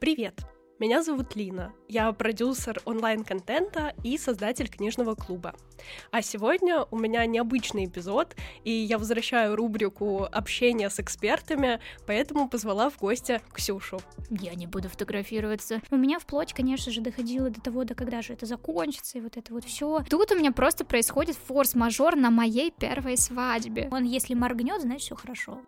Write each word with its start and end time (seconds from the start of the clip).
Привет! 0.00 0.42
Меня 0.78 1.02
зовут 1.02 1.34
Лина. 1.34 1.72
Я 1.88 2.12
продюсер 2.12 2.80
онлайн-контента 2.84 3.94
и 4.04 4.16
создатель 4.16 4.68
книжного 4.68 5.16
клуба. 5.16 5.56
А 6.12 6.22
сегодня 6.22 6.84
у 6.92 6.96
меня 6.96 7.26
необычный 7.26 7.86
эпизод, 7.86 8.36
и 8.62 8.70
я 8.70 8.96
возвращаю 8.96 9.56
рубрику 9.56 10.22
общения 10.30 10.88
с 10.88 11.00
экспертами, 11.00 11.80
поэтому 12.06 12.48
позвала 12.48 12.90
в 12.90 12.98
гости 12.98 13.40
Ксюшу. 13.52 13.98
Я 14.30 14.54
не 14.54 14.68
буду 14.68 14.88
фотографироваться. 14.88 15.82
У 15.90 15.96
меня 15.96 16.20
вплоть, 16.20 16.52
конечно 16.52 16.92
же, 16.92 17.00
доходило 17.00 17.50
до 17.50 17.60
того, 17.60 17.82
до 17.82 17.96
когда 17.96 18.22
же 18.22 18.34
это 18.34 18.46
закончится, 18.46 19.18
и 19.18 19.20
вот 19.20 19.36
это 19.36 19.52
вот 19.52 19.64
все. 19.64 20.04
Тут 20.08 20.30
у 20.30 20.36
меня 20.36 20.52
просто 20.52 20.84
происходит 20.84 21.36
форс-мажор 21.48 22.14
на 22.14 22.30
моей 22.30 22.70
первой 22.70 23.16
свадьбе. 23.16 23.88
Он, 23.90 24.04
если 24.04 24.34
моргнет, 24.34 24.80
значит, 24.80 25.02
все 25.02 25.16
хорошо. 25.16 25.60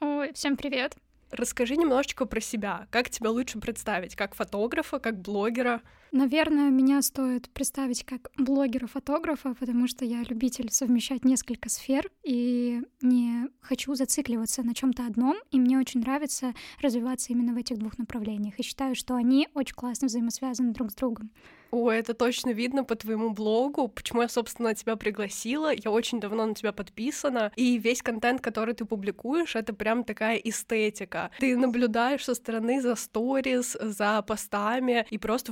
Ой, 0.00 0.32
всем 0.32 0.56
привет. 0.56 0.96
Расскажи 1.32 1.76
немножечко 1.76 2.26
про 2.26 2.40
себя. 2.40 2.86
Как 2.90 3.08
тебя 3.08 3.30
лучше 3.30 3.58
представить? 3.58 4.14
Как 4.16 4.34
фотографа, 4.34 4.98
как 4.98 5.18
блогера? 5.18 5.80
Наверное, 6.12 6.68
меня 6.68 7.00
стоит 7.00 7.48
представить 7.48 8.04
как 8.04 8.30
блогера-фотографа, 8.36 9.54
потому 9.58 9.88
что 9.88 10.04
я 10.04 10.22
любитель 10.22 10.70
совмещать 10.70 11.24
несколько 11.24 11.70
сфер 11.70 12.10
и 12.22 12.82
не 13.00 13.48
хочу 13.62 13.94
зацикливаться 13.94 14.62
на 14.62 14.74
чем-то 14.74 15.06
одном, 15.06 15.36
и 15.50 15.58
мне 15.58 15.78
очень 15.78 16.00
нравится 16.00 16.52
развиваться 16.82 17.32
именно 17.32 17.54
в 17.54 17.56
этих 17.56 17.78
двух 17.78 17.96
направлениях. 17.96 18.58
И 18.58 18.62
считаю, 18.62 18.94
что 18.94 19.14
они 19.14 19.48
очень 19.54 19.74
классно 19.74 20.08
взаимосвязаны 20.08 20.72
друг 20.72 20.90
с 20.90 20.94
другом. 20.94 21.30
О, 21.72 21.90
это 21.90 22.12
точно 22.12 22.50
видно 22.50 22.84
по 22.84 22.94
твоему 22.94 23.30
блогу, 23.30 23.88
почему 23.88 24.20
я, 24.20 24.28
собственно, 24.28 24.74
тебя 24.74 24.96
пригласила. 24.96 25.72
Я 25.74 25.90
очень 25.90 26.20
давно 26.20 26.44
на 26.44 26.54
тебя 26.54 26.70
подписана, 26.70 27.50
и 27.56 27.78
весь 27.78 28.02
контент, 28.02 28.42
который 28.42 28.74
ты 28.74 28.84
публикуешь, 28.84 29.56
это 29.56 29.72
прям 29.72 30.04
такая 30.04 30.36
эстетика. 30.36 31.30
Ты 31.38 31.56
наблюдаешь 31.56 32.26
со 32.26 32.34
стороны 32.34 32.82
за 32.82 32.94
сторис, 32.94 33.74
за 33.80 34.20
постами 34.20 35.06
и 35.08 35.16
просто 35.16 35.50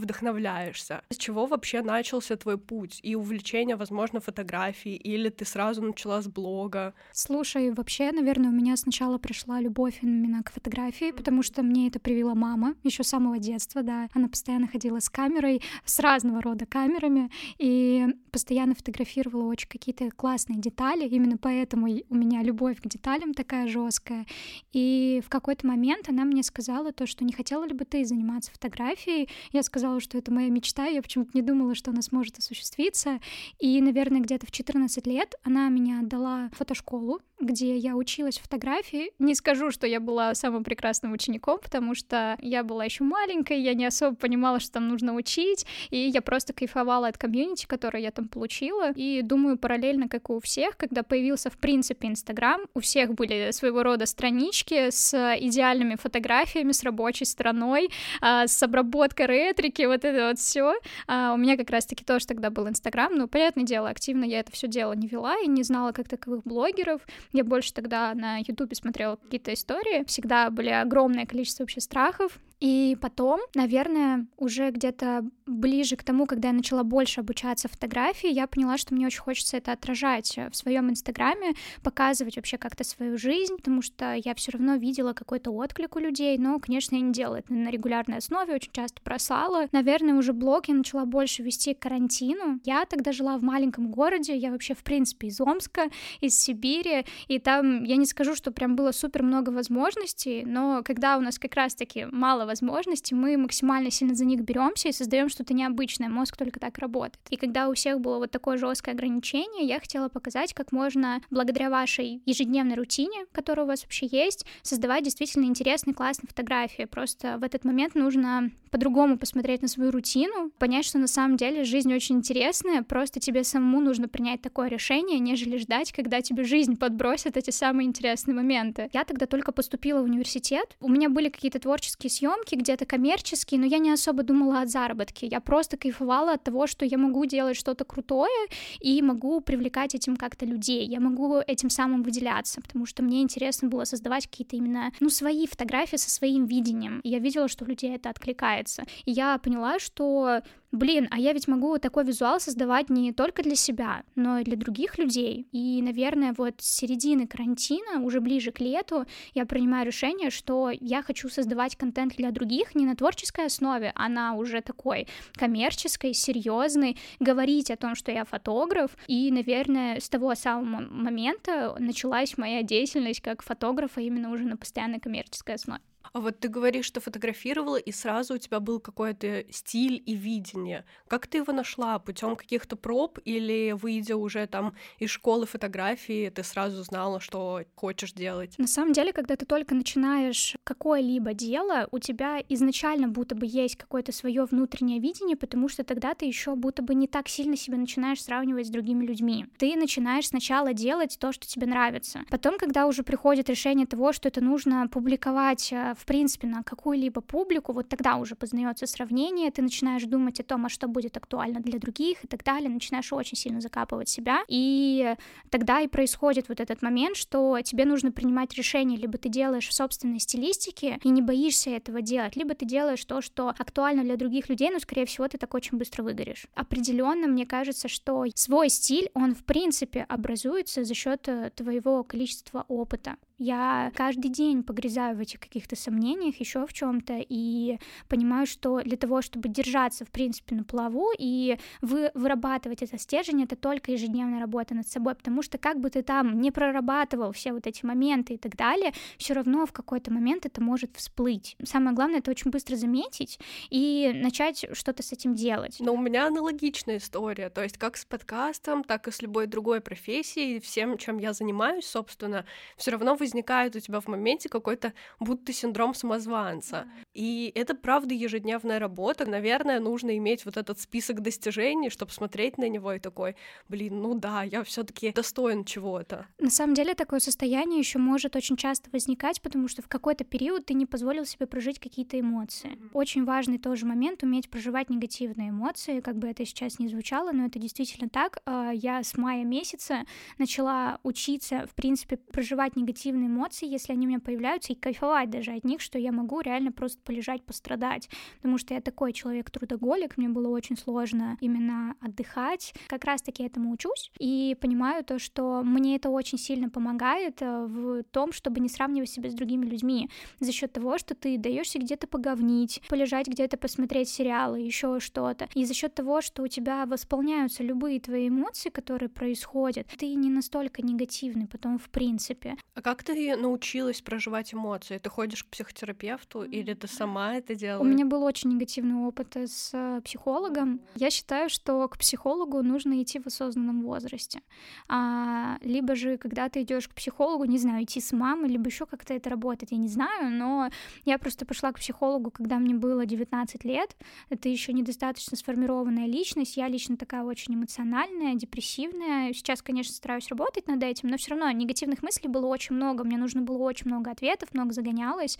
вдохновляешься. 0.51 1.03
С 1.11 1.17
чего 1.17 1.47
вообще 1.47 1.83
начался 1.83 2.37
твой 2.37 2.59
путь 2.59 3.01
и 3.03 3.15
увлечение, 3.15 3.77
возможно, 3.77 4.21
фотографией, 4.21 4.97
или 4.97 5.29
ты 5.29 5.45
сразу 5.45 5.83
начала 5.83 6.23
с 6.23 6.29
блога? 6.29 6.95
Слушай, 7.13 7.71
вообще, 7.73 8.13
наверное, 8.13 8.51
у 8.51 8.55
меня 8.55 8.77
сначала 8.77 9.19
пришла 9.19 9.61
любовь 9.61 9.99
именно 10.03 10.43
к 10.43 10.53
фотографии, 10.53 11.13
потому 11.13 11.43
что 11.43 11.63
мне 11.63 11.89
это 11.89 11.99
привила 11.99 12.35
мама 12.35 12.75
еще 12.85 13.03
с 13.03 13.09
самого 13.09 13.39
детства, 13.39 13.83
да. 13.83 14.09
Она 14.15 14.29
постоянно 14.29 14.67
ходила 14.67 15.01
с 15.01 15.09
камерой, 15.09 15.63
сразу 15.85 16.11
разного 16.11 16.43
рода 16.43 16.67
камерами 16.67 17.31
и 17.59 18.05
постоянно 18.33 18.75
фотографировала 18.75 19.45
очень 19.45 19.69
какие-то 19.69 20.11
классные 20.11 20.59
детали. 20.59 21.09
Именно 21.09 21.39
поэтому 21.39 21.87
у 21.87 22.15
меня 22.15 22.43
любовь 22.43 22.81
к 22.81 22.89
деталям 22.89 23.33
такая 23.33 23.69
жесткая. 23.69 24.27
И 24.73 25.23
в 25.25 25.29
какой-то 25.29 25.67
момент 25.67 26.09
она 26.09 26.25
мне 26.25 26.43
сказала 26.43 26.93
то, 26.93 27.07
что 27.07 27.25
не 27.25 27.33
хотела 27.33 27.65
ли 27.65 27.75
бы 27.75 27.85
ты 27.85 28.05
заниматься 28.05 28.51
фотографией. 28.51 29.29
Я 29.53 29.63
сказала, 29.63 30.01
что 30.01 30.19
это 30.19 30.33
моя 30.41 30.51
мечта, 30.51 30.87
я 30.87 31.03
почему-то 31.03 31.31
не 31.35 31.43
думала, 31.43 31.75
что 31.75 31.91
она 31.91 32.03
сможет 32.03 32.39
осуществиться. 32.39 33.21
И, 33.59 33.81
наверное, 33.81 34.21
где-то 34.21 34.47
в 34.47 34.51
14 34.51 35.07
лет 35.07 35.35
она 35.43 35.69
меня 35.69 36.01
отдала 36.01 36.49
в 36.53 36.57
фотошколу, 36.57 37.21
где 37.41 37.77
я 37.77 37.97
училась 37.97 38.39
фотографии. 38.39 39.13
Не 39.19 39.35
скажу, 39.35 39.71
что 39.71 39.87
я 39.87 40.01
была 40.01 40.35
самым 40.35 40.65
прекрасным 40.65 41.13
учеником, 41.13 41.59
потому 41.63 41.95
что 41.95 42.37
я 42.41 42.65
была 42.65 42.85
еще 42.85 43.05
маленькой, 43.05 43.61
я 43.61 43.75
не 43.75 43.87
особо 43.87 44.17
понимала, 44.17 44.61
что 44.61 44.73
там 44.73 44.89
нужно 44.89 45.15
учить, 45.15 45.67
и 45.91 45.99
я 45.99 46.23
просто 46.23 46.53
кайфовала 46.53 47.09
от 47.09 47.19
комьюнити, 47.19 47.67
которое 47.67 48.03
я 48.03 48.11
там 48.11 48.29
получила, 48.29 48.93
и 48.93 49.23
думаю, 49.23 49.59
параллельно, 49.59 50.09
как 50.09 50.31
и 50.31 50.33
у 50.33 50.41
всех, 50.41 50.77
когда 50.77 51.03
появился, 51.03 51.51
в 51.51 51.59
принципе, 51.59 52.09
Инстаграм, 52.09 52.63
у 52.75 52.81
всех 52.81 53.15
были 53.15 53.51
своего 53.53 53.83
рода 53.83 54.07
странички 54.07 54.91
с 54.91 55.15
идеальными 55.41 55.97
фотографиями, 55.97 56.73
с 56.73 56.83
рабочей 56.83 57.25
стороной, 57.25 57.91
а, 58.21 58.47
с 58.47 58.63
обработкой 58.63 59.27
ретрики, 59.27 59.83
вот 59.83 60.05
это 60.05 60.30
вот 60.31 60.39
все. 60.39 60.75
А, 61.07 61.33
у 61.35 61.37
меня 61.37 61.57
как 61.57 61.71
раз-таки 61.71 62.05
тоже 62.05 62.27
тогда 62.27 62.51
был 62.51 62.69
Инстаграм, 62.69 63.15
но, 63.15 63.29
понятное 63.29 63.65
дело, 63.65 63.89
активно 63.89 64.25
я 64.25 64.41
это 64.41 64.53
все 64.53 64.69
дело 64.69 64.93
не 64.93 65.07
вела 65.07 65.39
и 65.39 65.47
не 65.47 65.63
знала 65.63 65.93
как 65.93 66.09
таковых 66.09 66.43
блогеров. 66.45 67.03
Я 67.33 67.45
больше 67.45 67.73
тогда 67.73 68.15
на 68.15 68.39
Ютубе 68.39 68.75
смотрела 68.75 69.17
какие-то 69.17 69.53
истории. 69.53 70.05
Всегда 70.05 70.51
были 70.51 70.71
огромное 70.71 71.27
количество 71.27 71.65
вообще 71.65 71.81
страхов, 71.81 72.39
и 72.61 72.97
потом, 73.01 73.41
наверное, 73.55 74.27
уже 74.37 74.71
где-то 74.71 75.25
ближе 75.47 75.97
к 75.97 76.05
тому, 76.05 76.27
когда 76.27 76.49
я 76.49 76.55
начала 76.55 76.85
больше 76.85 77.21
обучаться 77.21 77.69
фотографии, 77.69 78.31
я 78.31 78.47
поняла, 78.47 78.77
что 78.77 78.95
мне 78.95 79.07
очень 79.07 79.21
хочется 79.21 79.57
это 79.57 79.73
отражать 79.73 80.39
в 80.51 80.55
своем 80.55 80.91
инстаграме, 80.91 81.55
показывать 81.83 82.37
вообще 82.37 82.59
как-то 82.59 82.85
свою 82.85 83.17
жизнь, 83.17 83.57
потому 83.57 83.81
что 83.81 84.13
я 84.13 84.35
все 84.35 84.53
равно 84.53 84.75
видела 84.75 85.15
какой-то 85.15 85.51
отклик 85.51 85.97
у 85.97 85.99
людей, 85.99 86.37
но, 86.37 86.59
конечно, 86.61 86.97
я 86.97 87.01
не 87.01 87.13
делала 87.13 87.37
это 87.37 87.53
на 87.53 87.71
регулярной 87.71 88.19
основе, 88.19 88.55
очень 88.55 88.73
часто 88.73 89.01
бросала. 89.03 89.67
Наверное, 89.73 90.15
уже 90.15 90.35
блог 90.35 90.69
я 90.69 90.75
начала 90.75 91.07
больше 91.07 91.43
вести 91.43 91.73
к 91.73 91.79
карантину. 91.79 92.61
Я 92.65 92.85
тогда 92.85 93.13
жила 93.13 93.39
в 93.39 93.43
маленьком 93.43 93.91
городе, 93.91 94.37
я 94.37 94.51
вообще, 94.51 94.75
в 94.75 94.83
принципе, 94.83 95.29
из 95.29 95.41
Омска, 95.41 95.89
из 96.21 96.39
Сибири, 96.39 97.07
и 97.27 97.39
там, 97.39 97.85
я 97.85 97.97
не 97.97 98.07
скажу, 98.07 98.35
что 98.35 98.51
прям 98.53 98.77
было 98.77 98.93
супер 98.93 99.23
много 99.23 99.49
возможностей, 99.49 100.45
но 100.45 100.83
когда 100.85 101.17
у 101.17 101.23
нас 101.23 101.39
как 101.39 101.55
раз-таки 101.55 102.05
мало 102.05 102.50
возможности, 102.51 103.15
мы 103.15 103.37
максимально 103.37 103.91
сильно 103.91 104.15
за 104.15 104.25
них 104.25 104.41
беремся 104.41 104.89
и 104.89 104.93
создаем 104.93 105.29
что-то 105.29 105.55
необычное. 105.55 106.09
Мозг 106.09 106.37
только 106.37 106.59
так 106.61 106.79
работает. 106.79 107.19
И 107.31 107.37
когда 107.37 107.69
у 107.69 107.75
всех 107.75 108.01
было 108.01 108.19
вот 108.19 108.31
такое 108.31 108.59
жесткое 108.59 108.95
ограничение, 108.95 109.67
я 109.67 109.79
хотела 109.79 110.09
показать, 110.09 110.53
как 110.53 110.73
можно 110.73 111.21
благодаря 111.31 111.71
вашей 111.71 112.23
ежедневной 112.27 112.75
рутине, 112.75 113.27
которая 113.33 113.65
у 113.65 113.69
вас 113.69 113.83
вообще 113.83 114.07
есть, 114.07 114.45
создавать 114.63 115.05
действительно 115.05 115.45
интересные, 115.45 115.95
классные 115.95 116.29
фотографии. 116.29 116.85
Просто 116.85 117.39
в 117.39 117.45
этот 117.45 117.65
момент 117.65 117.95
нужно 117.95 118.51
по-другому 118.71 119.19
посмотреть 119.19 119.63
на 119.63 119.69
свою 119.69 119.91
рутину, 119.91 120.51
понять, 120.59 120.85
что 120.85 120.99
на 120.99 121.07
самом 121.07 121.37
деле 121.37 121.65
жизнь 121.65 121.93
очень 121.95 122.17
интересная, 122.17 122.83
просто 122.83 123.21
тебе 123.21 123.45
самому 123.45 123.81
нужно 123.81 124.09
принять 124.09 124.43
такое 124.43 124.69
решение, 124.69 125.19
нежели 125.19 125.57
ждать, 125.57 125.93
когда 125.93 126.21
тебе 126.21 126.45
жизнь 126.45 126.77
подбросит 126.77 127.37
эти 127.37 127.51
самые 127.51 127.87
интересные 127.87 128.35
моменты. 128.35 128.89
Я 128.93 129.05
тогда 129.05 129.27
только 129.27 129.53
поступила 129.53 130.01
в 130.01 130.05
университет, 130.05 130.77
у 130.81 130.89
меня 130.89 131.09
были 131.09 131.29
какие-то 131.29 131.59
творческие 131.59 132.11
съемки, 132.11 132.40
съемки, 132.41 132.55
где-то 132.55 132.87
коммерческие, 132.87 133.61
но 133.61 133.67
я 133.67 133.79
не 133.79 133.91
особо 133.91 134.23
думала 134.23 134.63
о 134.63 134.67
заработке. 134.67 135.27
Я 135.27 135.41
просто 135.41 135.77
кайфовала 135.77 136.33
от 136.33 136.45
того, 136.45 136.67
что 136.67 136.85
я 136.85 136.99
могу 136.99 137.25
делать 137.27 137.57
что-то 137.57 137.85
крутое 137.85 138.49
и 138.81 139.03
могу 139.03 139.41
привлекать 139.41 139.95
этим 139.95 140.17
как-то 140.17 140.47
людей. 140.47 140.87
Я 140.87 141.01
могу 141.01 141.39
этим 141.39 141.71
самым 141.71 142.03
выделяться, 142.03 142.61
потому 142.61 142.87
что 142.87 143.03
мне 143.03 143.23
интересно 143.23 143.69
было 143.69 143.85
создавать 143.85 144.27
какие-то 144.27 144.57
именно, 144.57 144.93
ну, 145.01 145.11
свои 145.11 145.47
фотографии 145.47 145.97
со 145.97 146.11
своим 146.11 146.47
видением. 146.47 147.01
И 147.01 147.09
я 147.09 147.19
видела, 147.19 147.49
что 147.49 147.65
у 147.65 147.69
людей 147.69 147.95
это 147.95 148.11
откликается. 148.11 148.85
И 149.05 149.13
я 149.13 149.39
поняла, 149.39 149.79
что 149.79 150.43
блин, 150.73 151.09
а 151.11 151.19
я 151.19 151.33
ведь 151.33 151.49
могу 151.49 151.79
такой 151.79 152.05
визуал 152.05 152.41
создавать 152.41 152.91
не 152.91 153.13
только 153.13 153.43
для 153.43 153.57
себя, 153.57 154.03
но 154.15 154.39
и 154.39 154.45
для 154.45 154.57
других 154.57 154.99
людей. 154.99 155.47
И, 155.53 155.83
наверное, 155.83 156.35
вот 156.37 156.55
с 156.59 156.77
середины 156.77 157.27
карантина, 157.27 158.03
уже 158.03 158.21
ближе 158.21 158.53
к 158.53 158.61
лету, 158.61 159.05
я 159.35 159.47
принимаю 159.47 159.87
решение, 159.87 160.31
что 160.31 160.71
я 160.71 161.03
хочу 161.03 161.29
создавать 161.29 161.77
контент 161.77 162.17
для 162.17 162.30
других 162.31 162.75
не 162.75 162.87
на 162.87 162.97
творческой 162.97 163.47
основе, 163.47 163.93
а 163.95 164.09
на 164.09 164.35
уже 164.35 164.61
такой 164.61 165.07
коммерческой, 165.35 166.15
серьезной, 166.15 166.97
говорить 167.19 167.71
о 167.71 167.77
том, 167.77 167.95
что 167.95 168.13
я 168.13 168.25
фотограф. 168.25 168.97
И, 169.07 169.31
наверное, 169.31 170.01
с 170.01 170.09
того 170.09 170.35
самого 170.35 170.81
момента 170.91 171.77
началась 171.79 172.39
моя 172.39 172.63
деятельность 172.63 173.21
как 173.21 173.43
фотографа 173.43 174.01
именно 174.01 174.31
уже 174.31 174.45
на 174.45 174.57
постоянной 174.57 175.01
коммерческой 175.01 175.57
основе. 175.57 175.81
А 176.13 176.21
вот 176.21 176.41
ты 176.41 176.49
говоришь, 176.49 176.87
что 176.87 177.01
фотографировала, 177.01 177.77
и 177.77 177.93
сразу 177.93 178.35
у 178.35 178.39
тебя 178.39 178.59
был 178.59 178.81
какой-то 178.81 179.45
стиль 179.51 180.03
и 180.05 180.15
видение. 180.15 180.85
Как 181.07 181.27
ты 181.27 181.39
его 181.39 181.53
нашла? 181.53 181.99
Путем 181.99 182.35
каких-то 182.35 182.77
проб 182.77 183.19
или 183.25 183.73
выйдя 183.73 184.17
уже 184.17 184.47
там 184.47 184.75
из 184.99 185.11
школы 185.11 185.47
фотографии, 185.47 186.31
ты 186.31 186.43
сразу 186.43 186.83
знала, 186.83 187.21
что 187.21 187.63
хочешь 187.77 188.13
делать? 188.13 188.59
На 188.59 188.67
самом 188.67 188.93
деле, 188.93 189.13
когда 189.13 189.37
ты 189.37 189.47
только 189.47 189.75
начинаешь 189.75 190.57
какое-либо 190.65 191.33
дело, 191.33 191.89
у 191.93 191.99
тебя 191.99 192.43
изначально 192.49 193.09
будто 193.09 193.37
бы 193.37 193.47
есть 193.47 193.77
какое-то 193.77 194.13
свое 194.13 194.45
внутреннее 194.45 194.99
видение, 194.99 195.37
потому 195.37 195.69
что 195.69 195.85
тогда 195.85 196.15
ты 196.15 196.27
еще 196.27 196.57
будто 196.57 196.83
бы 196.83 196.95
не 196.95 197.07
так 197.07 197.29
сильно 197.29 197.57
себя 197.57 197.79
начинаешь 197.79 198.23
сравнивать 198.23 198.67
с 198.67 198.71
другими 198.71 199.05
людьми. 199.05 199.47
Ты 199.59 199.77
начинаешь 199.77 200.29
сначала 200.29 200.73
делать 200.73 201.19
то, 201.21 201.31
что 201.33 201.47
тебе 201.47 201.67
нравится. 201.67 202.23
Потом, 202.31 202.59
когда 202.59 202.87
уже 202.87 203.03
приходит 203.03 203.49
решение 203.49 203.87
того, 203.87 204.13
что 204.13 204.29
это 204.29 204.41
нужно 204.41 204.89
публиковать 204.89 205.73
э, 205.73 205.95
в 206.01 206.07
принципе, 206.07 206.47
на 206.47 206.63
какую-либо 206.63 207.21
публику, 207.21 207.73
вот 207.73 207.89
тогда 207.89 208.17
уже 208.17 208.35
познается 208.35 208.87
сравнение, 208.87 209.51
ты 209.51 209.61
начинаешь 209.63 210.05
думать 210.05 210.41
о 210.41 210.43
том, 210.43 210.65
а 210.65 210.69
что 210.69 210.89
будет 210.89 211.17
актуально 211.17 211.61
для 211.61 211.79
других 211.79 212.25
и 212.25 212.27
так 212.27 212.43
далее, 212.43 212.71
начинаешь 212.71 213.13
очень 213.13 213.37
сильно 213.37 213.61
закапывать 213.61 214.09
себя, 214.09 214.41
и 214.49 215.15
тогда 215.51 215.81
и 215.81 215.89
происходит 215.89 216.49
вот 216.49 216.61
этот 216.61 216.81
момент, 216.83 217.17
что 217.17 217.61
тебе 217.63 217.85
нужно 217.85 218.13
принимать 218.13 218.55
решение, 218.55 218.99
либо 218.99 219.19
ты 219.19 219.29
делаешь 219.29 219.69
в 219.69 219.75
собственной 219.75 220.21
стилистике 220.21 220.99
и 221.03 221.11
не 221.11 221.21
боишься 221.21 221.71
этого 221.71 222.01
делать, 222.01 222.35
либо 222.35 222.55
ты 222.55 222.65
делаешь 222.65 223.05
то, 223.05 223.21
что 223.21 223.51
актуально 223.51 224.03
для 224.03 224.17
других 224.17 224.49
людей, 224.49 224.71
но, 224.71 224.79
скорее 224.79 225.05
всего, 225.05 225.29
ты 225.29 225.37
так 225.37 225.53
очень 225.55 225.77
быстро 225.77 226.03
выгоришь. 226.03 226.47
Определенно, 226.55 227.27
мне 227.27 227.45
кажется, 227.45 227.89
что 227.89 228.25
свой 228.35 228.71
стиль, 228.71 229.11
он, 229.13 229.35
в 229.35 229.45
принципе, 229.45 230.07
образуется 230.09 230.85
за 230.85 230.95
счет 230.95 231.29
э, 231.29 231.51
твоего 231.55 232.03
количества 232.05 232.65
опыта. 232.69 233.17
Я 233.43 233.91
каждый 233.97 234.31
день 234.31 234.63
погрязаю 234.63 235.17
в 235.17 235.21
этих 235.21 235.41
каких-то 235.41 235.75
сомнениях, 235.75 236.37
еще 236.37 236.67
в 236.67 236.75
чем-то, 236.75 237.25
и 237.27 237.79
понимаю, 238.07 238.47
что 238.47 238.83
для 238.83 238.99
того, 238.99 239.23
чтобы 239.23 239.49
держаться, 239.49 240.05
в 240.05 240.11
принципе, 240.11 240.55
на 240.55 240.63
плаву 240.63 241.11
и 241.19 241.57
вы, 241.81 242.11
вырабатывать 242.13 242.83
это 242.83 242.99
стержень, 242.99 243.43
это 243.45 243.57
только 243.57 243.93
ежедневная 243.93 244.41
работа 244.41 244.75
над 244.75 244.87
собой, 244.87 245.15
потому 245.15 245.41
что 245.41 245.57
как 245.57 245.81
бы 245.81 245.89
ты 245.89 246.03
там 246.03 246.39
не 246.39 246.51
прорабатывал 246.51 247.33
все 247.33 247.55
вот 247.55 247.67
эти 247.67 247.83
моменты 247.83 248.35
и 248.35 248.37
так 248.37 248.57
далее, 248.57 248.93
все 249.17 249.33
равно 249.33 249.65
в 249.65 249.73
какой-то 249.73 250.13
момент 250.13 250.45
это 250.45 250.61
может 250.61 250.95
всплыть. 250.99 251.57
Самое 251.65 251.97
главное 251.97 252.19
это 252.19 252.31
очень 252.31 252.51
быстро 252.51 252.77
заметить 252.77 253.41
и 253.71 254.13
начать 254.15 254.67
что-то 254.75 255.03
с 255.03 255.13
этим 255.13 255.35
делать. 255.35 255.79
Но 255.81 255.95
у 255.95 255.99
меня 255.99 256.27
аналогичная 256.27 256.99
история, 256.99 257.49
то 257.49 257.63
есть 257.63 257.79
как 257.79 257.97
с 257.97 258.05
подкастом, 258.05 258.85
так 258.85 259.09
и 259.09 259.11
с 259.11 259.23
любой 259.23 259.47
другой 259.47 259.81
профессией, 259.81 260.61
всем, 260.61 260.99
чем 260.99 261.17
я 261.17 261.33
занимаюсь, 261.33 261.87
собственно, 261.87 262.45
все 262.77 262.91
равно 262.91 263.17
возникает 263.31 263.77
у 263.77 263.81
тебя 263.81 264.01
в 264.01 264.09
моменте 264.09 264.49
какой-то 264.49 264.93
будто 265.21 265.53
синдром 265.53 265.95
самозванца. 265.95 266.89
И 267.15 267.51
это 267.55 267.75
правда 267.75 268.15
ежедневная 268.15 268.79
работа. 268.79 269.27
Наверное, 269.27 269.81
нужно 269.81 270.17
иметь 270.19 270.45
вот 270.45 270.57
этот 270.57 270.79
список 270.79 271.21
достижений, 271.23 271.91
чтобы 271.91 272.13
смотреть 272.13 272.57
на 272.59 272.69
него 272.69 272.93
и 272.93 272.99
такой, 272.99 273.37
блин, 273.69 274.01
ну 274.01 274.15
да, 274.15 274.43
я 274.45 274.63
все-таки 274.63 275.11
достоин 275.13 275.65
чего-то. 275.65 276.27
На 276.39 276.51
самом 276.51 276.75
деле 276.75 276.95
такое 276.95 277.21
состояние 277.21 277.79
еще 277.79 277.99
может 277.99 278.37
очень 278.37 278.57
часто 278.57 278.91
возникать, 278.93 279.43
потому 279.43 279.67
что 279.69 279.83
в 279.83 279.89
какой-то 279.89 280.25
период 280.25 280.67
ты 280.67 280.75
не 280.75 280.87
позволил 280.87 281.25
себе 281.25 281.47
прожить 281.47 281.81
какие-то 281.81 282.19
эмоции. 282.19 282.71
Mm-hmm. 282.71 282.91
Очень 282.93 283.25
важный 283.25 283.59
тоже 283.59 283.87
момент 283.87 284.23
уметь 284.23 284.49
проживать 284.49 284.89
негативные 284.89 285.51
эмоции, 285.51 286.01
как 286.01 286.17
бы 286.17 286.29
это 286.29 286.45
сейчас 286.45 286.79
не 286.79 286.89
звучало, 286.89 287.33
но 287.33 287.47
это 287.47 287.59
действительно 287.59 288.09
так. 288.09 288.43
А, 288.47 288.71
я 288.71 289.03
с 289.03 289.17
мая 289.17 289.45
месяца 289.45 290.05
начала 290.39 291.01
учиться, 291.03 291.67
в 291.67 291.75
принципе, 291.75 292.17
проживать 292.17 292.77
негативные 292.77 293.29
эмоции, 293.29 293.69
если 293.69 293.93
они 293.93 294.07
у 294.07 294.09
меня 294.11 294.21
появляются, 294.21 294.73
и 294.73 294.77
кайфовать 294.77 295.31
даже 295.31 295.53
от 295.53 295.65
них, 295.65 295.81
что 295.81 295.99
я 295.99 296.13
могу 296.13 296.41
реально 296.41 296.71
просто 296.71 297.00
полежать, 297.03 297.43
пострадать, 297.43 298.09
потому 298.37 298.59
что 298.59 298.75
я 298.75 298.81
такой 298.81 299.13
человек-трудоголик, 299.13 300.17
мне 300.17 300.29
было 300.29 300.49
очень 300.49 300.77
сложно 300.77 301.37
именно 301.41 301.95
отдыхать. 302.01 302.75
Как 302.89 303.05
раз-таки 303.05 303.45
этому 303.45 303.73
учусь 303.73 304.11
и 304.19 304.57
понимаю 304.61 305.05
то, 305.05 305.19
что 305.19 305.63
мне 305.63 305.97
это 305.97 306.11
очень 306.11 306.39
сильно 306.39 306.71
помогает 306.71 307.43
э, 307.43 307.67
в 307.67 308.03
том, 308.05 308.33
чтобы 308.33 308.61
не 308.61 308.69
сравнивать 308.69 309.11
себя 309.11 309.31
с 309.31 309.35
другими 309.35 309.67
людьми 309.67 310.11
за 310.41 310.53
счет 310.53 310.73
того, 310.73 310.99
что 310.99 311.15
ты 311.15 311.39
даешься 311.39 311.79
где-то 311.79 312.07
поговнить, 312.07 312.83
полежать 312.89 313.29
где-то, 313.29 313.57
посмотреть 313.57 314.09
сериалы, 314.09 314.61
еще 314.61 315.01
что-то. 315.01 315.49
И 315.55 315.65
за 315.65 315.75
счет 315.75 315.95
того, 315.95 316.21
что 316.21 316.43
у 316.43 316.49
тебя 316.49 316.87
восполняются 316.87 317.63
любые 317.63 318.01
твои 318.01 318.29
эмоции, 318.29 318.71
которые 318.71 319.09
происходят, 319.09 319.87
ты 319.99 320.15
не 320.15 320.31
настолько 320.31 320.83
негативный 320.83 321.47
потом 321.47 321.79
в 321.79 321.91
принципе. 321.91 322.57
А 322.75 322.83
как 322.83 323.03
ты 323.03 323.37
научилась 323.37 324.01
проживать 324.01 324.55
эмоции? 324.55 324.99
Ты 324.99 325.11
ходишь 325.11 325.45
к 325.45 325.49
психотерапевту 325.49 326.43
или 326.43 326.75
ты 326.75 326.87
сама 326.91 327.37
это 327.37 327.55
делаешь? 327.55 327.81
У 327.81 327.85
меня 327.85 328.05
был 328.05 328.23
очень 328.23 328.51
негативный 328.51 328.97
опыт 329.07 329.37
с 329.37 329.71
э, 329.73 330.01
психологом. 330.05 330.81
Я 330.97 331.11
считаю, 331.11 331.49
что 331.49 331.87
к 331.89 331.99
психологу 331.99 332.63
нужно 332.63 333.03
идти 333.03 333.19
в 333.19 333.27
осознанном 333.27 333.83
возрасте. 333.83 334.43
А, 334.89 335.59
либо 335.63 335.95
же, 335.95 336.19
когда 336.19 336.49
ты 336.49 336.63
идешь 336.63 336.89
к 336.89 336.95
психологу, 336.95 337.45
не 337.45 337.59
знаю, 337.59 337.85
идти 337.85 338.01
с 338.01 338.13
мамой, 338.13 338.49
либо 338.49 338.67
еще 338.67 338.87
как-то 338.87 339.15
это 339.15 339.31
работает, 339.31 339.73
я 339.73 339.79
не 339.79 339.89
знаю, 339.89 340.31
но 340.31 340.71
я 341.05 341.19
просто 341.19 341.47
пошла 341.47 341.73
к 341.73 341.79
психологу, 341.79 342.31
когда 342.31 342.59
мне 342.59 342.75
было 342.75 343.07
19 343.07 343.65
лет. 343.65 343.97
Это 344.29 344.49
еще 344.49 344.73
недостаточно 344.73 345.37
сформированная 345.37 346.07
личность. 346.07 346.57
Я 346.57 346.69
лично 346.69 346.97
такая 346.97 347.23
очень 347.23 347.55
эмоциональная, 347.55 348.35
депрессивная. 348.35 349.33
Сейчас, 349.33 349.63
конечно, 349.63 349.95
стараюсь 349.95 350.29
работать 350.29 350.67
над 350.67 350.83
этим, 350.83 351.09
но 351.09 351.17
все 351.17 351.31
равно 351.31 351.51
негативных 351.51 352.03
мыслей 352.03 352.29
было 352.29 352.47
очень 352.47 352.75
много. 352.77 353.05
Мне 353.05 353.17
нужно 353.17 353.43
было 353.43 353.63
очень 353.63 353.87
много 353.87 354.11
ответов, 354.11 354.53
много 354.53 354.73
загонялось. 354.73 355.39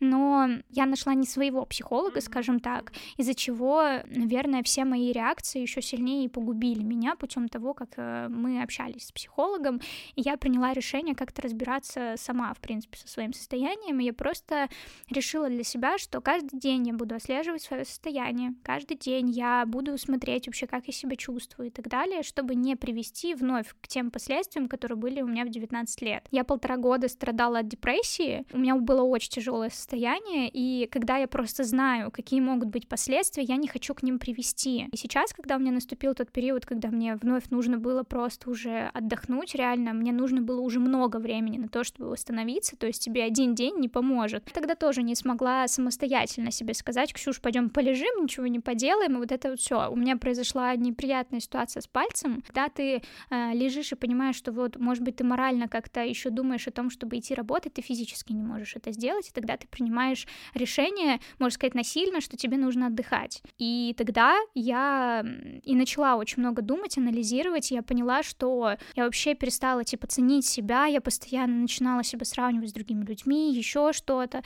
Но 0.00 0.48
я 0.70 0.86
нашла 0.90 1.14
не 1.14 1.26
своего 1.26 1.64
психолога, 1.64 2.20
скажем 2.20 2.60
так, 2.60 2.92
из-за 3.16 3.34
чего, 3.34 3.82
наверное, 4.06 4.62
все 4.62 4.84
мои 4.84 5.12
реакции 5.12 5.60
еще 5.60 5.80
сильнее 5.82 6.28
погубили 6.28 6.82
меня 6.82 7.16
путем 7.16 7.48
того, 7.48 7.74
как 7.74 7.90
э, 7.96 8.28
мы 8.28 8.62
общались 8.62 9.06
с 9.06 9.12
психологом. 9.12 9.80
И 10.14 10.22
я 10.22 10.36
приняла 10.36 10.72
решение 10.72 11.14
как-то 11.14 11.42
разбираться 11.42 12.14
сама, 12.16 12.52
в 12.54 12.58
принципе, 12.58 12.98
со 12.98 13.08
своим 13.08 13.32
состоянием. 13.32 14.00
И 14.00 14.04
я 14.04 14.12
просто 14.12 14.68
решила 15.08 15.48
для 15.48 15.64
себя, 15.64 15.98
что 15.98 16.20
каждый 16.20 16.58
день 16.58 16.88
я 16.88 16.94
буду 16.94 17.14
отслеживать 17.14 17.62
свое 17.62 17.84
состояние, 17.84 18.54
каждый 18.62 18.96
день 18.96 19.30
я 19.30 19.64
буду 19.66 19.96
смотреть 19.98 20.46
вообще, 20.46 20.66
как 20.66 20.86
я 20.86 20.92
себя 20.92 21.16
чувствую 21.16 21.68
и 21.68 21.70
так 21.70 21.88
далее, 21.88 22.22
чтобы 22.22 22.54
не 22.54 22.76
привести 22.76 23.34
вновь 23.34 23.74
к 23.80 23.88
тем 23.88 24.10
последствиям, 24.10 24.68
которые 24.68 24.96
были 24.96 25.20
у 25.22 25.26
меня 25.26 25.44
в 25.44 25.48
19 25.48 26.02
лет. 26.02 26.26
Я 26.30 26.44
полтора 26.44 26.76
года 26.76 27.08
страдала 27.08 27.60
от 27.60 27.68
депрессии, 27.68 28.44
у 28.52 28.58
меня 28.58 28.76
было 28.76 29.02
очень 29.02 29.30
тяжелое 29.30 29.70
состояние, 29.70 30.50
и 30.52 30.79
когда 30.86 31.16
я 31.16 31.26
просто 31.26 31.64
знаю, 31.64 32.10
какие 32.10 32.40
могут 32.40 32.68
быть 32.68 32.88
последствия, 32.88 33.42
я 33.42 33.56
не 33.56 33.68
хочу 33.68 33.94
к 33.94 34.02
ним 34.02 34.18
привести. 34.18 34.86
И 34.92 34.96
сейчас, 34.96 35.32
когда 35.32 35.56
у 35.56 35.58
меня 35.58 35.72
наступил 35.72 36.14
тот 36.14 36.30
период, 36.30 36.66
когда 36.66 36.88
мне 36.88 37.16
вновь 37.16 37.50
нужно 37.50 37.78
было 37.78 38.02
просто 38.02 38.50
уже 38.50 38.90
отдохнуть, 38.94 39.54
реально, 39.54 39.92
мне 39.92 40.12
нужно 40.12 40.42
было 40.42 40.60
уже 40.60 40.80
много 40.80 41.18
времени 41.18 41.58
на 41.58 41.68
то, 41.68 41.84
чтобы 41.84 42.10
восстановиться, 42.10 42.76
то 42.76 42.86
есть 42.86 43.02
тебе 43.02 43.24
один 43.24 43.54
день 43.54 43.76
не 43.78 43.88
поможет. 43.88 44.44
Тогда 44.52 44.74
тоже 44.74 45.02
не 45.02 45.14
смогла 45.14 45.68
самостоятельно 45.68 46.50
себе 46.50 46.74
сказать, 46.74 47.12
Ксюш, 47.12 47.40
пойдем 47.40 47.70
полежим, 47.70 48.22
ничего 48.22 48.46
не 48.46 48.60
поделаем, 48.60 49.16
и 49.16 49.18
вот 49.18 49.32
это 49.32 49.50
вот 49.50 49.60
все. 49.60 49.90
У 49.90 49.96
меня 49.96 50.16
произошла 50.16 50.74
неприятная 50.76 51.40
ситуация 51.40 51.80
с 51.80 51.86
пальцем, 51.86 52.42
когда 52.46 52.68
ты 52.68 53.02
э, 53.30 53.52
лежишь 53.52 53.92
и 53.92 53.96
понимаешь, 53.96 54.36
что 54.36 54.52
вот, 54.52 54.76
может 54.76 55.02
быть, 55.02 55.16
ты 55.16 55.24
морально 55.24 55.68
как-то 55.68 56.04
еще 56.04 56.30
думаешь 56.30 56.66
о 56.66 56.70
том, 56.70 56.90
чтобы 56.90 57.18
идти 57.18 57.34
работать, 57.34 57.74
ты 57.74 57.82
физически 57.82 58.32
не 58.32 58.42
можешь 58.42 58.76
это 58.76 58.92
сделать, 58.92 59.28
и 59.28 59.32
тогда 59.32 59.56
ты 59.56 59.66
принимаешь 59.66 60.26
решение, 60.54 60.69
можно 61.38 61.54
сказать, 61.54 61.74
насильно, 61.74 62.20
что 62.20 62.36
тебе 62.36 62.56
нужно 62.56 62.86
отдыхать. 62.86 63.42
И 63.58 63.94
тогда 63.96 64.36
я 64.54 65.24
и 65.64 65.74
начала 65.74 66.16
очень 66.16 66.40
много 66.40 66.62
думать, 66.62 66.98
анализировать, 66.98 67.70
я 67.70 67.82
поняла, 67.82 68.22
что 68.22 68.76
я 68.94 69.04
вообще 69.04 69.34
перестала, 69.34 69.84
типа, 69.84 70.06
ценить 70.06 70.46
себя, 70.46 70.86
я 70.86 71.00
постоянно 71.00 71.62
начинала 71.62 72.02
себя 72.04 72.24
сравнивать 72.24 72.70
с 72.70 72.72
другими 72.72 73.04
людьми, 73.04 73.52
еще 73.52 73.92
что-то. 73.92 74.42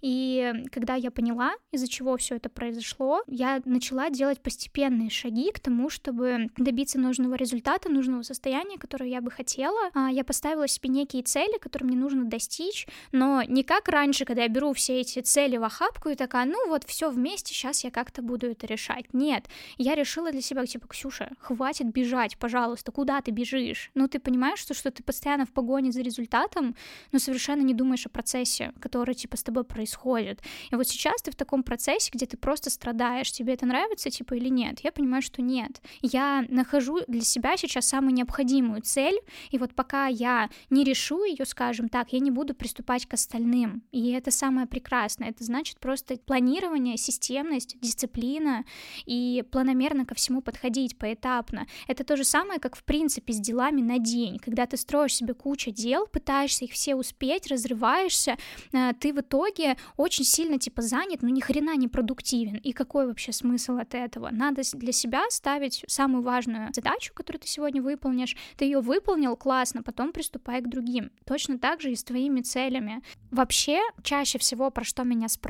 И 0.00 0.52
когда 0.70 0.94
я 0.94 1.10
поняла, 1.10 1.54
из-за 1.72 1.88
чего 1.88 2.16
все 2.16 2.36
это 2.36 2.48
произошло, 2.48 3.22
я 3.26 3.60
начала 3.64 4.10
делать 4.10 4.40
постепенные 4.40 5.10
шаги 5.10 5.50
к 5.52 5.60
тому, 5.60 5.90
чтобы 5.90 6.50
добиться 6.56 6.98
нужного 6.98 7.34
результата, 7.34 7.88
нужного 7.88 8.22
состояния, 8.22 8.78
которое 8.78 9.10
я 9.10 9.20
бы 9.20 9.30
хотела. 9.30 9.90
А, 9.94 10.10
я 10.10 10.24
поставила 10.24 10.68
себе 10.68 10.88
некие 10.90 11.22
цели, 11.22 11.58
которые 11.58 11.88
мне 11.88 11.96
нужно 11.96 12.24
достичь, 12.24 12.86
но 13.12 13.42
не 13.42 13.62
как 13.62 13.88
раньше, 13.88 14.24
когда 14.24 14.42
я 14.42 14.48
беру 14.48 14.72
все 14.72 15.00
эти 15.00 15.20
цели 15.20 15.56
в 15.56 15.64
охапку 15.68 16.08
и 16.08 16.14
такая, 16.14 16.44
ну 16.44 16.68
вот 16.68 16.84
все 16.84 17.10
вместе, 17.10 17.54
сейчас 17.54 17.84
я 17.84 17.90
как-то 17.90 18.22
буду 18.22 18.50
это 18.50 18.66
решать. 18.66 19.14
Нет, 19.14 19.46
я 19.76 19.94
решила 19.94 20.32
для 20.32 20.42
себя, 20.42 20.66
типа, 20.66 20.88
Ксюша, 20.88 21.30
хватит 21.38 21.86
бежать, 21.86 22.36
пожалуйста, 22.38 22.90
куда 22.92 23.20
ты 23.20 23.30
бежишь? 23.30 23.90
Ну 23.94 24.08
ты 24.08 24.18
понимаешь, 24.18 24.58
что, 24.58 24.74
что 24.74 24.90
ты 24.90 25.02
постоянно 25.02 25.46
в 25.46 25.52
погоне 25.52 25.92
за 25.92 26.02
результатом, 26.02 26.74
но 27.12 27.18
совершенно 27.18 27.62
не 27.62 27.74
думаешь 27.74 28.06
о 28.06 28.08
процессе, 28.08 28.72
который, 28.80 29.14
типа, 29.14 29.36
с 29.36 29.42
тобой 29.42 29.64
происходит. 29.64 30.40
И 30.70 30.74
вот 30.74 30.88
сейчас 30.88 31.22
ты 31.22 31.30
в 31.30 31.36
таком 31.36 31.62
процессе, 31.62 32.10
где 32.12 32.26
ты 32.26 32.36
просто 32.36 32.70
страдаешь, 32.70 33.30
тебе 33.30 33.54
это 33.54 33.66
нравится, 33.66 34.10
типа, 34.10 34.34
или 34.34 34.48
нет? 34.48 34.80
Я 34.82 34.92
понимаю, 34.92 35.22
что 35.22 35.42
нет. 35.42 35.80
Я 36.02 36.44
нахожу 36.48 37.00
для 37.06 37.22
себя 37.22 37.56
сейчас 37.56 37.86
самую 37.86 38.14
необходимую 38.14 38.82
цель, 38.82 39.18
и 39.50 39.58
вот 39.58 39.74
пока 39.74 40.06
я 40.06 40.48
не 40.70 40.84
решу 40.84 41.24
ее, 41.24 41.44
скажем 41.44 41.88
так, 41.88 42.12
я 42.12 42.20
не 42.20 42.30
буду 42.30 42.54
приступать 42.54 43.06
к 43.06 43.14
остальным. 43.14 43.82
И 43.92 44.10
это 44.12 44.30
самое 44.30 44.66
прекрасное. 44.66 45.28
Это 45.28 45.44
значит 45.44 45.57
просто 45.80 46.16
планирование, 46.16 46.96
системность, 46.96 47.76
дисциплина 47.80 48.64
и 49.06 49.44
планомерно 49.50 50.04
ко 50.04 50.14
всему 50.14 50.42
подходить 50.42 50.98
поэтапно. 50.98 51.66
Это 51.86 52.04
то 52.04 52.16
же 52.16 52.24
самое, 52.24 52.60
как 52.60 52.76
в 52.76 52.84
принципе 52.84 53.32
с 53.32 53.40
делами 53.40 53.80
на 53.80 53.98
день. 53.98 54.38
Когда 54.38 54.66
ты 54.66 54.76
строишь 54.76 55.14
себе 55.14 55.34
кучу 55.34 55.70
дел, 55.70 56.06
пытаешься 56.06 56.64
их 56.64 56.72
все 56.72 56.94
успеть, 56.94 57.48
разрываешься, 57.48 58.36
э, 58.72 58.92
ты 59.00 59.12
в 59.12 59.20
итоге 59.20 59.76
очень 59.96 60.24
сильно 60.24 60.58
типа 60.58 60.82
занят, 60.82 61.22
но 61.22 61.28
ни 61.28 61.40
хрена 61.40 61.76
не 61.76 61.88
продуктивен. 61.88 62.56
И 62.56 62.72
какой 62.72 63.06
вообще 63.06 63.32
смысл 63.32 63.76
от 63.78 63.94
этого? 63.94 64.30
Надо 64.30 64.62
для 64.74 64.92
себя 64.92 65.24
ставить 65.30 65.84
самую 65.86 66.22
важную 66.22 66.72
задачу, 66.72 67.12
которую 67.14 67.40
ты 67.40 67.48
сегодня 67.48 67.82
выполнишь. 67.82 68.36
Ты 68.56 68.64
ее 68.64 68.80
выполнил, 68.80 69.36
классно, 69.36 69.82
потом 69.82 70.12
приступай 70.12 70.60
к 70.60 70.68
другим. 70.68 71.10
Точно 71.24 71.58
так 71.58 71.80
же 71.80 71.92
и 71.92 71.96
с 71.96 72.04
твоими 72.04 72.40
целями. 72.40 73.02
Вообще, 73.30 73.80
чаще 74.02 74.38
всего, 74.38 74.70
про 74.70 74.84
что 74.84 75.04
меня 75.04 75.28
спрашивают, 75.28 75.47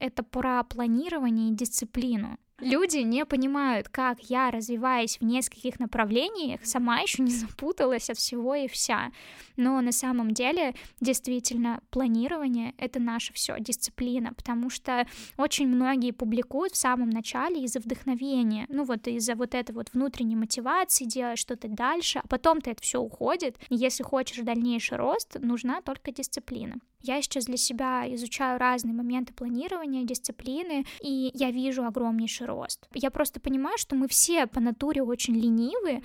это 0.00 0.22
про 0.22 0.64
планирование 0.64 1.50
и 1.50 1.54
дисциплину. 1.54 2.38
Люди 2.60 2.98
не 2.98 3.26
понимают, 3.26 3.90
как 3.90 4.18
я, 4.30 4.50
развиваясь 4.50 5.18
в 5.18 5.24
нескольких 5.24 5.78
направлениях, 5.78 6.64
сама 6.64 7.00
еще 7.00 7.22
не 7.22 7.30
запуталась 7.30 8.08
от 8.08 8.16
всего 8.16 8.54
и 8.54 8.66
вся. 8.66 9.12
Но 9.58 9.78
на 9.82 9.92
самом 9.92 10.30
деле, 10.30 10.74
действительно, 10.98 11.80
планирование— 11.90 12.74
это 12.78 12.98
наше 12.98 13.34
все, 13.34 13.56
дисциплина, 13.58 14.32
потому 14.32 14.70
что 14.70 15.06
очень 15.36 15.68
многие 15.68 16.12
публикуют 16.12 16.72
в 16.72 16.78
самом 16.78 17.10
начале 17.10 17.62
из-за 17.64 17.80
вдохновения, 17.80 18.64
ну 18.70 18.84
вот 18.84 19.06
из-за 19.06 19.34
вот 19.34 19.54
этой 19.54 19.72
вот 19.72 19.92
внутренней 19.92 20.36
мотивации 20.36 21.04
делать 21.04 21.38
что-то 21.38 21.68
дальше, 21.68 22.20
а 22.24 22.26
потом-то 22.26 22.70
это 22.70 22.82
все 22.82 23.00
уходит. 23.00 23.58
Если 23.68 24.02
хочешь 24.02 24.42
дальнейший 24.42 24.96
рост, 24.96 25.36
нужна 25.40 25.82
только 25.82 26.10
дисциплина. 26.10 26.76
Я 27.02 27.22
сейчас 27.22 27.44
для 27.44 27.56
себя 27.56 28.04
изучаю 28.14 28.58
разные 28.58 28.94
моменты 28.94 29.32
планирования, 29.32 30.04
дисциплины, 30.04 30.84
и 31.00 31.30
я 31.34 31.50
вижу 31.50 31.84
огромнейший 31.84 32.45
рост. 32.46 32.88
Я 32.94 33.10
просто 33.10 33.40
понимаю, 33.40 33.76
что 33.78 33.96
мы 33.96 34.08
все 34.08 34.46
по 34.46 34.60
натуре 34.60 35.02
очень 35.02 35.34
ленивы, 35.34 36.02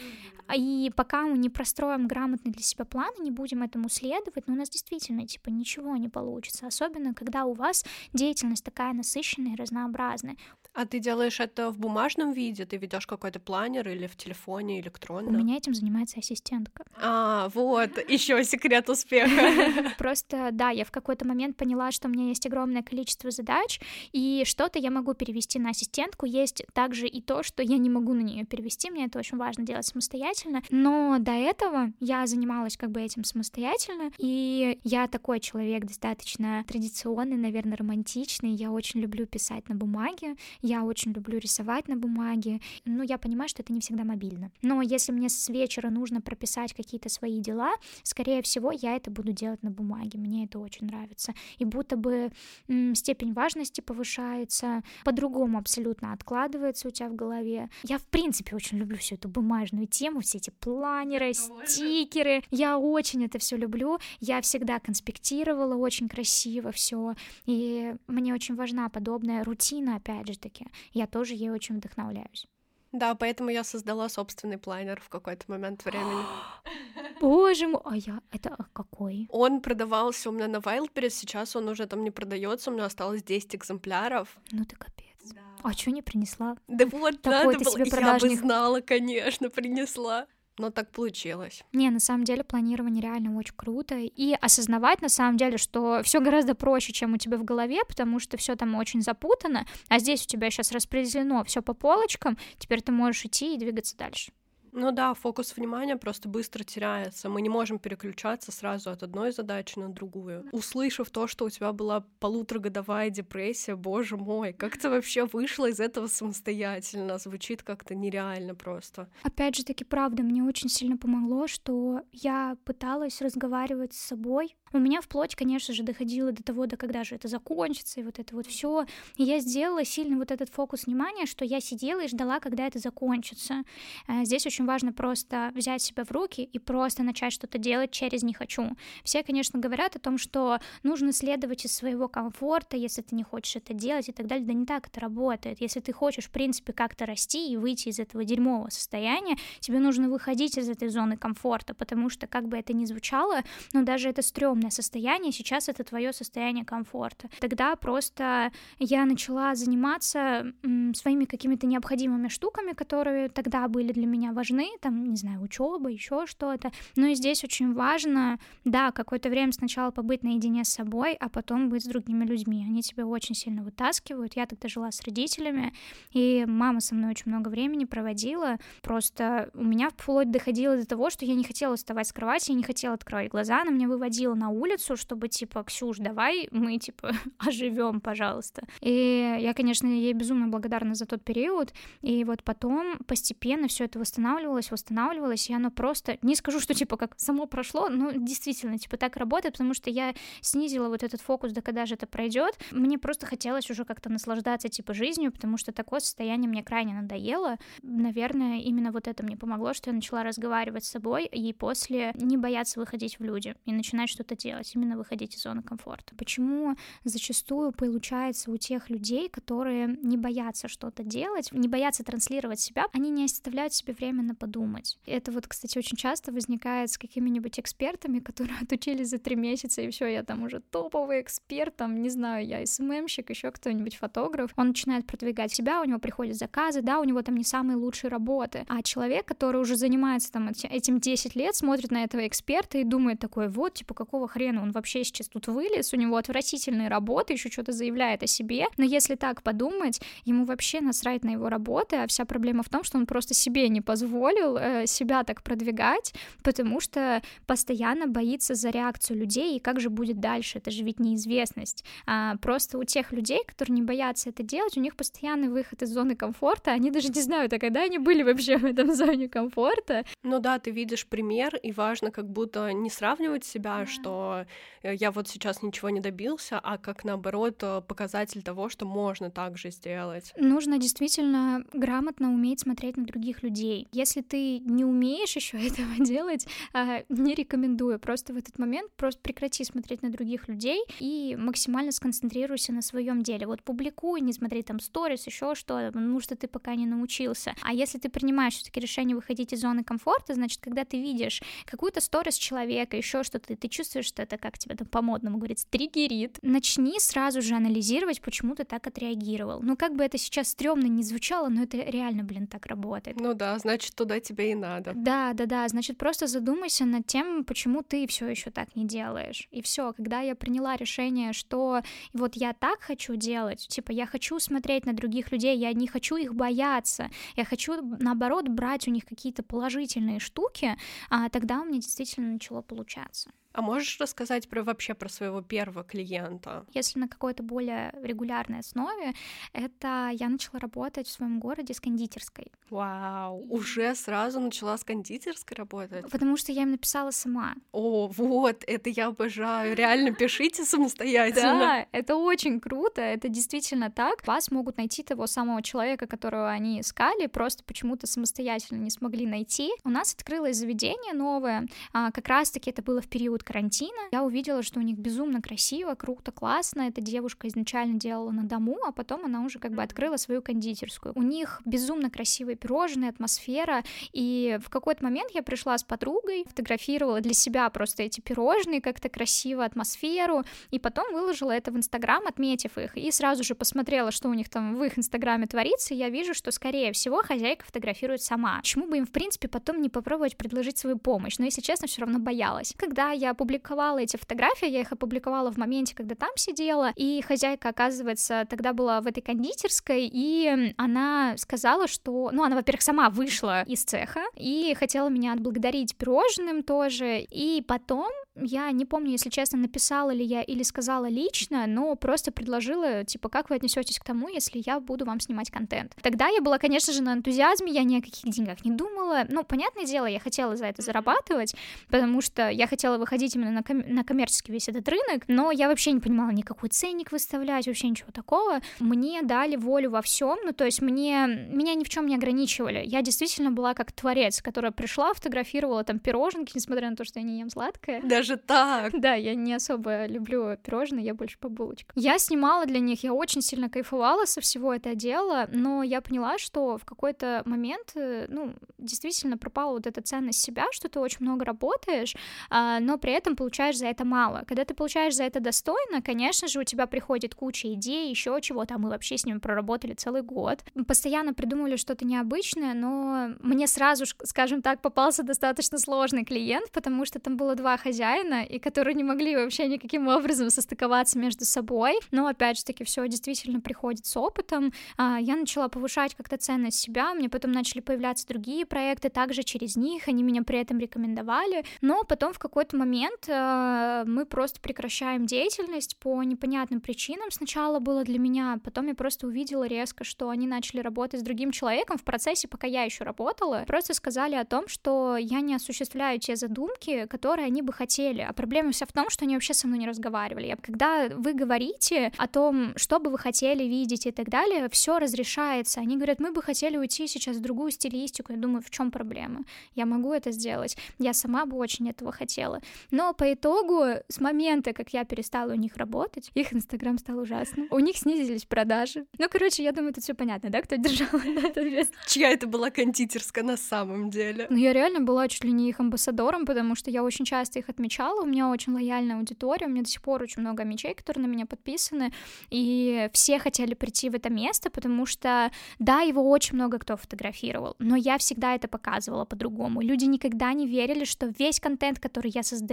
и 0.55 0.91
пока 0.95 1.21
мы 1.21 1.37
не 1.37 1.49
простроим 1.49 2.07
грамотный 2.07 2.51
для 2.51 2.63
себя 2.63 2.85
план 2.85 3.11
и 3.19 3.21
не 3.21 3.31
будем 3.31 3.63
этому 3.63 3.89
следовать, 3.89 4.47
ну, 4.47 4.53
у 4.53 4.57
нас 4.57 4.69
действительно, 4.69 5.25
типа, 5.25 5.49
ничего 5.49 5.95
не 5.95 6.09
получится. 6.09 6.67
Особенно, 6.67 7.13
когда 7.13 7.45
у 7.45 7.53
вас 7.53 7.85
деятельность 8.13 8.63
такая 8.63 8.93
насыщенная 8.93 9.53
и 9.53 9.55
разнообразная. 9.55 10.35
А 10.73 10.85
ты 10.85 10.99
делаешь 10.99 11.39
это 11.41 11.69
в 11.69 11.77
бумажном 11.77 12.31
виде? 12.31 12.65
Ты 12.65 12.77
ведешь 12.77 13.05
какой-то 13.05 13.39
планер 13.41 13.89
или 13.89 14.07
в 14.07 14.15
телефоне 14.15 14.79
электронно? 14.79 15.29
У 15.29 15.43
меня 15.43 15.57
этим 15.57 15.73
занимается 15.73 16.19
ассистентка. 16.19 16.85
А, 16.95 17.49
вот, 17.49 17.89
еще 18.09 18.41
секрет 18.45 18.89
успеха. 18.89 19.93
Просто, 19.97 20.49
да, 20.53 20.69
я 20.69 20.85
в 20.85 20.91
какой-то 20.91 21.27
момент 21.27 21.57
поняла, 21.57 21.91
что 21.91 22.07
у 22.07 22.11
меня 22.11 22.29
есть 22.29 22.45
огромное 22.45 22.83
количество 22.83 23.31
задач, 23.31 23.81
и 24.13 24.43
что-то 24.45 24.79
я 24.79 24.91
могу 24.91 25.13
перевести 25.13 25.59
на 25.59 25.71
ассистентку. 25.71 26.25
Есть 26.25 26.63
также 26.73 27.07
и 27.07 27.21
то, 27.21 27.43
что 27.43 27.61
я 27.63 27.77
не 27.77 27.89
могу 27.89 28.13
на 28.13 28.21
нее 28.21 28.45
перевести. 28.45 28.89
Мне 28.91 29.07
это 29.07 29.19
очень 29.19 29.37
важно 29.37 29.65
делать 29.65 29.85
самостоятельно. 29.85 30.61
Но 30.69 31.17
до 31.19 31.31
этого 31.31 31.91
я 31.99 32.25
занималась 32.27 32.77
как 32.77 32.91
бы 32.91 33.01
этим 33.01 33.25
самостоятельно, 33.25 34.11
и 34.17 34.79
я 34.85 35.09
такой 35.09 35.41
человек 35.41 35.83
достаточно 35.83 36.63
традиционный, 36.65 37.35
наверное, 37.35 37.75
романтичный. 37.75 38.51
Я 38.53 38.71
очень 38.71 39.01
люблю 39.01 39.25
писать 39.25 39.67
на 39.67 39.75
бумаге. 39.75 40.35
Я 40.61 40.83
очень 40.83 41.11
люблю 41.11 41.37
рисовать 41.39 41.87
на 41.87 41.95
бумаге. 41.95 42.59
Ну, 42.85 43.03
я 43.03 43.17
понимаю, 43.17 43.49
что 43.49 43.61
это 43.61 43.73
не 43.73 43.79
всегда 43.79 44.03
мобильно. 44.03 44.51
Но 44.61 44.81
если 44.81 45.11
мне 45.11 45.29
с 45.29 45.49
вечера 45.49 45.89
нужно 45.89 46.21
прописать 46.21 46.73
какие-то 46.73 47.09
свои 47.09 47.39
дела, 47.39 47.71
скорее 48.03 48.41
всего, 48.41 48.71
я 48.71 48.95
это 48.95 49.11
буду 49.11 49.31
делать 49.31 49.63
на 49.63 49.71
бумаге. 49.71 50.19
Мне 50.19 50.45
это 50.45 50.59
очень 50.59 50.87
нравится. 50.87 51.33
И 51.57 51.65
будто 51.65 51.97
бы 51.97 52.31
м, 52.67 52.95
степень 52.95 53.33
важности 53.33 53.81
повышается, 53.81 54.83
по-другому 55.03 55.57
абсолютно 55.57 56.13
откладывается 56.13 56.87
у 56.87 56.91
тебя 56.91 57.09
в 57.09 57.15
голове. 57.15 57.69
Я, 57.83 57.97
в 57.97 58.05
принципе, 58.05 58.55
очень 58.55 58.77
люблю 58.77 58.97
всю 58.97 59.15
эту 59.15 59.29
бумажную 59.29 59.87
тему, 59.87 60.21
все 60.21 60.37
эти 60.37 60.51
планеры, 60.59 61.33
стикеры. 61.33 62.43
Я 62.51 62.77
очень 62.77 63.25
это 63.25 63.39
все 63.39 63.57
люблю. 63.57 63.97
Я 64.19 64.41
всегда 64.41 64.79
конспектировала 64.79 65.75
очень 65.75 66.07
красиво 66.07 66.71
все. 66.71 67.15
И 67.45 67.95
мне 68.07 68.33
очень 68.33 68.55
важна 68.55 68.89
подобная 68.89 69.43
рутина, 69.43 69.95
опять 69.95 70.27
же 70.27 70.33
таки. 70.51 70.67
Я 70.93 71.07
тоже 71.07 71.33
ей 71.33 71.49
очень 71.49 71.77
вдохновляюсь. 71.77 72.47
Да, 72.91 73.15
поэтому 73.15 73.49
я 73.49 73.63
создала 73.63 74.09
собственный 74.09 74.57
планер 74.57 74.99
в 74.99 75.07
какой-то 75.07 75.45
момент 75.47 75.85
времени. 75.85 76.25
Боже 77.21 77.67
мой, 77.67 77.81
а 77.85 77.95
я 77.95 78.21
это 78.31 78.57
какой? 78.73 79.27
Он 79.29 79.61
продавался 79.61 80.29
у 80.29 80.33
меня 80.33 80.47
на 80.47 80.57
Wildberries, 80.57 81.11
сейчас 81.11 81.55
он 81.55 81.69
уже 81.69 81.87
там 81.87 82.03
не 82.03 82.11
продается, 82.11 82.69
у 82.69 82.73
меня 82.73 82.85
осталось 82.85 83.23
10 83.23 83.55
экземпляров. 83.55 84.37
Ну 84.51 84.65
ты 84.65 84.75
капец. 84.75 85.31
Да. 85.33 85.41
А 85.63 85.71
что 85.71 85.91
не 85.91 86.01
принесла? 86.01 86.57
Да 86.67 86.85
вот, 86.85 87.23
надо 87.23 87.59
было, 87.59 87.77
я 87.77 88.17
бы 88.19 88.35
знала, 88.35 88.81
конечно, 88.81 89.49
принесла 89.49 90.27
но 90.57 90.69
так 90.69 90.91
получилось. 90.91 91.63
Не, 91.73 91.89
на 91.89 91.99
самом 91.99 92.23
деле 92.23 92.43
планирование 92.43 93.01
реально 93.01 93.37
очень 93.37 93.55
круто. 93.55 93.97
И 93.97 94.33
осознавать 94.33 95.01
на 95.01 95.09
самом 95.09 95.37
деле, 95.37 95.57
что 95.57 96.01
все 96.03 96.19
гораздо 96.19 96.55
проще, 96.55 96.93
чем 96.93 97.13
у 97.13 97.17
тебя 97.17 97.37
в 97.37 97.43
голове, 97.43 97.79
потому 97.87 98.19
что 98.19 98.37
все 98.37 98.55
там 98.55 98.75
очень 98.75 99.01
запутано, 99.01 99.65
а 99.89 99.99
здесь 99.99 100.23
у 100.23 100.27
тебя 100.27 100.49
сейчас 100.49 100.71
распределено 100.71 101.43
все 101.43 101.61
по 101.61 101.73
полочкам, 101.73 102.37
теперь 102.57 102.81
ты 102.81 102.91
можешь 102.91 103.25
идти 103.25 103.55
и 103.55 103.57
двигаться 103.57 103.97
дальше. 103.97 104.31
Ну 104.71 104.91
да, 104.91 105.13
фокус 105.13 105.55
внимания 105.55 105.97
просто 105.97 106.29
быстро 106.29 106.63
теряется. 106.63 107.29
Мы 107.29 107.41
не 107.41 107.49
можем 107.49 107.79
переключаться 107.79 108.51
сразу 108.51 108.89
от 108.89 109.03
одной 109.03 109.31
задачи 109.31 109.77
на 109.77 109.89
другую. 109.89 110.45
Услышав 110.51 111.09
то, 111.09 111.27
что 111.27 111.45
у 111.45 111.49
тебя 111.49 111.73
была 111.73 112.05
полуторагодовая 112.19 113.09
депрессия, 113.09 113.75
боже 113.75 114.17
мой, 114.17 114.53
как 114.53 114.77
ты 114.77 114.89
вообще 114.89 115.25
вышла 115.25 115.69
из 115.69 115.79
этого 115.79 116.07
самостоятельно? 116.07 117.17
Звучит 117.17 117.63
как-то 117.63 117.95
нереально 117.95 118.55
просто. 118.55 119.09
Опять 119.23 119.55
же 119.55 119.65
таки, 119.65 119.83
правда, 119.83 120.23
мне 120.23 120.43
очень 120.43 120.69
сильно 120.69 120.97
помогло, 120.97 121.47
что 121.47 122.01
я 122.11 122.55
пыталась 122.63 123.21
разговаривать 123.21 123.93
с 123.93 123.99
собой, 123.99 124.55
у 124.73 124.79
меня 124.79 125.01
вплоть, 125.01 125.35
конечно 125.35 125.73
же, 125.73 125.83
доходило 125.83 126.31
до 126.31 126.43
того, 126.43 126.65
до 126.65 126.77
когда 126.77 127.03
же 127.03 127.15
это 127.15 127.27
закончится, 127.27 127.99
и 127.99 128.03
вот 128.03 128.19
это 128.19 128.35
вот 128.35 128.47
все. 128.47 128.85
И 129.17 129.23
я 129.23 129.39
сделала 129.39 129.83
сильно 129.83 130.17
вот 130.17 130.31
этот 130.31 130.49
фокус 130.49 130.85
внимания, 130.85 131.25
что 131.25 131.43
я 131.43 131.59
сидела 131.59 132.03
и 132.03 132.07
ждала, 132.07 132.39
когда 132.39 132.67
это 132.67 132.79
закончится. 132.79 133.63
Э, 134.07 134.23
здесь 134.23 134.45
очень 134.45 134.60
важно 134.65 134.93
просто 134.93 135.51
взять 135.55 135.81
себя 135.81 136.03
в 136.03 136.11
руки 136.11 136.43
и 136.43 136.59
просто 136.59 137.03
начать 137.03 137.33
что-то 137.33 137.57
делать 137.57 137.91
через 137.91 138.23
«не 138.23 138.33
хочу». 138.33 138.75
Все, 139.03 139.23
конечно, 139.23 139.59
говорят 139.59 139.95
о 139.95 139.99
том, 139.99 140.17
что 140.17 140.59
нужно 140.83 141.11
следовать 141.11 141.65
из 141.65 141.73
своего 141.73 142.07
комфорта, 142.07 142.77
если 142.77 143.01
ты 143.01 143.15
не 143.15 143.23
хочешь 143.23 143.55
это 143.55 143.73
делать 143.73 144.09
и 144.09 144.11
так 144.11 144.27
далее. 144.27 144.45
Да 144.45 144.53
не 144.53 144.65
так 144.65 144.87
это 144.87 144.99
работает. 144.99 145.61
Если 145.61 145.79
ты 145.79 145.91
хочешь, 145.93 146.25
в 146.25 146.31
принципе, 146.31 146.73
как-то 146.73 147.05
расти 147.05 147.51
и 147.51 147.57
выйти 147.57 147.89
из 147.89 147.99
этого 147.99 148.23
дерьмового 148.23 148.69
состояния, 148.69 149.37
тебе 149.59 149.79
нужно 149.79 150.09
выходить 150.09 150.57
из 150.57 150.69
этой 150.69 150.89
зоны 150.89 151.17
комфорта, 151.17 151.73
потому 151.73 152.09
что, 152.09 152.27
как 152.27 152.47
бы 152.47 152.57
это 152.57 152.73
ни 152.73 152.85
звучало, 152.85 153.41
но 153.73 153.83
даже 153.83 154.09
это 154.09 154.21
стрёмно 154.21 154.51
стрёмное 154.51 154.71
состояние, 154.71 155.31
сейчас 155.31 155.69
это 155.69 155.83
твое 155.83 156.13
состояние 156.13 156.65
комфорта. 156.65 157.29
Тогда 157.39 157.75
просто 157.75 158.51
я 158.79 159.05
начала 159.05 159.55
заниматься 159.55 160.53
своими 160.93 161.25
какими-то 161.25 161.67
необходимыми 161.67 162.27
штуками, 162.27 162.73
которые 162.73 163.29
тогда 163.29 163.67
были 163.67 163.93
для 163.93 164.05
меня 164.05 164.33
важны, 164.33 164.50
там, 164.81 165.03
не 165.03 165.15
знаю, 165.15 165.41
учеба, 165.41 165.89
еще 165.89 166.25
что-то. 166.25 166.71
Но 166.95 167.07
и 167.07 167.15
здесь 167.15 167.43
очень 167.43 167.73
важно, 167.73 168.39
да, 168.65 168.91
какое-то 168.91 169.29
время 169.29 169.51
сначала 169.51 169.91
побыть 169.91 170.23
наедине 170.23 170.63
с 170.63 170.69
собой, 170.69 171.13
а 171.13 171.29
потом 171.29 171.69
быть 171.69 171.83
с 171.83 171.87
другими 171.87 172.25
людьми. 172.25 172.65
Они 172.67 172.81
тебя 172.81 173.05
очень 173.05 173.35
сильно 173.35 173.63
вытаскивают. 173.63 174.35
Я 174.35 174.45
тогда 174.45 174.67
жила 174.67 174.91
с 174.91 175.01
родителями, 175.01 175.73
и 176.11 176.45
мама 176.47 176.79
со 176.79 176.95
мной 176.95 177.11
очень 177.11 177.31
много 177.31 177.49
времени 177.49 177.85
проводила. 177.85 178.57
Просто 178.81 179.49
у 179.53 179.63
меня 179.63 179.89
вплоть 179.89 180.31
доходило 180.31 180.77
до 180.77 180.85
того, 180.85 181.09
что 181.09 181.25
я 181.25 181.35
не 181.35 181.43
хотела 181.43 181.75
вставать 181.75 182.07
с 182.07 182.13
кровати, 182.13 182.51
я 182.51 182.57
не 182.57 182.63
хотела 182.63 182.93
открывать 182.93 183.29
глаза, 183.29 183.61
она 183.61 183.71
меня 183.71 183.87
выводила 183.87 184.35
на 184.35 184.49
улицу, 184.49 184.95
чтобы, 184.95 185.27
типа, 185.27 185.63
Ксюш, 185.63 185.97
давай 185.97 186.47
мы, 186.51 186.77
типа, 186.77 187.13
оживем, 187.37 188.01
пожалуйста. 188.01 188.63
И 188.81 189.37
я, 189.39 189.53
конечно, 189.53 189.87
ей 189.87 190.13
безумно 190.13 190.47
благодарна 190.47 190.95
за 190.95 191.05
тот 191.05 191.23
период. 191.23 191.73
И 192.01 192.23
вот 192.23 192.43
потом 192.43 192.97
постепенно 193.07 193.67
все 193.67 193.85
это 193.85 193.99
восстанавливалось, 193.99 194.40
восстанавливалось, 194.47 195.49
и 195.49 195.53
оно 195.53 195.71
просто, 195.71 196.17
не 196.21 196.35
скажу, 196.35 196.59
что, 196.59 196.73
типа, 196.73 196.97
как 196.97 197.19
само 197.19 197.45
прошло, 197.45 197.89
но 197.89 198.11
действительно, 198.11 198.77
типа, 198.77 198.97
так 198.97 199.17
работает, 199.17 199.53
потому 199.53 199.73
что 199.73 199.89
я 199.89 200.13
снизила 200.41 200.89
вот 200.89 201.03
этот 201.03 201.21
фокус, 201.21 201.51
до 201.51 201.61
когда 201.61 201.85
же 201.85 201.95
это 201.95 202.07
пройдет. 202.07 202.57
Мне 202.71 202.97
просто 202.97 203.25
хотелось 203.25 203.69
уже 203.69 203.85
как-то 203.85 204.09
наслаждаться, 204.09 204.69
типа, 204.69 204.93
жизнью, 204.93 205.31
потому 205.31 205.57
что 205.57 205.71
такое 205.71 205.99
состояние 205.99 206.49
мне 206.49 206.63
крайне 206.63 206.93
надоело. 206.93 207.57
Наверное, 207.81 208.59
именно 208.59 208.91
вот 208.91 209.07
это 209.07 209.23
мне 209.23 209.37
помогло, 209.37 209.73
что 209.73 209.89
я 209.89 209.95
начала 209.95 210.23
разговаривать 210.23 210.85
с 210.85 210.89
собой, 210.91 211.25
и 211.25 211.53
после 211.53 212.11
не 212.15 212.37
бояться 212.37 212.79
выходить 212.79 213.19
в 213.19 213.23
люди 213.23 213.55
и 213.65 213.73
начинать 213.73 214.09
что-то 214.09 214.35
делать, 214.35 214.71
именно 214.75 214.97
выходить 214.97 215.35
из 215.35 215.43
зоны 215.43 215.63
комфорта. 215.63 216.15
Почему 216.15 216.75
зачастую 217.03 217.71
получается 217.71 218.51
у 218.51 218.57
тех 218.57 218.89
людей, 218.89 219.29
которые 219.29 219.97
не 220.01 220.17
боятся 220.17 220.67
что-то 220.67 221.03
делать, 221.03 221.51
не 221.51 221.67
боятся 221.67 222.03
транслировать 222.03 222.59
себя, 222.59 222.85
они 222.93 223.09
не 223.09 223.25
оставляют 223.25 223.73
себе 223.73 223.93
время 223.93 224.23
на 224.23 224.30
подумать. 224.33 224.97
Это 225.05 225.31
вот, 225.31 225.47
кстати, 225.47 225.77
очень 225.77 225.97
часто 225.97 226.31
возникает 226.31 226.91
с 226.91 226.97
какими-нибудь 226.97 227.59
экспертами, 227.59 228.19
которые 228.31 228.55
отучились 228.61 229.09
за 229.09 229.17
три 229.17 229.35
месяца, 229.35 229.81
и 229.81 229.89
все, 229.89 230.07
я 230.07 230.23
там 230.23 230.43
уже 230.43 230.59
топовый 230.59 231.21
эксперт, 231.21 231.75
там, 231.75 232.01
не 232.01 232.09
знаю, 232.09 232.45
я 232.45 232.65
СММщик, 232.65 233.29
еще 233.29 233.51
кто-нибудь 233.51 233.95
фотограф. 233.95 234.51
Он 234.55 234.69
начинает 234.69 235.05
продвигать 235.05 235.53
себя, 235.53 235.81
у 235.81 235.85
него 235.85 235.99
приходят 235.99 236.35
заказы, 236.35 236.81
да, 236.81 236.99
у 236.99 237.03
него 237.03 237.21
там 237.21 237.35
не 237.35 237.43
самые 237.43 237.77
лучшие 237.77 238.09
работы. 238.09 238.65
А 238.67 238.81
человек, 238.81 239.25
который 239.25 239.59
уже 239.59 239.75
занимается 239.75 240.31
там 240.31 240.49
этим 240.49 240.99
10 240.99 241.35
лет, 241.35 241.55
смотрит 241.55 241.91
на 241.91 242.03
этого 242.03 242.27
эксперта 242.27 242.77
и 242.77 242.83
думает 242.83 243.19
такой, 243.19 243.49
вот, 243.49 243.73
типа, 243.73 243.93
какого 243.93 244.27
хрена 244.27 244.61
он 244.61 244.71
вообще 244.71 245.03
сейчас 245.03 245.27
тут 245.27 245.47
вылез, 245.47 245.93
у 245.93 245.97
него 245.97 246.17
отвратительные 246.17 246.87
работы, 246.87 247.33
еще 247.33 247.49
что-то 247.49 247.71
заявляет 247.71 248.23
о 248.23 248.27
себе, 248.27 248.67
но 248.77 248.85
если 248.85 249.15
так 249.15 249.43
подумать, 249.43 250.01
ему 250.25 250.45
вообще 250.45 250.81
насрать 250.81 251.23
на 251.23 251.31
его 251.31 251.49
работы, 251.49 251.97
а 251.97 252.07
вся 252.07 252.25
проблема 252.25 252.63
в 252.63 252.69
том, 252.69 252.83
что 252.83 252.97
он 252.97 253.05
просто 253.05 253.33
себе 253.33 253.69
не 253.69 253.81
позволил 253.81 254.20
позволил 254.21 254.57
э, 254.57 254.85
себя 254.85 255.23
так 255.23 255.41
продвигать, 255.41 256.13
потому 256.43 256.79
что 256.79 257.21
постоянно 257.47 258.07
боится 258.07 258.53
за 258.53 258.69
реакцию 258.69 259.17
людей, 259.17 259.57
и 259.57 259.59
как 259.59 259.79
же 259.79 259.89
будет 259.89 260.19
дальше, 260.19 260.59
это 260.59 260.69
же 260.69 260.83
ведь 260.83 260.99
неизвестность. 260.99 261.83
А 262.05 262.35
просто 262.37 262.77
у 262.77 262.83
тех 262.83 263.11
людей, 263.11 263.41
которые 263.45 263.75
не 263.75 263.81
боятся 263.81 264.29
это 264.29 264.43
делать, 264.43 264.77
у 264.77 264.79
них 264.79 264.95
постоянный 264.95 265.49
выход 265.49 265.81
из 265.81 265.89
зоны 265.89 266.15
комфорта, 266.15 266.71
они 266.71 266.91
даже 266.91 267.09
не 267.09 267.21
знают, 267.21 267.53
а 267.53 267.59
когда 267.59 267.81
они 267.81 267.97
были 267.97 268.21
вообще 268.23 268.57
в 268.57 268.65
этом 268.65 268.93
зоне 268.95 269.27
комфорта. 269.27 270.05
Ну 270.23 270.39
да, 270.39 270.59
ты 270.59 270.69
видишь 270.69 271.07
пример, 271.07 271.55
и 271.55 271.71
важно 271.71 272.11
как 272.11 272.29
будто 272.29 272.71
не 272.73 272.89
сравнивать 272.91 273.43
себя, 273.43 273.87
что 273.87 274.45
э, 274.83 274.93
я 274.95 275.11
вот 275.11 275.29
сейчас 275.29 275.63
ничего 275.63 275.89
не 275.89 275.99
добился, 275.99 276.59
а 276.59 276.77
как 276.77 277.03
наоборот 277.03 277.63
э, 277.63 277.81
показатель 277.87 278.43
того, 278.43 278.69
что 278.69 278.85
можно 278.85 279.31
также 279.31 279.71
сделать. 279.71 280.33
Нужно 280.37 280.77
действительно 280.77 281.65
грамотно 281.73 282.31
уметь 282.31 282.59
смотреть 282.59 282.97
на 282.97 283.05
других 283.05 283.41
людей. 283.43 283.87
Если 283.91 284.10
ты 284.19 284.59
не 284.59 284.83
умеешь 284.83 285.35
еще 285.35 285.57
этого 285.67 286.05
делать, 286.05 286.47
а, 286.73 287.03
не 287.09 287.33
рекомендую. 287.33 287.99
Просто 287.99 288.33
в 288.33 288.37
этот 288.37 288.59
момент 288.59 288.91
просто 288.97 289.21
прекрати 289.21 289.63
смотреть 289.63 290.01
на 290.01 290.09
других 290.09 290.47
людей 290.47 290.83
и 290.99 291.37
максимально 291.39 291.91
сконцентрируйся 291.91 292.73
на 292.73 292.81
своем 292.81 293.21
деле. 293.23 293.47
Вот 293.47 293.63
публикуй, 293.63 294.21
не 294.21 294.33
смотри 294.33 294.63
там 294.63 294.79
сторис, 294.79 295.27
еще 295.27 295.55
что, 295.55 295.91
потому 295.93 296.19
что 296.19 296.35
ты 296.35 296.47
пока 296.47 296.75
не 296.75 296.85
научился. 296.85 297.53
А 297.61 297.73
если 297.73 297.97
ты 297.97 298.09
принимаешь 298.09 298.55
все-таки 298.55 298.79
решение 298.79 299.15
выходить 299.15 299.53
из 299.53 299.61
зоны 299.61 299.83
комфорта, 299.83 300.33
значит, 300.33 300.59
когда 300.61 300.83
ты 300.83 300.99
видишь 301.01 301.41
какую-то 301.65 302.01
сторис 302.01 302.35
человека, 302.35 302.97
еще 302.97 303.23
что-то, 303.23 303.55
ты 303.55 303.67
чувствуешь, 303.67 304.05
что 304.05 304.23
это, 304.23 304.37
как 304.37 304.57
тебе 304.57 304.75
там 304.75 304.87
по-модному 304.87 305.37
говорится, 305.37 305.67
триггерит, 305.69 306.39
начни 306.41 306.99
сразу 306.99 307.41
же 307.41 307.55
анализировать, 307.55 308.21
почему 308.21 308.55
ты 308.55 308.63
так 308.63 308.87
отреагировал. 308.87 309.61
Ну, 309.61 309.75
как 309.77 309.95
бы 309.95 310.03
это 310.03 310.17
сейчас 310.17 310.49
стрёмно 310.49 310.87
не 310.87 311.03
звучало, 311.03 311.49
но 311.49 311.63
это 311.63 311.77
реально, 311.77 312.23
блин, 312.23 312.47
так 312.47 312.65
работает. 312.65 313.19
Ну 313.19 313.33
да, 313.33 313.57
значит, 313.59 313.90
туда 313.95 314.19
тебе 314.19 314.51
и 314.51 314.55
надо. 314.55 314.93
Да, 314.95 315.33
да, 315.33 315.45
да, 315.45 315.67
значит, 315.67 315.97
просто 315.97 316.27
задумайся 316.27 316.85
над 316.85 317.05
тем, 317.07 317.43
почему 317.43 317.83
ты 317.83 318.07
все 318.07 318.27
еще 318.27 318.51
так 318.51 318.75
не 318.75 318.85
делаешь. 318.85 319.47
И 319.51 319.61
все, 319.61 319.93
когда 319.93 320.21
я 320.21 320.35
приняла 320.35 320.75
решение, 320.75 321.33
что 321.33 321.81
вот 322.13 322.35
я 322.35 322.53
так 322.53 322.81
хочу 322.81 323.15
делать, 323.15 323.67
типа 323.67 323.91
я 323.91 324.05
хочу 324.05 324.39
смотреть 324.39 324.85
на 324.85 324.93
других 324.93 325.31
людей, 325.31 325.57
я 325.57 325.73
не 325.73 325.87
хочу 325.87 326.15
их 326.15 326.33
бояться, 326.33 327.09
я 327.35 327.45
хочу, 327.45 327.81
наоборот, 327.99 328.47
брать 328.47 328.87
у 328.87 328.91
них 328.91 329.05
какие-то 329.05 329.43
положительные 329.43 330.19
штуки, 330.19 330.77
а 331.09 331.29
тогда 331.29 331.61
у 331.61 331.65
меня 331.65 331.79
действительно 331.79 332.33
начало 332.33 332.61
получаться. 332.61 333.31
А 333.53 333.61
можешь 333.61 333.99
рассказать 333.99 334.47
про 334.47 334.63
вообще 334.63 334.93
про 334.93 335.09
своего 335.09 335.41
первого 335.41 335.83
клиента? 335.83 336.65
Если 336.73 336.99
на 336.99 337.07
какой-то 337.07 337.43
более 337.43 337.93
регулярной 338.01 338.59
основе, 338.59 339.13
это 339.53 340.09
я 340.13 340.29
начала 340.29 340.59
работать 340.59 341.07
в 341.07 341.11
своем 341.11 341.39
городе 341.39 341.73
с 341.73 341.81
кондитерской. 341.81 342.51
Вау, 342.69 343.45
уже 343.49 343.93
сразу 343.95 344.39
начала 344.39 344.77
с 344.77 344.83
кондитерской 344.83 345.55
работать? 345.57 346.09
Потому 346.09 346.37
что 346.37 346.51
я 346.51 346.63
им 346.63 346.71
написала 346.71 347.11
сама. 347.11 347.55
О, 347.73 348.07
вот, 348.07 348.63
это 348.65 348.89
я 348.89 349.07
обожаю. 349.07 349.75
Реально 349.75 350.13
пишите 350.13 350.63
самостоятельно. 350.63 351.59
Да, 351.59 351.87
это 351.91 352.15
очень 352.15 352.59
круто, 352.61 353.01
это 353.01 353.27
действительно 353.27 353.91
так. 353.91 354.25
Вас 354.25 354.51
могут 354.51 354.77
найти 354.77 355.03
того 355.03 355.27
самого 355.27 355.61
человека, 355.61 356.07
которого 356.07 356.49
они 356.49 356.79
искали, 356.79 357.27
просто 357.27 357.63
почему-то 357.65 358.07
самостоятельно 358.07 358.79
не 358.79 358.89
смогли 358.89 359.25
найти. 359.25 359.71
У 359.83 359.89
нас 359.89 360.13
открылось 360.13 360.57
заведение 360.57 361.13
новое, 361.13 361.67
а, 361.91 362.11
как 362.11 362.27
раз-таки 362.27 362.69
это 362.69 362.81
было 362.81 363.01
в 363.01 363.07
период 363.07 363.40
период 363.41 363.43
карантина. 363.43 364.09
Я 364.11 364.23
увидела, 364.23 364.63
что 364.63 364.79
у 364.79 364.83
них 364.83 364.97
безумно 364.97 365.41
красиво, 365.41 365.95
круто, 365.95 366.31
классно. 366.31 366.83
Эта 366.83 367.01
девушка 367.01 367.47
изначально 367.47 367.99
делала 367.99 368.31
на 368.31 368.43
дому, 368.43 368.77
а 368.85 368.91
потом 368.91 369.25
она 369.25 369.41
уже 369.41 369.59
как 369.59 369.73
бы 369.73 369.83
открыла 369.83 370.17
свою 370.17 370.41
кондитерскую. 370.41 371.13
У 371.15 371.21
них 371.21 371.61
безумно 371.65 372.09
красивые 372.09 372.55
пирожные, 372.55 373.09
атмосфера. 373.09 373.83
И 374.13 374.59
в 374.63 374.69
какой-то 374.69 375.03
момент 375.03 375.31
я 375.33 375.43
пришла 375.43 375.77
с 375.77 375.83
подругой, 375.83 376.45
фотографировала 376.47 377.21
для 377.21 377.33
себя 377.33 377.69
просто 377.69 378.03
эти 378.03 378.21
пирожные, 378.21 378.81
как-то 378.81 379.09
красиво 379.09 379.65
атмосферу, 379.65 380.43
и 380.71 380.79
потом 380.79 381.13
выложила 381.13 381.51
это 381.51 381.71
в 381.71 381.77
Инстаграм, 381.77 382.25
отметив 382.27 382.77
их, 382.77 382.97
и 382.97 383.11
сразу 383.11 383.43
же 383.43 383.55
посмотрела, 383.55 384.11
что 384.11 384.29
у 384.29 384.33
них 384.33 384.49
там 384.49 384.75
в 384.75 384.83
их 384.83 384.97
Инстаграме 384.97 385.47
творится, 385.47 385.93
и 385.93 385.97
я 385.97 386.09
вижу, 386.09 386.33
что, 386.33 386.51
скорее 386.51 386.91
всего, 386.91 387.21
хозяйка 387.23 387.65
фотографирует 387.65 388.21
сама. 388.21 388.57
Почему 388.57 388.87
бы 388.87 388.97
им, 388.97 389.05
в 389.05 389.11
принципе, 389.11 389.47
потом 389.47 389.81
не 389.81 389.89
попробовать 389.89 390.37
предложить 390.37 390.77
свою 390.77 390.97
помощь? 390.97 391.37
Но, 391.37 391.45
если 391.45 391.61
честно, 391.61 391.87
все 391.87 392.01
равно 392.01 392.19
боялась. 392.19 392.73
Когда 392.77 393.11
я 393.11 393.30
опубликовала 393.31 393.99
эти 393.99 394.17
фотографии, 394.17 394.69
я 394.69 394.81
их 394.81 394.91
опубликовала 394.91 395.51
в 395.51 395.57
моменте, 395.57 395.95
когда 395.95 396.15
там 396.15 396.31
сидела, 396.35 396.91
и 396.95 397.21
хозяйка, 397.21 397.69
оказывается, 397.69 398.45
тогда 398.49 398.73
была 398.73 399.01
в 399.01 399.07
этой 399.07 399.21
кондитерской, 399.21 400.09
и 400.11 400.73
она 400.77 401.35
сказала, 401.37 401.87
что, 401.87 402.29
ну, 402.31 402.43
она, 402.43 402.55
во-первых, 402.55 402.81
сама 402.81 403.09
вышла 403.09 403.63
из 403.63 403.83
цеха 403.83 404.21
и 404.35 404.75
хотела 404.77 405.09
меня 405.09 405.33
отблагодарить 405.33 405.95
пирожным 405.95 406.63
тоже, 406.63 407.21
и 407.21 407.63
потом 407.67 408.11
я 408.35 408.71
не 408.71 408.85
помню, 408.85 409.11
если 409.11 409.29
честно, 409.29 409.57
написала 409.57 410.11
ли 410.11 410.23
я 410.23 410.41
или 410.41 410.63
сказала 410.63 411.07
лично, 411.07 411.67
но 411.67 411.95
просто 411.95 412.31
предложила, 412.31 413.03
типа, 413.03 413.29
как 413.29 413.49
вы 413.49 413.57
отнесетесь 413.57 413.99
к 413.99 414.03
тому, 414.03 414.29
если 414.29 414.61
я 414.65 414.79
буду 414.79 415.05
вам 415.05 415.19
снимать 415.19 415.51
контент. 415.51 415.95
Тогда 416.01 416.27
я 416.27 416.41
была, 416.41 416.57
конечно 416.57 416.93
же, 416.93 417.03
на 417.03 417.13
энтузиазме, 417.13 417.71
я 417.71 417.83
ни 417.83 417.97
о 417.97 418.01
каких 418.01 418.33
деньгах 418.33 418.63
не 418.63 418.71
думала. 418.71 419.25
Ну, 419.29 419.43
понятное 419.43 419.85
дело, 419.85 420.05
я 420.05 420.19
хотела 420.19 420.55
за 420.55 420.65
это 420.65 420.81
зарабатывать, 420.81 421.55
потому 421.89 422.21
что 422.21 422.49
я 422.49 422.67
хотела 422.67 422.97
выходить 422.97 423.20
именно 423.29 423.51
на, 423.51 423.63
ком- 423.63 423.83
на 423.87 424.03
коммерческий 424.03 424.51
весь 424.51 424.69
этот 424.69 424.87
рынок, 424.87 425.23
но 425.27 425.51
я 425.51 425.67
вообще 425.67 425.91
не 425.91 425.99
понимала 425.99 426.31
никакой 426.31 426.69
ценник 426.69 427.11
выставлять, 427.11 427.67
вообще 427.67 427.89
ничего 427.89 428.11
такого. 428.11 428.61
Мне 428.79 429.21
дали 429.21 429.55
волю 429.55 429.91
во 429.91 430.01
всем, 430.01 430.37
ну, 430.43 430.53
то 430.53 430.65
есть 430.65 430.81
мне, 430.81 431.27
меня 431.27 431.75
ни 431.75 431.83
в 431.83 431.89
чем 431.89 432.05
не 432.05 432.15
ограничивали. 432.15 432.83
Я 432.85 433.01
действительно 433.01 433.51
была 433.51 433.73
как 433.73 433.91
творец, 433.91 434.41
которая 434.41 434.71
пришла, 434.71 435.13
фотографировала 435.13 435.83
там 435.83 435.99
пироженки, 435.99 436.53
несмотря 436.55 436.89
на 436.89 436.95
то, 436.95 437.03
что 437.03 437.19
я 437.19 437.25
не 437.25 437.39
ем 437.39 437.49
сладкое. 437.49 438.01
Да, 438.01 438.21
даже 438.21 438.37
так. 438.37 438.93
Да, 438.99 439.15
я 439.15 439.33
не 439.33 439.53
особо 439.53 440.05
люблю 440.05 440.55
пирожные, 440.57 441.05
я 441.05 441.13
больше 441.15 441.37
по 441.39 441.49
булочкам. 441.49 441.91
Я 441.95 442.19
снимала 442.19 442.65
для 442.65 442.79
них, 442.79 443.03
я 443.03 443.13
очень 443.13 443.41
сильно 443.41 443.69
кайфовала 443.69 444.25
со 444.25 444.41
всего 444.41 444.73
этого 444.73 444.95
дела, 444.95 445.49
но 445.51 445.81
я 445.81 446.01
поняла, 446.01 446.37
что 446.37 446.77
в 446.77 446.85
какой-то 446.85 447.41
момент, 447.45 447.91
э, 447.95 448.27
ну, 448.29 448.53
действительно 448.77 449.37
пропала 449.37 449.73
вот 449.73 449.87
эта 449.87 450.01
ценность 450.01 450.41
себя, 450.41 450.67
что 450.71 450.87
ты 450.87 450.99
очень 450.99 451.19
много 451.21 451.45
работаешь, 451.45 452.15
а, 452.49 452.79
но 452.79 452.97
при 452.97 453.10
этом 453.13 453.35
получаешь 453.35 453.77
за 453.77 453.87
это 453.87 454.05
мало. 454.05 454.43
Когда 454.47 454.65
ты 454.65 454.73
получаешь 454.73 455.15
за 455.15 455.23
это 455.23 455.39
достойно, 455.39 456.01
конечно 456.01 456.47
же, 456.47 456.59
у 456.59 456.63
тебя 456.63 456.87
приходит 456.87 457.35
куча 457.35 457.73
идей, 457.73 458.09
еще 458.09 458.37
чего-то, 458.41 458.75
а 458.75 458.77
мы 458.77 458.89
вообще 458.89 459.17
с 459.17 459.25
ними 459.25 459.39
проработали 459.39 459.93
целый 459.93 460.21
год. 460.21 460.63
Постоянно 460.87 461.33
придумывали 461.33 461.75
что-то 461.75 462.05
необычное, 462.05 462.73
но 462.73 463.29
мне 463.39 463.67
сразу, 463.67 464.05
скажем 464.23 464.61
так, 464.61 464.81
попался 464.81 465.23
достаточно 465.23 465.77
сложный 465.77 466.25
клиент, 466.25 466.71
потому 466.71 467.05
что 467.05 467.19
там 467.19 467.37
было 467.37 467.55
два 467.55 467.77
хозяина, 467.77 467.91
хозяина, 467.91 468.43
и 468.43 468.59
которые 468.59 468.95
не 468.95 469.03
могли 469.03 469.35
вообще 469.35 469.67
никаким 469.67 470.07
образом 470.07 470.49
состыковаться 470.49 471.19
между 471.19 471.45
собой. 471.45 471.99
Но 472.11 472.27
опять 472.27 472.57
же 472.57 472.63
таки, 472.63 472.83
все 472.83 473.07
действительно 473.07 473.59
приходит 473.59 474.05
с 474.05 474.17
опытом. 474.17 474.71
А, 474.97 475.17
я 475.19 475.35
начала 475.35 475.67
повышать 475.67 476.15
как-то 476.15 476.37
ценность 476.37 476.79
себя, 476.79 477.13
мне 477.13 477.29
потом 477.29 477.51
начали 477.51 477.81
появляться 477.81 478.27
другие 478.27 478.65
проекты, 478.65 479.09
также 479.09 479.43
через 479.43 479.75
них, 479.75 480.07
они 480.07 480.23
меня 480.23 480.43
при 480.43 480.59
этом 480.59 480.79
рекомендовали. 480.79 481.63
Но 481.81 482.03
потом 482.03 482.33
в 482.33 482.39
какой-то 482.39 482.77
момент 482.77 483.00
а, 483.29 484.03
мы 484.05 484.25
просто 484.25 484.59
прекращаем 484.59 485.25
деятельность 485.25 485.97
по 485.97 486.21
непонятным 486.23 486.81
причинам. 486.81 487.31
Сначала 487.31 487.79
было 487.79 488.03
для 488.03 488.19
меня, 488.19 488.59
потом 488.63 488.87
я 488.87 488.95
просто 488.95 489.27
увидела 489.27 489.65
резко, 489.65 490.03
что 490.03 490.29
они 490.29 490.47
начали 490.47 490.81
работать 490.81 491.21
с 491.21 491.23
другим 491.23 491.51
человеком 491.51 491.97
в 491.97 492.03
процессе, 492.03 492.47
пока 492.47 492.67
я 492.67 492.83
еще 492.83 493.03
работала. 493.03 493.63
Просто 493.67 493.93
сказали 493.93 494.35
о 494.35 494.45
том, 494.45 494.67
что 494.67 495.17
я 495.17 495.41
не 495.41 495.55
осуществляю 495.55 496.19
те 496.19 496.35
задумки, 496.35 497.05
которые 497.07 497.45
они 497.47 497.61
бы 497.61 497.73
хотели, 497.73 498.21
а 498.21 498.33
проблема 498.33 498.71
вся 498.71 498.85
в 498.85 498.91
том, 498.91 499.09
что 499.09 499.25
они 499.25 499.35
вообще 499.35 499.53
со 499.53 499.67
мной 499.67 499.79
не 499.79 499.87
разговаривали. 499.87 500.57
Когда 500.61 501.09
вы 501.09 501.33
говорите 501.33 502.11
о 502.17 502.27
том, 502.27 502.73
что 502.75 502.99
бы 502.99 503.09
вы 503.09 503.17
хотели 503.17 503.63
видеть 503.63 504.05
и 504.05 504.11
так 504.11 504.29
далее, 504.29 504.69
все 504.69 504.99
разрешается. 504.99 505.79
Они 505.79 505.95
говорят, 505.95 506.19
мы 506.19 506.31
бы 506.31 506.41
хотели 506.41 506.77
уйти 506.77 507.07
сейчас 507.07 507.37
в 507.37 507.41
другую 507.41 507.71
стилистику. 507.71 508.33
Я 508.33 508.37
думаю, 508.37 508.61
в 508.61 508.69
чем 508.69 508.91
проблема? 508.91 509.43
Я 509.75 509.85
могу 509.85 510.13
это 510.13 510.31
сделать. 510.31 510.77
Я 510.99 511.13
сама 511.13 511.45
бы 511.45 511.57
очень 511.57 511.89
этого 511.89 512.11
хотела. 512.11 512.61
Но 512.91 513.13
по 513.13 513.33
итогу, 513.33 513.85
с 514.07 514.19
момента, 514.19 514.73
как 514.73 514.93
я 514.93 515.03
перестала 515.05 515.51
у 515.51 515.55
них 515.55 515.77
работать, 515.77 516.31
их 516.33 516.53
инстаграм 516.53 516.97
стал 516.97 517.19
ужасным. 517.19 517.67
У 517.71 517.79
них 517.79 517.97
снизились 517.97 518.45
продажи. 518.45 519.05
Ну, 519.17 519.27
короче, 519.29 519.63
я 519.63 519.71
думаю, 519.71 519.93
тут 519.93 520.03
все 520.03 520.13
понятно, 520.13 520.49
да, 520.49 520.61
кто 520.61 520.75
держал 520.75 521.07
этот 521.37 521.63
вес. 521.63 521.89
Чья 522.07 522.29
это 522.29 522.47
была 522.47 522.69
кондитерская 522.69 523.43
на 523.43 523.57
самом 523.57 524.09
деле? 524.09 524.47
Ну, 524.49 524.57
я 524.57 524.73
реально 524.73 524.99
была 524.99 525.27
чуть 525.27 525.43
ли 525.43 525.51
не 525.51 525.69
их 525.69 525.79
амбассадором, 525.79 526.45
потому 526.45 526.75
что 526.75 526.91
я 526.91 527.03
очень 527.03 527.25
часто 527.25 527.59
их 527.59 527.69
отмечала 527.69 528.21
у 528.21 528.25
меня 528.25 528.49
очень 528.49 528.73
лояльная 528.73 529.17
аудитория, 529.17 529.67
у 529.67 529.69
меня 529.69 529.83
до 529.83 529.89
сих 529.89 530.01
пор 530.01 530.21
очень 530.21 530.41
много 530.41 530.63
мечей, 530.63 530.93
которые 530.93 531.25
на 531.25 531.31
меня 531.31 531.45
подписаны, 531.45 532.13
и 532.49 533.09
все 533.13 533.39
хотели 533.39 533.73
прийти 533.73 534.09
в 534.09 534.15
это 534.15 534.29
место, 534.29 534.69
потому 534.69 535.05
что, 535.05 535.51
да, 535.79 536.01
его 536.01 536.29
очень 536.29 536.55
много 536.55 536.79
кто 536.79 536.97
фотографировал, 536.97 537.75
но 537.79 537.95
я 537.95 538.17
всегда 538.17 538.55
это 538.55 538.67
показывала 538.67 539.25
по-другому. 539.25 539.81
Люди 539.81 540.05
никогда 540.05 540.53
не 540.53 540.67
верили, 540.67 541.05
что 541.05 541.27
весь 541.37 541.59
контент, 541.59 541.99
который 541.99 542.31
я 542.33 542.43
создаю 542.43 542.70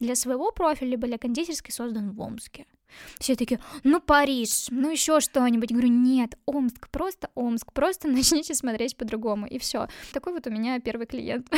для 0.00 0.14
своего 0.14 0.52
профиля, 0.52 0.90
либо 0.90 1.06
для 1.06 1.18
кондитерской, 1.18 1.72
создан 1.72 2.12
в 2.12 2.20
Омске. 2.20 2.66
Все 3.18 3.36
такие, 3.36 3.60
ну 3.84 4.00
Париж, 4.00 4.66
ну 4.70 4.90
еще 4.90 5.20
что-нибудь. 5.20 5.70
Говорю, 5.70 5.88
нет, 5.88 6.36
Омск, 6.46 6.88
просто 6.90 7.30
Омск, 7.34 7.72
просто 7.72 8.08
начните 8.08 8.54
смотреть 8.54 8.96
по-другому, 8.96 9.46
и 9.46 9.58
все. 9.58 9.88
Такой 10.12 10.32
вот 10.32 10.46
у 10.46 10.50
меня 10.50 10.80
первый 10.80 11.06
клиент. 11.06 11.48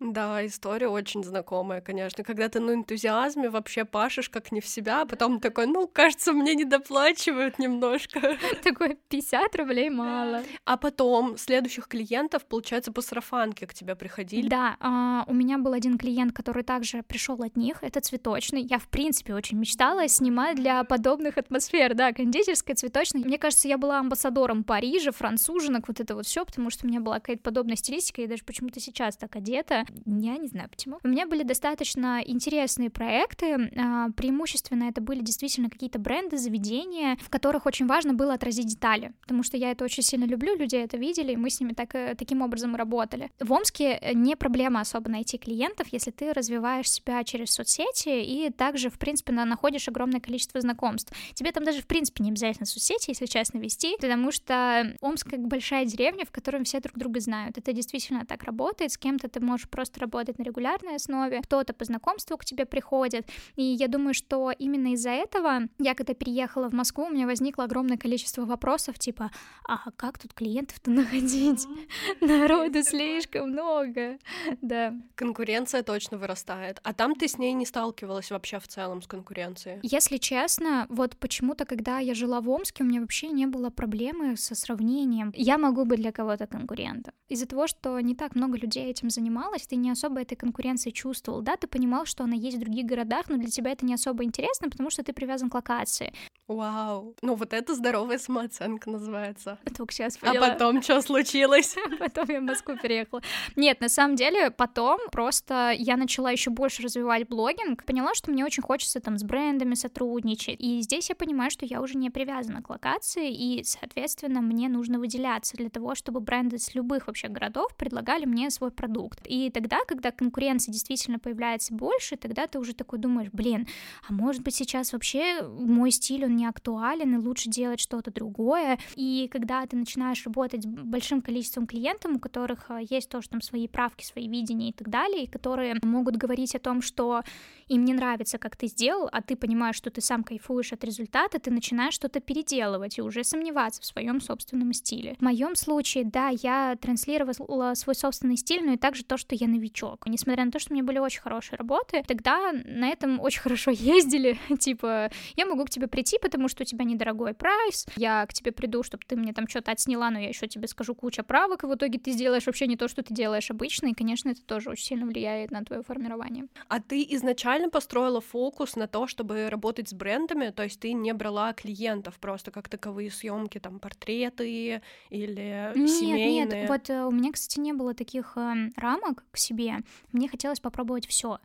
Да, 0.00 0.44
история 0.44 0.88
очень 0.88 1.24
знакомая, 1.24 1.80
конечно. 1.80 2.22
Когда 2.22 2.48
ты 2.48 2.60
на 2.60 2.72
энтузиазме 2.74 3.48
вообще 3.48 3.84
пашешь 3.84 4.28
как 4.28 4.52
не 4.52 4.60
в 4.60 4.66
себя, 4.66 5.02
а 5.02 5.06
потом 5.06 5.40
такой, 5.40 5.66
ну, 5.66 5.88
кажется, 5.88 6.32
мне 6.32 6.54
не 6.54 6.64
доплачивают 6.64 7.58
немножко. 7.58 8.36
Такой 8.62 8.98
50 9.08 9.56
рублей 9.56 9.90
мало. 9.90 10.42
А 10.64 10.76
потом 10.76 11.36
следующих 11.38 11.88
клиентов, 11.88 12.44
получается, 12.44 12.92
по 12.92 13.00
сарафанке 13.00 13.66
к 13.66 13.74
тебе 13.74 13.94
приходили? 13.94 14.48
Да, 14.48 14.76
а, 14.80 15.24
у 15.26 15.34
меня 15.34 15.58
был 15.58 15.72
один 15.72 15.98
клиент, 15.98 16.32
который 16.32 16.62
также 16.62 17.02
пришел 17.02 17.42
от 17.42 17.56
них, 17.56 17.82
это 17.82 18.00
цветочный. 18.00 18.62
Я, 18.62 18.78
в 18.78 18.88
принципе, 18.88 19.34
очень 19.34 19.58
мечтала 19.58 20.08
снимать 20.08 20.45
для 20.54 20.84
подобных 20.84 21.38
атмосфер, 21.38 21.94
да, 21.94 22.12
кондитерская, 22.12 22.76
цветочная. 22.76 23.22
Мне 23.22 23.38
кажется, 23.38 23.68
я 23.68 23.78
была 23.78 23.98
амбассадором 24.00 24.64
Парижа, 24.64 25.12
француженок, 25.12 25.88
вот 25.88 26.00
это 26.00 26.14
вот 26.14 26.26
все, 26.26 26.44
потому 26.44 26.70
что 26.70 26.86
у 26.86 26.88
меня 26.88 27.00
была 27.00 27.16
какая-то 27.16 27.42
подобная 27.42 27.76
стилистика, 27.76 28.22
и 28.22 28.26
даже 28.26 28.44
почему-то 28.44 28.80
сейчас 28.80 29.16
так 29.16 29.36
одета. 29.36 29.84
Я 30.04 30.36
не 30.36 30.48
знаю 30.48 30.68
почему. 30.68 30.98
У 31.02 31.08
меня 31.08 31.26
были 31.26 31.42
достаточно 31.42 32.22
интересные 32.24 32.90
проекты, 32.90 33.70
а, 33.76 34.10
преимущественно 34.10 34.84
это 34.84 35.00
были 35.00 35.20
действительно 35.20 35.70
какие-то 35.70 35.98
бренды, 35.98 36.36
заведения, 36.36 37.16
в 37.20 37.30
которых 37.30 37.66
очень 37.66 37.86
важно 37.86 38.14
было 38.14 38.34
отразить 38.34 38.66
детали, 38.66 39.12
потому 39.22 39.42
что 39.42 39.56
я 39.56 39.70
это 39.70 39.84
очень 39.84 40.02
сильно 40.02 40.24
люблю, 40.24 40.56
люди 40.56 40.76
это 40.76 40.96
видели, 40.96 41.32
и 41.32 41.36
мы 41.36 41.50
с 41.50 41.60
ними 41.60 41.72
так, 41.72 41.94
э, 41.94 42.14
таким 42.16 42.42
образом 42.42 42.76
работали. 42.76 43.30
В 43.40 43.52
Омске 43.52 43.98
э, 44.00 44.12
не 44.14 44.36
проблема 44.36 44.80
особо 44.80 45.10
найти 45.10 45.38
клиентов, 45.38 45.88
если 45.92 46.10
ты 46.10 46.32
развиваешь 46.32 46.90
себя 46.90 47.22
через 47.24 47.50
соцсети 47.50 48.22
и 48.22 48.50
также, 48.50 48.90
в 48.90 48.98
принципе, 48.98 49.32
находишь 49.32 49.88
огромное 49.88 50.20
количество 50.20 50.35
знакомств. 50.44 51.12
Тебе 51.34 51.52
там 51.52 51.64
даже, 51.64 51.82
в 51.82 51.86
принципе, 51.86 52.22
не 52.22 52.30
обязательно 52.30 52.66
соцсети, 52.66 53.10
если 53.10 53.26
честно, 53.26 53.58
вести, 53.58 53.96
потому 54.00 54.32
что 54.32 54.94
Омск 55.00 55.30
как 55.30 55.40
большая 55.46 55.84
деревня, 55.84 56.24
в 56.24 56.30
которой 56.30 56.64
все 56.64 56.80
друг 56.80 56.96
друга 56.96 57.20
знают. 57.20 57.58
Это 57.58 57.72
действительно 57.72 58.24
так 58.26 58.44
работает, 58.44 58.92
с 58.92 58.98
кем-то 58.98 59.28
ты 59.28 59.40
можешь 59.40 59.68
просто 59.68 60.00
работать 60.00 60.38
на 60.38 60.42
регулярной 60.42 60.96
основе, 60.96 61.40
кто-то 61.42 61.72
по 61.72 61.84
знакомству 61.84 62.36
к 62.36 62.44
тебе 62.44 62.66
приходит, 62.66 63.28
и 63.56 63.62
я 63.62 63.88
думаю, 63.88 64.14
что 64.14 64.50
именно 64.50 64.92
из-за 64.94 65.10
этого 65.10 65.62
я, 65.78 65.94
когда 65.94 66.14
переехала 66.14 66.68
в 66.68 66.72
Москву, 66.72 67.04
у 67.04 67.10
меня 67.10 67.26
возникло 67.26 67.64
огромное 67.64 67.96
количество 67.96 68.44
вопросов, 68.44 68.98
типа, 68.98 69.30
а 69.66 69.90
как 69.92 70.18
тут 70.18 70.34
клиентов-то 70.34 70.90
находить? 70.90 71.66
Народу 72.20 72.82
слишком 72.82 73.50
много, 73.50 74.18
да. 74.62 74.94
Конкуренция 75.14 75.82
точно 75.82 76.18
вырастает. 76.18 76.80
А 76.82 76.92
там 76.92 77.14
ты 77.14 77.28
с 77.28 77.38
ней 77.38 77.52
не 77.52 77.66
сталкивалась 77.66 78.30
вообще 78.30 78.58
в 78.58 78.68
целом 78.68 79.02
с 79.02 79.06
конкуренцией? 79.06 79.80
Если 79.82 80.18
честно, 80.26 80.86
вот 80.88 81.16
почему-то, 81.16 81.64
когда 81.64 82.00
я 82.00 82.14
жила 82.14 82.40
в 82.40 82.50
Омске, 82.50 82.82
у 82.82 82.86
меня 82.86 83.00
вообще 83.00 83.28
не 83.28 83.46
было 83.46 83.70
проблемы 83.70 84.36
со 84.36 84.54
сравнением. 84.56 85.32
Я 85.36 85.56
могу 85.56 85.84
быть 85.84 86.00
для 86.00 86.10
кого-то 86.10 86.46
конкурентом. 86.48 87.14
Из-за 87.28 87.46
того, 87.46 87.68
что 87.68 88.00
не 88.00 88.14
так 88.14 88.34
много 88.34 88.58
людей 88.58 88.86
этим 88.90 89.10
занималось, 89.10 89.66
ты 89.66 89.76
не 89.76 89.90
особо 89.90 90.20
этой 90.20 90.34
конкуренции 90.34 90.90
чувствовал, 90.90 91.42
да, 91.42 91.56
ты 91.56 91.68
понимал, 91.68 92.06
что 92.06 92.24
она 92.24 92.34
есть 92.34 92.56
в 92.56 92.60
других 92.60 92.86
городах, 92.86 93.28
но 93.28 93.36
для 93.36 93.48
тебя 93.48 93.70
это 93.70 93.86
не 93.86 93.94
особо 93.94 94.24
интересно, 94.24 94.68
потому 94.68 94.90
что 94.90 95.04
ты 95.04 95.12
привязан 95.12 95.48
к 95.48 95.54
локации. 95.54 96.12
Вау, 96.48 97.16
ну 97.22 97.34
вот 97.34 97.52
это 97.52 97.74
здоровая 97.74 98.18
самооценка 98.18 98.90
называется. 98.90 99.58
Только 99.76 99.92
сейчас 99.92 100.18
А 100.22 100.34
потом 100.34 100.80
что 100.80 101.02
случилось? 101.02 101.74
Потом 101.98 102.26
я 102.28 102.40
в 102.40 102.44
Москву 102.44 102.76
переехала. 102.80 103.22
Нет, 103.56 103.80
на 103.80 103.88
самом 103.88 104.16
деле, 104.16 104.50
потом 104.50 105.00
просто 105.10 105.72
я 105.76 105.96
начала 105.96 106.30
еще 106.30 106.50
больше 106.50 106.82
развивать 106.82 107.28
блогинг, 107.28 107.84
поняла, 107.84 108.14
что 108.14 108.30
мне 108.30 108.44
очень 108.44 108.62
хочется 108.62 109.00
там 109.00 109.18
с 109.18 109.24
брендами 109.24 109.74
сотрудничать, 109.74 110.15
и 110.24 110.80
здесь 110.80 111.08
я 111.08 111.14
понимаю, 111.14 111.50
что 111.50 111.66
я 111.66 111.80
уже 111.80 111.96
не 111.96 112.10
привязана 112.10 112.62
к 112.62 112.70
локации, 112.70 113.32
и, 113.32 113.64
соответственно, 113.64 114.40
мне 114.40 114.68
нужно 114.68 114.98
выделяться 114.98 115.56
для 115.56 115.68
того, 115.68 115.94
чтобы 115.94 116.20
бренды 116.20 116.58
с 116.58 116.74
любых 116.74 117.06
вообще 117.06 117.28
городов 117.28 117.74
предлагали 117.76 118.24
мне 118.24 118.50
свой 118.50 118.70
продукт. 118.70 119.20
И 119.26 119.50
тогда, 119.50 119.78
когда 119.86 120.10
конкуренция 120.10 120.72
действительно 120.72 121.18
появляется 121.18 121.74
больше, 121.74 122.16
тогда 122.16 122.46
ты 122.46 122.58
уже 122.58 122.74
такой 122.74 122.98
думаешь, 122.98 123.30
блин, 123.32 123.66
а 124.08 124.12
может 124.12 124.42
быть 124.42 124.54
сейчас 124.54 124.92
вообще 124.92 125.42
мой 125.42 125.90
стиль, 125.90 126.24
он 126.24 126.36
не 126.36 126.46
актуален, 126.46 127.14
и 127.14 127.18
лучше 127.18 127.50
делать 127.50 127.80
что-то 127.80 128.10
другое. 128.10 128.78
И 128.94 129.28
когда 129.32 129.66
ты 129.66 129.76
начинаешь 129.76 130.24
работать 130.24 130.62
с 130.62 130.66
большим 130.66 131.22
количеством 131.22 131.66
клиентов, 131.66 132.12
у 132.14 132.18
которых 132.18 132.70
э, 132.70 132.80
есть 132.88 133.08
тоже 133.08 133.28
там 133.28 133.40
свои 133.40 133.68
правки, 133.68 134.04
свои 134.04 134.28
видения 134.28 134.70
и 134.70 134.72
так 134.72 134.88
далее, 134.88 135.24
и 135.24 135.26
которые 135.26 135.76
могут 135.82 136.16
говорить 136.16 136.54
о 136.54 136.58
том, 136.58 136.82
что 136.82 137.22
им 137.68 137.84
не 137.84 137.94
нравится, 137.94 138.38
как 138.38 138.56
ты 138.56 138.68
сделал, 138.68 139.08
а 139.12 139.22
ты 139.22 139.36
понимаешь, 139.36 139.76
что 139.76 139.90
ты 139.90 140.00
сам 140.06 140.24
кайфуешь 140.24 140.72
от 140.72 140.84
результата, 140.84 141.38
ты 141.38 141.50
начинаешь 141.50 141.94
что-то 141.94 142.20
переделывать 142.20 142.98
и 142.98 143.02
уже 143.02 143.24
сомневаться 143.24 143.82
в 143.82 143.84
своем 143.84 144.20
собственном 144.20 144.72
стиле. 144.72 145.16
В 145.18 145.22
моем 145.22 145.56
случае, 145.56 146.04
да, 146.04 146.28
я 146.28 146.76
транслировала 146.80 147.74
свой 147.74 147.94
собственный 147.94 148.36
стиль, 148.36 148.64
но 148.64 148.72
и 148.72 148.76
также 148.76 149.04
то, 149.04 149.16
что 149.16 149.34
я 149.34 149.48
новичок. 149.48 150.06
Несмотря 150.06 150.44
на 150.44 150.50
то, 150.50 150.58
что 150.58 150.72
у 150.72 150.74
меня 150.74 150.84
были 150.84 150.98
очень 150.98 151.20
хорошие 151.20 151.58
работы, 151.58 152.02
тогда 152.06 152.52
на 152.52 152.88
этом 152.88 153.20
очень 153.20 153.40
хорошо 153.46 153.70
ездили. 153.70 154.38
типа, 154.58 155.10
я 155.36 155.46
могу 155.46 155.64
к 155.64 155.70
тебе 155.70 155.88
прийти, 155.88 156.18
потому 156.20 156.48
что 156.48 156.62
у 156.62 156.66
тебя 156.66 156.84
недорогой 156.84 157.34
прайс, 157.34 157.86
я 157.96 158.24
к 158.26 158.32
тебе 158.32 158.52
приду, 158.52 158.82
чтобы 158.82 159.02
ты 159.06 159.16
мне 159.16 159.32
там 159.32 159.48
что-то 159.48 159.72
отсняла, 159.72 160.10
но 160.10 160.18
я 160.18 160.28
еще 160.28 160.46
тебе 160.46 160.68
скажу 160.68 160.94
куча 160.94 161.22
правок, 161.22 161.64
и 161.64 161.66
в 161.66 161.74
итоге 161.74 161.98
ты 161.98 162.12
сделаешь 162.12 162.46
вообще 162.46 162.66
не 162.66 162.76
то, 162.76 162.88
что 162.88 163.02
ты 163.02 163.12
делаешь 163.12 163.50
обычно, 163.50 163.88
и, 163.88 163.94
конечно, 163.94 164.30
это 164.30 164.42
тоже 164.42 164.70
очень 164.70 164.84
сильно 164.84 165.06
влияет 165.06 165.50
на 165.50 165.64
твое 165.64 165.82
формирование. 165.82 166.46
А 166.68 166.80
ты 166.80 167.04
изначально 167.10 167.68
построила 167.68 168.20
фокус 168.20 168.76
на 168.76 168.86
то, 168.86 169.06
чтобы 169.06 169.48
работать 169.50 169.88
с 169.88 169.92
брендами, 169.96 170.50
то 170.50 170.62
есть 170.62 170.80
ты 170.80 170.92
не 170.92 171.12
брала 171.12 171.52
клиентов 171.52 172.18
просто 172.20 172.50
как 172.50 172.68
таковые 172.68 173.10
съемки, 173.10 173.58
там 173.58 173.78
портреты 173.78 174.80
или 175.10 175.72
нет, 175.74 175.90
семейные? 175.90 176.44
Нет, 176.44 176.68
вот 176.68 176.90
э, 176.90 177.04
у 177.04 177.10
меня, 177.10 177.32
кстати, 177.32 177.58
не 177.60 177.72
было 177.72 177.94
таких 177.94 178.36
э, 178.36 178.70
рамок 178.76 179.24
к 179.30 179.36
себе. 179.36 179.78
Мне 180.12 180.28
хотелось 180.28 180.60
попробовать 180.60 181.06
все 181.06 181.38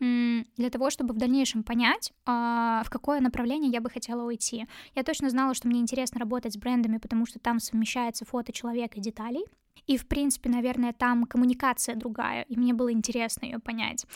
mm-hmm. 0.00 0.46
для 0.56 0.70
того, 0.70 0.90
чтобы 0.90 1.14
в 1.14 1.18
дальнейшем 1.18 1.62
понять, 1.62 2.12
э, 2.26 2.30
в 2.84 2.90
какое 2.90 3.20
направление 3.20 3.70
я 3.70 3.80
бы 3.80 3.90
хотела 3.90 4.22
уйти. 4.22 4.66
Я 4.94 5.02
точно 5.02 5.30
знала, 5.30 5.54
что 5.54 5.68
мне 5.68 5.80
интересно 5.80 6.20
работать 6.20 6.54
с 6.54 6.56
брендами, 6.56 6.98
потому 6.98 7.26
что 7.26 7.38
там 7.38 7.60
совмещается 7.60 8.24
фото 8.24 8.52
человека 8.52 8.98
и 8.98 9.02
деталей. 9.02 9.44
И, 9.86 9.96
в 9.96 10.06
принципе, 10.06 10.50
наверное, 10.50 10.92
там 10.92 11.24
коммуникация 11.24 11.94
другая, 11.94 12.42
и 12.42 12.56
мне 12.56 12.74
было 12.74 12.92
интересно 12.92 13.46
ее 13.46 13.58
понять. 13.58 14.06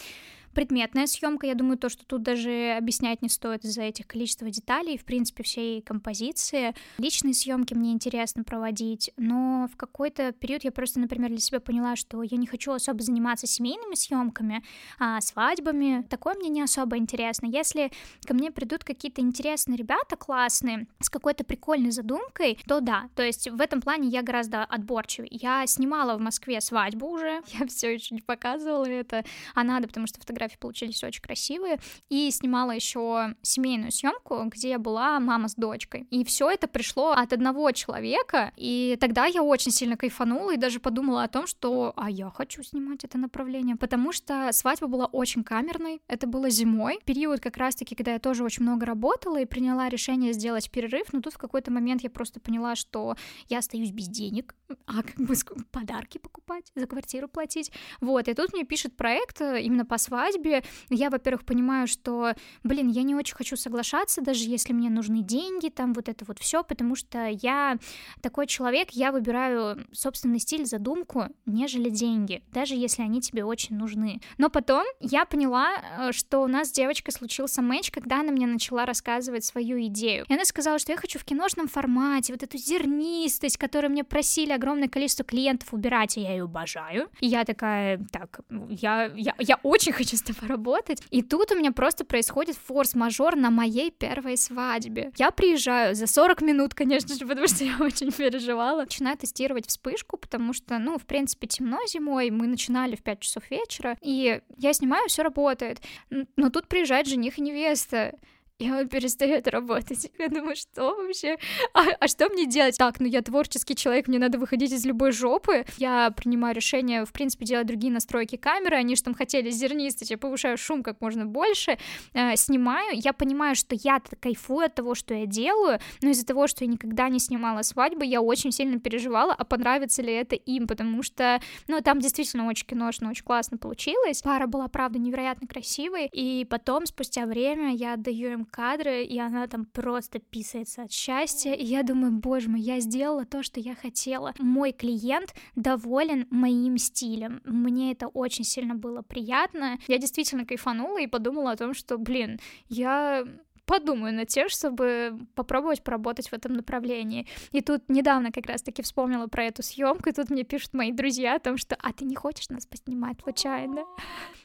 Предметная 0.54 1.06
съемка, 1.06 1.46
я 1.46 1.54
думаю, 1.54 1.78
то, 1.78 1.88
что 1.88 2.04
тут 2.04 2.22
даже 2.22 2.76
объяснять 2.76 3.22
не 3.22 3.28
стоит 3.28 3.64
из-за 3.64 3.82
этих 3.82 4.06
количества 4.06 4.50
деталей, 4.50 4.98
в 4.98 5.04
принципе, 5.04 5.42
всей 5.42 5.80
композиции. 5.80 6.74
Личные 6.98 7.34
съемки 7.34 7.74
мне 7.74 7.92
интересно 7.92 8.44
проводить, 8.44 9.10
но 9.16 9.68
в 9.72 9.76
какой-то 9.76 10.32
период 10.32 10.64
я 10.64 10.72
просто, 10.72 11.00
например, 11.00 11.30
для 11.30 11.40
себя 11.40 11.60
поняла, 11.60 11.96
что 11.96 12.22
я 12.22 12.36
не 12.36 12.46
хочу 12.46 12.72
особо 12.72 13.02
заниматься 13.02 13.46
семейными 13.46 13.94
съемками, 13.94 14.62
а 14.98 15.20
свадьбами. 15.20 16.06
Такое 16.08 16.34
мне 16.34 16.50
не 16.50 16.62
особо 16.62 16.98
интересно. 16.98 17.46
Если 17.46 17.90
ко 18.26 18.34
мне 18.34 18.50
придут 18.50 18.84
какие-то 18.84 19.22
интересные 19.22 19.76
ребята, 19.76 20.16
классные, 20.16 20.86
с 21.00 21.08
какой-то 21.08 21.44
прикольной 21.44 21.90
задумкой, 21.90 22.58
то 22.66 22.80
да. 22.80 23.08
То 23.14 23.22
есть 23.22 23.48
в 23.48 23.60
этом 23.60 23.80
плане 23.80 24.08
я 24.08 24.22
гораздо 24.22 24.64
отборчивее. 24.64 25.30
Я 25.30 25.66
снимала 25.66 26.16
в 26.16 26.20
Москве 26.20 26.60
свадьбу 26.60 27.06
уже, 27.06 27.42
я 27.58 27.66
все 27.66 27.94
еще 27.94 28.14
не 28.14 28.20
показывала 28.20 28.84
это, 28.84 29.24
а 29.54 29.64
надо, 29.64 29.88
потому 29.88 30.06
что 30.06 30.20
фотографии 30.20 30.41
фотографии 30.42 30.58
получились 30.58 31.04
очень 31.04 31.22
красивые. 31.22 31.78
И 32.08 32.30
снимала 32.30 32.72
еще 32.72 33.34
семейную 33.42 33.92
съемку, 33.92 34.44
где 34.44 34.78
была 34.78 35.20
мама 35.20 35.48
с 35.48 35.54
дочкой. 35.54 36.06
И 36.10 36.24
все 36.24 36.50
это 36.50 36.68
пришло 36.68 37.12
от 37.12 37.32
одного 37.32 37.70
человека. 37.72 38.52
И 38.56 38.96
тогда 39.00 39.26
я 39.26 39.42
очень 39.42 39.72
сильно 39.72 39.96
кайфанула 39.96 40.54
и 40.54 40.56
даже 40.56 40.80
подумала 40.80 41.24
о 41.24 41.28
том, 41.28 41.46
что 41.46 41.92
а 41.96 42.10
я 42.10 42.30
хочу 42.30 42.62
снимать 42.62 43.04
это 43.04 43.18
направление. 43.18 43.76
Потому 43.76 44.12
что 44.12 44.50
свадьба 44.52 44.86
была 44.86 45.06
очень 45.06 45.44
камерной. 45.44 46.00
Это 46.08 46.26
было 46.26 46.50
зимой. 46.50 46.98
Период 47.04 47.40
как 47.40 47.56
раз-таки, 47.56 47.94
когда 47.94 48.12
я 48.12 48.18
тоже 48.18 48.44
очень 48.44 48.62
много 48.62 48.86
работала 48.86 49.40
и 49.40 49.44
приняла 49.44 49.88
решение 49.88 50.32
сделать 50.32 50.70
перерыв. 50.70 51.12
Но 51.12 51.20
тут 51.20 51.34
в 51.34 51.38
какой-то 51.38 51.70
момент 51.70 52.02
я 52.02 52.10
просто 52.10 52.40
поняла, 52.40 52.74
что 52.74 53.16
я 53.48 53.58
остаюсь 53.58 53.90
без 53.90 54.08
денег. 54.08 54.54
А 54.86 55.02
как 55.02 55.16
бы 55.16 55.34
подарки 55.70 56.18
покупать, 56.18 56.72
за 56.74 56.86
квартиру 56.86 57.28
платить. 57.28 57.72
Вот, 58.00 58.28
и 58.28 58.34
тут 58.34 58.52
мне 58.52 58.64
пишет 58.64 58.96
проект 58.96 59.40
э, 59.40 59.62
именно 59.62 59.84
по 59.84 59.98
свадьбе, 59.98 60.31
свадьбе, 60.32 60.62
я, 60.90 61.10
во-первых, 61.10 61.44
понимаю, 61.44 61.86
что, 61.86 62.34
блин, 62.62 62.88
я 62.88 63.02
не 63.02 63.14
очень 63.14 63.34
хочу 63.34 63.56
соглашаться, 63.56 64.20
даже 64.20 64.44
если 64.48 64.72
мне 64.72 64.90
нужны 64.90 65.22
деньги, 65.22 65.68
там 65.68 65.92
вот 65.92 66.08
это 66.08 66.24
вот 66.24 66.38
все, 66.38 66.62
потому 66.62 66.96
что 66.96 67.28
я 67.28 67.78
такой 68.20 68.46
человек, 68.46 68.90
я 68.90 69.12
выбираю 69.12 69.86
собственный 69.92 70.38
стиль, 70.38 70.64
задумку, 70.64 71.26
нежели 71.46 71.90
деньги, 71.90 72.42
даже 72.52 72.74
если 72.74 73.02
они 73.02 73.20
тебе 73.20 73.44
очень 73.44 73.76
нужны. 73.76 74.20
Но 74.38 74.48
потом 74.48 74.84
я 75.00 75.24
поняла, 75.24 75.72
э, 75.98 76.12
что 76.12 76.40
у 76.40 76.46
нас 76.46 76.68
с 76.68 76.72
девочкой 76.72 77.12
случился 77.12 77.62
матч, 77.62 77.90
когда 77.90 78.20
она 78.20 78.32
мне 78.32 78.46
начала 78.46 78.86
рассказывать 78.86 79.44
свою 79.44 79.80
идею. 79.86 80.24
И 80.28 80.34
она 80.34 80.44
сказала, 80.44 80.78
что 80.78 80.92
я 80.92 80.98
хочу 80.98 81.18
в 81.18 81.24
киношном 81.24 81.68
формате, 81.68 82.32
вот 82.32 82.42
эту 82.42 82.56
зернистость, 82.58 83.56
которую 83.56 83.90
мне 83.90 84.04
просили 84.04 84.52
огромное 84.52 84.88
количество 84.88 85.24
клиентов 85.24 85.72
убирать, 85.72 86.16
и 86.16 86.20
я 86.20 86.32
ее 86.32 86.44
обожаю. 86.44 87.08
И 87.20 87.26
я 87.26 87.44
такая, 87.44 88.04
так, 88.10 88.40
я, 88.68 89.10
я, 89.14 89.34
я 89.38 89.58
очень 89.62 89.92
хочу 89.92 90.16
пожалуйста, 90.22 90.34
поработать. 90.34 91.02
И 91.10 91.22
тут 91.22 91.52
у 91.52 91.56
меня 91.56 91.72
просто 91.72 92.04
происходит 92.04 92.56
форс-мажор 92.56 93.36
на 93.36 93.50
моей 93.50 93.90
первой 93.90 94.36
свадьбе. 94.36 95.12
Я 95.16 95.30
приезжаю 95.30 95.94
за 95.94 96.06
40 96.06 96.42
минут, 96.42 96.74
конечно 96.74 97.14
же, 97.14 97.26
потому 97.26 97.46
что 97.46 97.64
я 97.64 97.76
очень 97.80 98.12
переживала. 98.12 98.82
Начинаю 98.82 99.16
тестировать 99.16 99.66
вспышку, 99.66 100.16
потому 100.16 100.52
что, 100.52 100.78
ну, 100.78 100.98
в 100.98 101.04
принципе, 101.04 101.46
темно 101.46 101.78
зимой, 101.86 102.30
мы 102.30 102.46
начинали 102.46 102.96
в 102.96 103.02
5 103.02 103.20
часов 103.20 103.50
вечера, 103.50 103.96
и 104.00 104.40
я 104.56 104.72
снимаю, 104.72 105.08
все 105.08 105.22
работает. 105.22 105.80
Но 106.10 106.50
тут 106.50 106.68
приезжает 106.68 107.06
жених 107.06 107.38
и 107.38 107.42
невеста 107.42 108.14
и 108.62 108.70
он 108.70 108.88
перестает 108.88 109.48
работать. 109.48 110.08
Я 110.18 110.28
думаю, 110.28 110.54
что 110.54 110.94
вообще? 110.94 111.36
А, 111.74 111.82
а 111.98 112.06
что 112.06 112.28
мне 112.28 112.46
делать? 112.46 112.78
Так, 112.78 113.00
ну 113.00 113.06
я 113.06 113.20
творческий 113.22 113.74
человек, 113.74 114.06
мне 114.06 114.20
надо 114.20 114.38
выходить 114.38 114.70
из 114.70 114.84
любой 114.86 115.10
жопы. 115.10 115.64
Я 115.78 116.12
принимаю 116.12 116.54
решение, 116.54 117.04
в 117.04 117.12
принципе, 117.12 117.44
делать 117.44 117.66
другие 117.66 117.92
настройки 117.92 118.36
камеры. 118.36 118.76
Они 118.76 118.94
же 118.94 119.02
там 119.02 119.14
хотели 119.14 119.50
зернистые, 119.50 120.06
я 120.10 120.18
повышаю 120.18 120.56
шум 120.56 120.84
как 120.84 121.00
можно 121.00 121.26
больше, 121.26 121.76
э, 122.12 122.36
снимаю. 122.36 122.90
Я 122.92 123.12
понимаю, 123.12 123.56
что 123.56 123.74
я 123.74 124.00
кайфую 124.20 124.66
от 124.66 124.74
того, 124.74 124.94
что 124.94 125.14
я 125.14 125.26
делаю, 125.26 125.80
но 126.00 126.10
из-за 126.10 126.24
того, 126.24 126.46
что 126.46 126.64
я 126.64 126.70
никогда 126.70 127.08
не 127.08 127.18
снимала 127.18 127.62
свадьбы, 127.62 128.06
я 128.06 128.20
очень 128.22 128.52
сильно 128.52 128.78
переживала, 128.78 129.34
а 129.36 129.44
понравится 129.44 130.02
ли 130.02 130.12
это 130.12 130.36
им, 130.36 130.68
потому 130.68 131.02
что, 131.02 131.40
ну, 131.66 131.80
там 131.80 131.98
действительно 131.98 132.46
очень 132.46 132.66
киношно, 132.66 133.10
очень 133.10 133.24
классно 133.24 133.58
получилось. 133.58 134.22
Пара 134.22 134.46
была, 134.46 134.68
правда, 134.68 135.00
невероятно 135.00 135.48
красивой, 135.48 136.08
и 136.12 136.46
потом, 136.48 136.86
спустя 136.86 137.26
время, 137.26 137.74
я 137.74 137.94
отдаю 137.94 138.32
им 138.32 138.44
кадры, 138.52 139.02
и 139.02 139.18
она 139.18 139.48
там 139.48 139.64
просто 139.64 140.20
писается 140.20 140.82
от 140.82 140.92
счастья, 140.92 141.52
и 141.52 141.64
я 141.64 141.82
думаю, 141.82 142.12
боже 142.12 142.48
мой, 142.48 142.60
я 142.60 142.78
сделала 142.78 143.24
то, 143.24 143.42
что 143.42 143.58
я 143.58 143.74
хотела. 143.74 144.34
Мой 144.38 144.72
клиент 144.72 145.34
доволен 145.56 146.26
моим 146.30 146.78
стилем, 146.78 147.40
мне 147.44 147.92
это 147.92 148.06
очень 148.06 148.44
сильно 148.44 148.74
было 148.74 149.02
приятно, 149.02 149.78
я 149.88 149.98
действительно 149.98 150.44
кайфанула 150.44 151.00
и 151.00 151.06
подумала 151.06 151.52
о 151.52 151.56
том, 151.56 151.74
что, 151.74 151.98
блин, 151.98 152.38
я 152.68 153.24
подумаю 153.72 154.12
над 154.12 154.28
тем, 154.28 154.50
чтобы 154.50 155.18
попробовать 155.34 155.82
поработать 155.82 156.28
в 156.28 156.34
этом 156.34 156.52
направлении. 156.52 157.26
И 157.52 157.62
тут 157.62 157.88
недавно 157.88 158.30
как 158.30 158.44
раз-таки 158.44 158.82
вспомнила 158.82 159.28
про 159.28 159.44
эту 159.44 159.62
съемку, 159.62 160.10
и 160.10 160.12
тут 160.12 160.28
мне 160.28 160.42
пишут 160.42 160.74
мои 160.74 160.92
друзья 160.92 161.36
о 161.36 161.38
том, 161.38 161.56
что 161.56 161.74
«А 161.76 161.92
ты 161.92 162.04
не 162.04 162.14
хочешь 162.14 162.50
нас 162.50 162.66
поснимать 162.66 163.16
случайно?» 163.22 163.84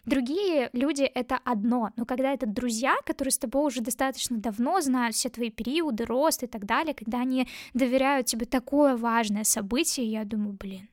Другие 0.06 0.70
люди— 0.72 1.04
это 1.16 1.40
одно, 1.44 1.90
но 1.98 2.06
когда 2.06 2.32
это 2.32 2.46
друзья, 2.46 2.96
которые 3.06 3.34
с 3.34 3.38
тобой 3.38 3.66
уже 3.66 3.82
достаточно 3.82 4.38
давно 4.38 4.80
знают 4.80 5.16
все 5.16 5.30
твои 5.30 5.50
периоды, 5.50 6.06
рост 6.06 6.44
и 6.44 6.48
так 6.48 6.66
далее, 6.66 6.94
когда 6.94 7.20
они 7.20 7.50
доверяют 7.74 8.28
тебе 8.28 8.46
такое 8.46 8.96
важное 8.96 9.44
событие, 9.44 10.06
я 10.10 10.24
думаю, 10.24 10.54
блин, 10.54 10.88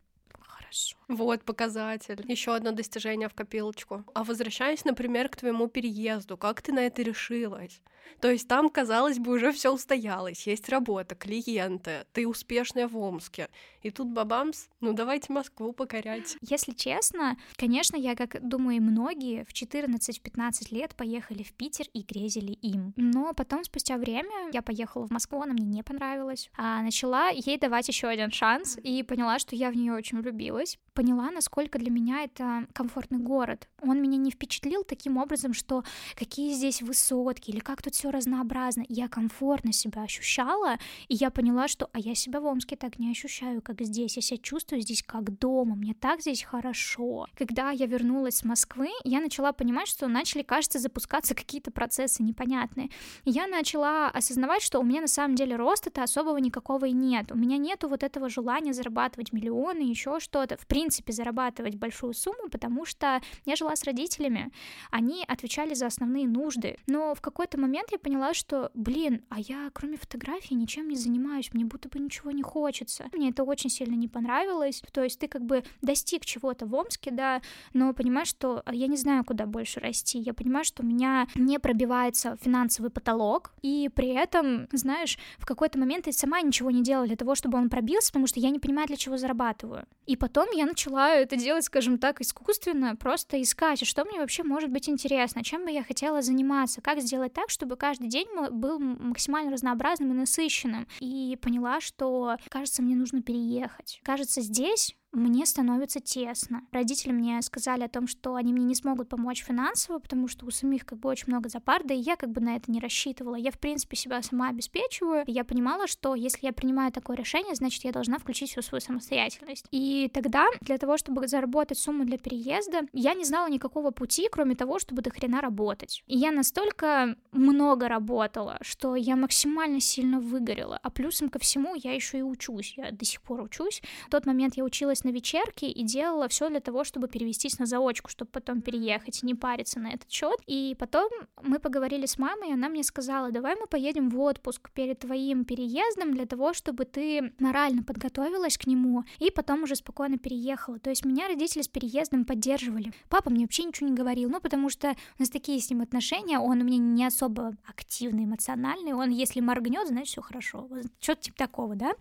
хорошо. 0.74 0.96
Вот 1.08 1.42
показатель. 1.42 2.24
Еще 2.26 2.54
одно 2.54 2.72
достижение 2.72 3.28
в 3.28 3.34
копилочку. 3.34 4.04
А 4.14 4.24
возвращаясь, 4.24 4.84
например, 4.84 5.28
к 5.28 5.36
твоему 5.36 5.68
переезду, 5.68 6.36
как 6.36 6.62
ты 6.62 6.72
на 6.72 6.80
это 6.80 7.02
решилась? 7.02 7.80
То 8.20 8.30
есть 8.30 8.48
там, 8.48 8.68
казалось 8.68 9.18
бы, 9.18 9.32
уже 9.32 9.52
все 9.52 9.72
устоялось, 9.72 10.46
есть 10.46 10.68
работа, 10.68 11.14
клиенты, 11.14 12.06
ты 12.12 12.26
успешная 12.26 12.88
в 12.88 12.96
Омске. 12.96 13.48
И 13.82 13.90
тут 13.90 14.08
бабамс, 14.08 14.68
ну 14.80 14.92
давайте 14.92 15.32
Москву 15.32 15.72
покорять. 15.72 16.36
Если 16.40 16.72
честно, 16.72 17.36
конечно, 17.56 17.96
я, 17.96 18.14
как 18.14 18.46
думаю, 18.46 18.76
и 18.78 18.80
многие, 18.80 19.44
в 19.44 19.52
14-15 19.52 20.74
лет 20.74 20.94
поехали 20.94 21.42
в 21.42 21.52
Питер 21.52 21.86
и 21.92 22.02
грезили 22.02 22.52
им. 22.52 22.94
Но 22.96 23.34
потом, 23.34 23.64
спустя 23.64 23.96
время, 23.96 24.50
я 24.52 24.62
поехала 24.62 25.06
в 25.06 25.10
Москву, 25.10 25.42
она 25.42 25.52
мне 25.52 25.66
не 25.66 25.82
понравилась. 25.82 26.50
А 26.56 26.82
начала 26.82 27.28
ей 27.28 27.58
давать 27.58 27.88
еще 27.88 28.08
один 28.08 28.30
шанс 28.30 28.78
и 28.82 29.02
поняла, 29.02 29.38
что 29.38 29.56
я 29.56 29.70
в 29.70 29.76
нее 29.76 29.92
очень 29.92 30.20
влюбилась 30.20 30.78
поняла, 30.94 31.30
насколько 31.30 31.78
для 31.78 31.90
меня 31.90 32.22
это 32.22 32.66
комфортный 32.72 33.18
город. 33.18 33.68
Он 33.82 34.00
меня 34.00 34.16
не 34.16 34.30
впечатлил 34.30 34.84
таким 34.84 35.18
образом, 35.18 35.52
что 35.52 35.84
какие 36.14 36.54
здесь 36.54 36.80
высотки 36.80 37.50
или 37.50 37.58
как 37.58 37.82
тут 37.82 37.94
все 37.94 38.10
разнообразно. 38.10 38.84
Я 38.88 39.08
комфортно 39.08 39.72
себя 39.72 40.02
ощущала, 40.02 40.78
и 41.08 41.14
я 41.14 41.30
поняла, 41.30 41.68
что 41.68 41.90
а 41.92 41.98
я 41.98 42.14
себя 42.14 42.40
в 42.40 42.46
Омске 42.46 42.76
так 42.76 42.98
не 42.98 43.10
ощущаю, 43.10 43.60
как 43.60 43.82
здесь. 43.82 44.16
Я 44.16 44.22
себя 44.22 44.38
чувствую 44.38 44.80
здесь 44.80 45.02
как 45.02 45.38
дома, 45.38 45.74
мне 45.74 45.94
так 45.94 46.20
здесь 46.20 46.42
хорошо. 46.42 47.26
Когда 47.36 47.70
я 47.70 47.86
вернулась 47.86 48.36
с 48.36 48.44
Москвы, 48.44 48.88
я 49.04 49.20
начала 49.20 49.52
понимать, 49.52 49.88
что 49.88 50.08
начали, 50.08 50.42
кажется, 50.42 50.78
запускаться 50.78 51.34
какие-то 51.34 51.70
процессы 51.70 52.22
непонятные. 52.22 52.90
Я 53.24 53.46
начала 53.46 54.08
осознавать, 54.08 54.62
что 54.62 54.78
у 54.78 54.84
меня 54.84 55.00
на 55.00 55.08
самом 55.08 55.34
деле 55.34 55.56
роста-то 55.56 56.02
особого 56.02 56.38
никакого 56.38 56.86
и 56.86 56.92
нет. 56.92 57.32
У 57.32 57.36
меня 57.36 57.58
нету 57.58 57.88
вот 57.88 58.02
этого 58.02 58.28
желания 58.28 58.72
зарабатывать 58.72 59.32
миллионы, 59.32 59.82
еще 59.82 60.20
что-то. 60.20 60.56
В 60.56 60.66
принципе, 60.66 60.83
принципе 60.84 61.14
зарабатывать 61.14 61.76
большую 61.76 62.12
сумму, 62.12 62.50
потому 62.50 62.84
что 62.84 63.22
я 63.46 63.56
жила 63.56 63.74
с 63.74 63.84
родителями, 63.84 64.52
они 64.90 65.24
отвечали 65.26 65.72
за 65.72 65.86
основные 65.86 66.28
нужды, 66.28 66.76
но 66.86 67.14
в 67.14 67.22
какой-то 67.22 67.58
момент 67.58 67.88
я 67.90 67.98
поняла, 67.98 68.34
что, 68.34 68.70
блин, 68.74 69.22
а 69.30 69.40
я 69.40 69.70
кроме 69.72 69.96
фотографии 69.96 70.52
ничем 70.52 70.88
не 70.88 70.96
занимаюсь, 70.96 71.54
мне 71.54 71.64
будто 71.64 71.88
бы 71.88 71.98
ничего 71.98 72.32
не 72.32 72.42
хочется. 72.42 73.06
Мне 73.12 73.30
это 73.30 73.44
очень 73.44 73.70
сильно 73.70 73.94
не 73.94 74.08
понравилось, 74.08 74.82
то 74.92 75.02
есть 75.02 75.18
ты 75.18 75.26
как 75.26 75.42
бы 75.46 75.64
достиг 75.80 76.26
чего-то 76.26 76.66
в 76.66 76.74
Омске, 76.74 77.10
да, 77.10 77.40
но 77.72 77.94
понимаешь, 77.94 78.28
что 78.28 78.62
я 78.70 78.86
не 78.86 78.98
знаю, 78.98 79.24
куда 79.24 79.46
больше 79.46 79.80
расти, 79.80 80.18
я 80.18 80.34
понимаю, 80.34 80.66
что 80.66 80.82
у 80.82 80.86
меня 80.86 81.28
не 81.34 81.58
пробивается 81.58 82.36
финансовый 82.42 82.90
потолок, 82.90 83.54
и 83.62 83.88
при 83.94 84.08
этом, 84.08 84.68
знаешь, 84.72 85.18
в 85.38 85.46
какой-то 85.46 85.78
момент 85.78 86.06
я 86.08 86.12
сама 86.12 86.42
ничего 86.42 86.70
не 86.70 86.82
делала 86.82 87.06
для 87.06 87.16
того, 87.16 87.34
чтобы 87.34 87.56
он 87.56 87.70
пробился, 87.70 88.08
потому 88.08 88.26
что 88.26 88.38
я 88.38 88.50
не 88.50 88.58
понимаю, 88.58 88.86
для 88.86 88.96
чего 88.96 89.16
зарабатываю. 89.16 89.86
И 90.06 90.16
потом 90.16 90.48
я 90.52 90.66
начала 90.74 91.14
это 91.14 91.36
делать, 91.36 91.64
скажем 91.64 91.98
так, 91.98 92.20
искусственно, 92.20 92.96
просто 92.96 93.40
искать, 93.40 93.80
а 93.82 93.86
что 93.86 94.04
мне 94.04 94.18
вообще 94.18 94.42
может 94.42 94.70
быть 94.70 94.88
интересно, 94.88 95.44
чем 95.44 95.64
бы 95.64 95.70
я 95.70 95.84
хотела 95.84 96.20
заниматься, 96.20 96.80
как 96.80 97.00
сделать 97.00 97.32
так, 97.32 97.48
чтобы 97.48 97.76
каждый 97.76 98.08
день 98.08 98.26
был 98.50 98.80
максимально 98.80 99.52
разнообразным 99.52 100.10
и 100.10 100.14
насыщенным. 100.14 100.88
И 100.98 101.38
поняла, 101.40 101.80
что, 101.80 102.36
кажется, 102.48 102.82
мне 102.82 102.96
нужно 102.96 103.22
переехать. 103.22 104.00
Кажется, 104.02 104.40
здесь 104.40 104.96
мне 105.14 105.46
становится 105.46 106.00
тесно. 106.00 106.62
Родители 106.72 107.12
мне 107.12 107.40
сказали 107.42 107.82
о 107.84 107.88
том, 107.88 108.06
что 108.06 108.34
они 108.34 108.52
мне 108.52 108.64
не 108.64 108.74
смогут 108.74 109.08
помочь 109.08 109.44
финансово, 109.44 109.98
потому 109.98 110.28
что 110.28 110.46
у 110.46 110.50
самих 110.50 110.84
как 110.84 110.98
бы 110.98 111.08
очень 111.08 111.28
много 111.28 111.48
запар, 111.48 111.82
да 111.84 111.94
и 111.94 111.98
я 111.98 112.16
как 112.16 112.30
бы 112.30 112.40
на 112.40 112.56
это 112.56 112.70
не 112.70 112.80
рассчитывала. 112.80 113.36
Я, 113.36 113.50
в 113.50 113.58
принципе, 113.58 113.96
себя 113.96 114.22
сама 114.22 114.48
обеспечиваю, 114.48 115.24
и 115.26 115.32
я 115.32 115.44
понимала, 115.44 115.86
что 115.86 116.14
если 116.14 116.46
я 116.46 116.52
принимаю 116.52 116.92
такое 116.92 117.16
решение, 117.16 117.54
значит, 117.54 117.84
я 117.84 117.92
должна 117.92 118.18
включить 118.18 118.50
всю 118.50 118.62
свою 118.62 118.80
самостоятельность. 118.80 119.66
И 119.70 120.10
тогда, 120.12 120.46
для 120.60 120.78
того, 120.78 120.96
чтобы 120.96 121.28
заработать 121.28 121.78
сумму 121.78 122.04
для 122.04 122.18
переезда, 122.18 122.82
я 122.92 123.14
не 123.14 123.24
знала 123.24 123.48
никакого 123.48 123.90
пути, 123.90 124.28
кроме 124.30 124.54
того, 124.54 124.78
чтобы 124.78 125.02
до 125.02 125.10
хрена 125.10 125.40
работать. 125.40 126.02
И 126.06 126.18
я 126.18 126.32
настолько 126.32 127.16
много 127.32 127.88
работала, 127.88 128.58
что 128.62 128.96
я 128.96 129.16
максимально 129.16 129.80
сильно 129.80 130.20
выгорела. 130.20 130.78
А 130.82 130.90
плюсом 130.90 131.28
ко 131.28 131.38
всему 131.38 131.74
я 131.74 131.92
еще 131.92 132.18
и 132.18 132.22
учусь. 132.22 132.74
Я 132.76 132.90
до 132.90 133.04
сих 133.04 133.22
пор 133.22 133.40
учусь. 133.42 133.82
В 134.06 134.10
тот 134.10 134.26
момент 134.26 134.56
я 134.56 134.64
училась 134.64 135.03
на 135.04 135.10
вечерке 135.10 135.68
и 135.68 135.82
делала 135.82 136.28
все 136.28 136.48
для 136.48 136.60
того, 136.60 136.84
чтобы 136.84 137.08
перевестись 137.08 137.58
на 137.58 137.66
заочку, 137.66 138.10
чтобы 138.10 138.30
потом 138.30 138.62
переехать, 138.62 139.22
не 139.22 139.34
париться 139.34 139.80
на 139.80 139.92
этот 139.92 140.10
счет. 140.10 140.36
И 140.46 140.74
потом 140.78 141.10
мы 141.42 141.58
поговорили 141.58 142.06
с 142.06 142.18
мамой, 142.18 142.50
и 142.50 142.52
она 142.52 142.68
мне 142.68 142.82
сказала, 142.82 143.30
давай 143.30 143.56
мы 143.56 143.66
поедем 143.66 144.08
в 144.08 144.20
отпуск 144.20 144.70
перед 144.72 145.00
твоим 145.00 145.44
переездом 145.44 146.14
для 146.14 146.26
того, 146.26 146.52
чтобы 146.54 146.84
ты 146.84 147.32
морально 147.38 147.82
подготовилась 147.82 148.58
к 148.58 148.66
нему 148.66 149.04
и 149.18 149.30
потом 149.30 149.62
уже 149.64 149.76
спокойно 149.76 150.18
переехала. 150.18 150.78
То 150.78 150.90
есть 150.90 151.04
меня 151.04 151.28
родители 151.28 151.62
с 151.62 151.68
переездом 151.68 152.24
поддерживали. 152.24 152.92
Папа 153.08 153.30
мне 153.30 153.44
вообще 153.44 153.64
ничего 153.64 153.88
не 153.88 153.94
говорил, 153.94 154.30
ну 154.30 154.40
потому 154.40 154.68
что 154.68 154.90
у 154.90 155.22
нас 155.22 155.30
такие 155.30 155.60
с 155.60 155.70
ним 155.70 155.80
отношения, 155.82 156.38
он 156.38 156.60
у 156.60 156.64
меня 156.64 156.78
не 156.78 157.04
особо 157.04 157.56
активный, 157.66 158.24
эмоциональный, 158.24 158.92
он 158.92 159.10
если 159.10 159.40
моргнет, 159.40 159.88
значит 159.88 160.08
все 160.08 160.22
хорошо. 160.22 160.68
Что-то 161.00 161.22
типа 161.22 161.36
такого, 161.36 161.74
да? 161.74 161.92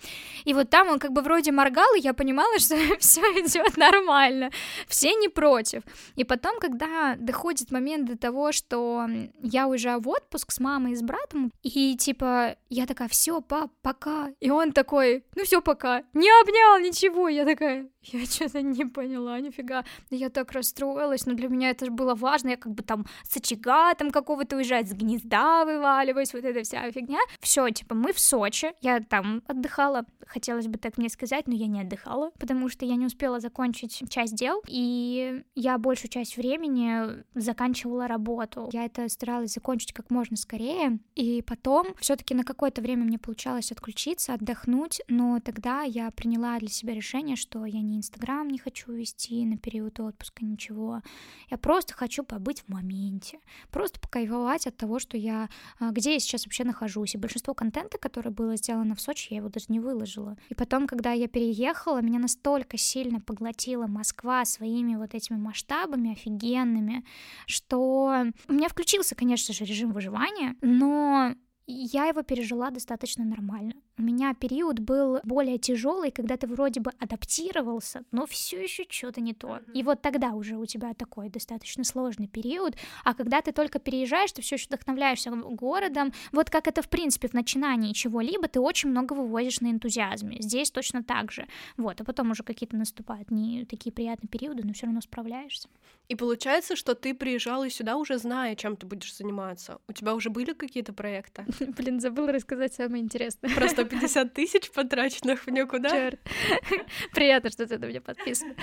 И 0.45 0.53
вот 0.53 0.69
там 0.69 0.87
он 0.89 0.99
как 0.99 1.11
бы 1.11 1.21
вроде 1.21 1.51
моргал, 1.51 1.93
и 1.95 2.01
я 2.01 2.13
понимала, 2.13 2.59
что 2.59 2.75
все 2.99 3.21
идет 3.21 3.77
нормально, 3.77 4.51
все 4.87 5.13
не 5.15 5.29
против. 5.29 5.83
И 6.15 6.23
потом, 6.23 6.59
когда 6.59 7.15
доходит 7.17 7.71
момент 7.71 8.05
до 8.05 8.17
того, 8.17 8.51
что 8.51 9.07
я 9.41 9.67
уезжаю 9.67 10.01
в 10.01 10.09
отпуск 10.09 10.51
с 10.51 10.59
мамой 10.59 10.93
и 10.93 10.95
с 10.95 11.01
братом, 11.01 11.51
и 11.61 11.95
типа 11.95 12.55
я 12.69 12.85
такая, 12.85 13.07
все, 13.07 13.41
пап, 13.41 13.71
пока. 13.81 14.31
И 14.39 14.49
он 14.49 14.71
такой, 14.71 15.23
ну 15.35 15.43
все, 15.43 15.61
пока. 15.61 16.03
Не 16.13 16.29
обнял 16.41 16.79
ничего. 16.79 17.29
Я 17.29 17.45
такая, 17.45 17.89
я 18.03 18.25
что-то 18.25 18.61
не 18.61 18.85
поняла, 18.85 19.39
нифига. 19.39 19.83
Я 20.09 20.29
так 20.29 20.51
расстроилась, 20.51 21.25
но 21.25 21.33
для 21.33 21.47
меня 21.47 21.69
это 21.69 21.89
было 21.91 22.15
важно. 22.15 22.49
Я 22.49 22.57
как 22.57 22.73
бы 22.73 22.83
там 22.83 23.05
с 23.23 23.37
очага 23.37 23.93
там 23.95 24.11
какого-то 24.11 24.57
уезжать, 24.57 24.89
с 24.89 24.93
гнезда 24.93 25.65
вываливаюсь, 25.65 26.33
вот 26.33 26.43
эта 26.43 26.63
вся 26.63 26.91
фигня. 26.91 27.19
Все, 27.39 27.69
типа, 27.69 27.95
мы 27.95 28.13
в 28.13 28.19
Сочи. 28.19 28.73
Я 28.81 28.99
там 28.99 29.43
отдыхала, 29.47 30.05
хотелось 30.25 30.67
бы 30.67 30.77
так 30.77 30.97
мне 30.97 31.09
сказать, 31.09 31.47
но 31.47 31.53
я 31.53 31.67
не 31.67 31.81
отдыхала, 31.81 32.31
потому 32.39 32.69
что 32.73 32.85
я 32.85 32.95
не 32.95 33.05
успела 33.05 33.39
закончить 33.39 34.03
часть 34.09 34.35
дел, 34.35 34.61
и 34.67 35.43
я 35.55 35.77
большую 35.77 36.09
часть 36.09 36.35
времени 36.37 37.23
заканчивала 37.35 38.07
работу. 38.07 38.69
Я 38.73 38.85
это 38.85 39.07
старалась 39.09 39.53
закончить 39.53 39.93
как 39.93 40.09
можно 40.09 40.35
скорее, 40.35 40.99
и 41.15 41.41
потом 41.43 41.87
все 41.99 42.15
таки 42.15 42.33
на 42.33 42.43
какое-то 42.43 42.81
время 42.81 43.05
мне 43.05 43.19
получалось 43.19 43.71
отключиться, 43.71 44.33
отдохнуть, 44.33 45.01
но 45.07 45.39
тогда 45.39 45.83
я 45.83 46.09
приняла 46.11 46.57
для 46.59 46.69
себя 46.69 46.93
решение, 46.93 47.35
что 47.35 47.65
я 47.65 47.81
ни 47.81 47.97
Инстаграм 47.97 48.47
не 48.47 48.57
хочу 48.57 48.91
вести 48.91 49.45
на 49.45 49.57
период 49.57 49.99
отпуска, 49.99 50.43
ничего. 50.43 51.01
Я 51.49 51.57
просто 51.57 51.93
хочу 51.93 52.23
побыть 52.23 52.61
в 52.61 52.69
моменте, 52.69 53.39
просто 53.69 53.99
покайфовать 53.99 54.65
от 54.65 54.75
того, 54.75 54.97
что 54.99 55.15
я, 55.15 55.49
а, 55.79 55.91
где 55.91 56.13
я 56.13 56.19
сейчас 56.19 56.45
вообще 56.45 56.63
нахожусь. 56.63 57.13
И 57.13 57.19
большинство 57.19 57.53
контента, 57.53 57.99
которое 57.99 58.31
было 58.31 58.55
сделано 58.55 58.95
в 58.95 59.01
Сочи, 59.01 59.27
я 59.31 59.37
его 59.37 59.49
даже 59.49 59.67
не 59.69 59.79
выложила. 59.79 60.37
И 60.49 60.55
потом, 60.55 60.87
когда 60.87 61.11
я 61.11 61.27
переехала, 61.27 62.01
меня 62.01 62.19
настолько 62.19 62.62
сильно 62.77 63.19
поглотила 63.19 63.87
Москва 63.87 64.45
своими 64.45 64.95
вот 64.95 65.13
этими 65.13 65.37
масштабами 65.37 66.11
офигенными, 66.13 67.03
что 67.47 68.25
у 68.47 68.53
меня 68.53 68.69
включился, 68.69 69.15
конечно 69.15 69.53
же, 69.53 69.65
режим 69.65 69.91
выживания, 69.91 70.55
но 70.61 71.35
я 71.67 72.05
его 72.05 72.23
пережила 72.23 72.69
достаточно 72.71 73.23
нормально. 73.23 73.73
У 73.97 74.01
меня 74.01 74.33
период 74.33 74.79
был 74.79 75.19
более 75.23 75.57
тяжелый, 75.59 76.11
когда 76.11 76.35
ты 76.35 76.47
вроде 76.47 76.79
бы 76.79 76.91
адаптировался, 76.99 78.03
но 78.11 78.25
все 78.25 78.63
еще 78.63 78.85
что-то 78.89 79.21
не 79.21 79.33
то. 79.33 79.59
И 79.73 79.83
вот 79.83 80.01
тогда 80.01 80.31
уже 80.31 80.57
у 80.57 80.65
тебя 80.65 80.93
такой 80.93 81.29
достаточно 81.29 81.83
сложный 81.83 82.27
период. 82.27 82.75
А 83.03 83.13
когда 83.13 83.41
ты 83.41 83.51
только 83.51 83.79
переезжаешь, 83.79 84.31
ты 84.31 84.41
все 84.41 84.55
еще 84.55 84.65
вдохновляешься 84.65 85.31
городом. 85.31 86.11
Вот 86.31 86.49
как 86.49 86.67
это 86.67 86.81
в 86.81 86.89
принципе 86.89 87.27
в 87.27 87.33
начинании 87.33 87.93
чего-либо, 87.93 88.47
ты 88.47 88.59
очень 88.59 88.89
много 88.89 89.13
вывозишь 89.13 89.61
на 89.61 89.71
энтузиазме. 89.71 90.37
Здесь 90.39 90.71
точно 90.71 91.03
так 91.03 91.31
же. 91.31 91.47
Вот, 91.77 92.01
а 92.01 92.03
потом 92.03 92.31
уже 92.31 92.43
какие-то 92.43 92.75
наступают 92.75 93.29
не 93.29 93.65
такие 93.65 93.91
приятные 93.91 94.27
периоды, 94.27 94.63
но 94.65 94.73
все 94.73 94.87
равно 94.87 95.01
справляешься. 95.01 95.69
И 96.09 96.15
получается, 96.15 96.75
что 96.75 96.95
ты 96.95 97.13
приезжала 97.13 97.69
сюда 97.69 97.95
уже 97.95 98.17
зная, 98.17 98.55
чем 98.55 98.75
ты 98.75 98.85
будешь 98.85 99.15
заниматься. 99.15 99.79
У 99.87 99.93
тебя 99.93 100.13
уже 100.13 100.29
были 100.29 100.53
какие-то 100.53 100.93
проекты? 100.93 101.45
Блин, 101.77 101.99
забыла 101.99 102.31
рассказать 102.31 102.73
самое 102.73 103.03
интересное. 103.03 103.53
Про 103.55 103.69
150 103.69 104.33
тысяч 104.33 104.71
потраченных 104.71 105.45
в 105.45 105.49
никуда? 105.49 105.89
Черт. 105.89 106.19
Приятно, 107.13 107.49
что 107.49 107.65
ты 107.65 107.77
на 107.77 107.85
меня 107.85 108.01
подписан. 108.01 108.55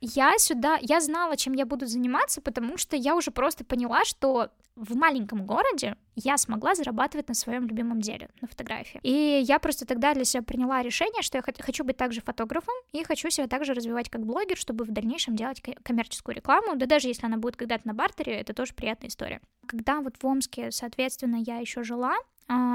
Я 0.00 0.38
сюда, 0.38 0.78
я 0.80 1.00
знала, 1.00 1.36
чем 1.36 1.52
я 1.52 1.66
буду 1.66 1.86
заниматься, 1.86 2.40
потому 2.40 2.78
что 2.78 2.96
я 2.96 3.14
уже 3.14 3.30
просто 3.30 3.64
поняла, 3.64 4.04
что 4.04 4.50
в 4.76 4.96
маленьком 4.96 5.44
городе 5.44 5.96
я 6.16 6.38
смогла 6.38 6.74
зарабатывать 6.74 7.28
на 7.28 7.34
своем 7.34 7.66
любимом 7.66 8.00
деле, 8.00 8.30
на 8.40 8.48
фотографии. 8.48 8.98
И 9.02 9.42
я 9.44 9.58
просто 9.58 9.84
тогда 9.84 10.14
для 10.14 10.24
себя 10.24 10.42
приняла 10.42 10.82
решение, 10.82 11.22
что 11.22 11.36
я 11.36 11.42
хочу 11.42 11.84
быть 11.84 11.98
также 11.98 12.22
фотографом 12.22 12.74
и 12.92 13.04
хочу 13.04 13.28
себя 13.28 13.46
также 13.46 13.74
развивать 13.74 14.08
как 14.08 14.24
блогер, 14.24 14.56
чтобы 14.56 14.84
в 14.84 14.90
дальнейшем 14.90 15.36
делать 15.36 15.62
коммерческую 15.82 16.34
рекламу. 16.34 16.76
Да 16.76 16.86
даже 16.86 17.08
если 17.08 17.26
она 17.26 17.36
будет 17.36 17.56
когда-то 17.56 17.86
на 17.86 17.92
бартере, 17.92 18.34
это 18.34 18.54
тоже 18.54 18.72
приятная 18.72 19.10
история. 19.10 19.42
Когда 19.66 20.00
вот 20.00 20.14
в 20.18 20.26
Омске, 20.26 20.70
соответственно, 20.70 21.36
я 21.36 21.58
еще 21.58 21.82
жила, 21.82 22.16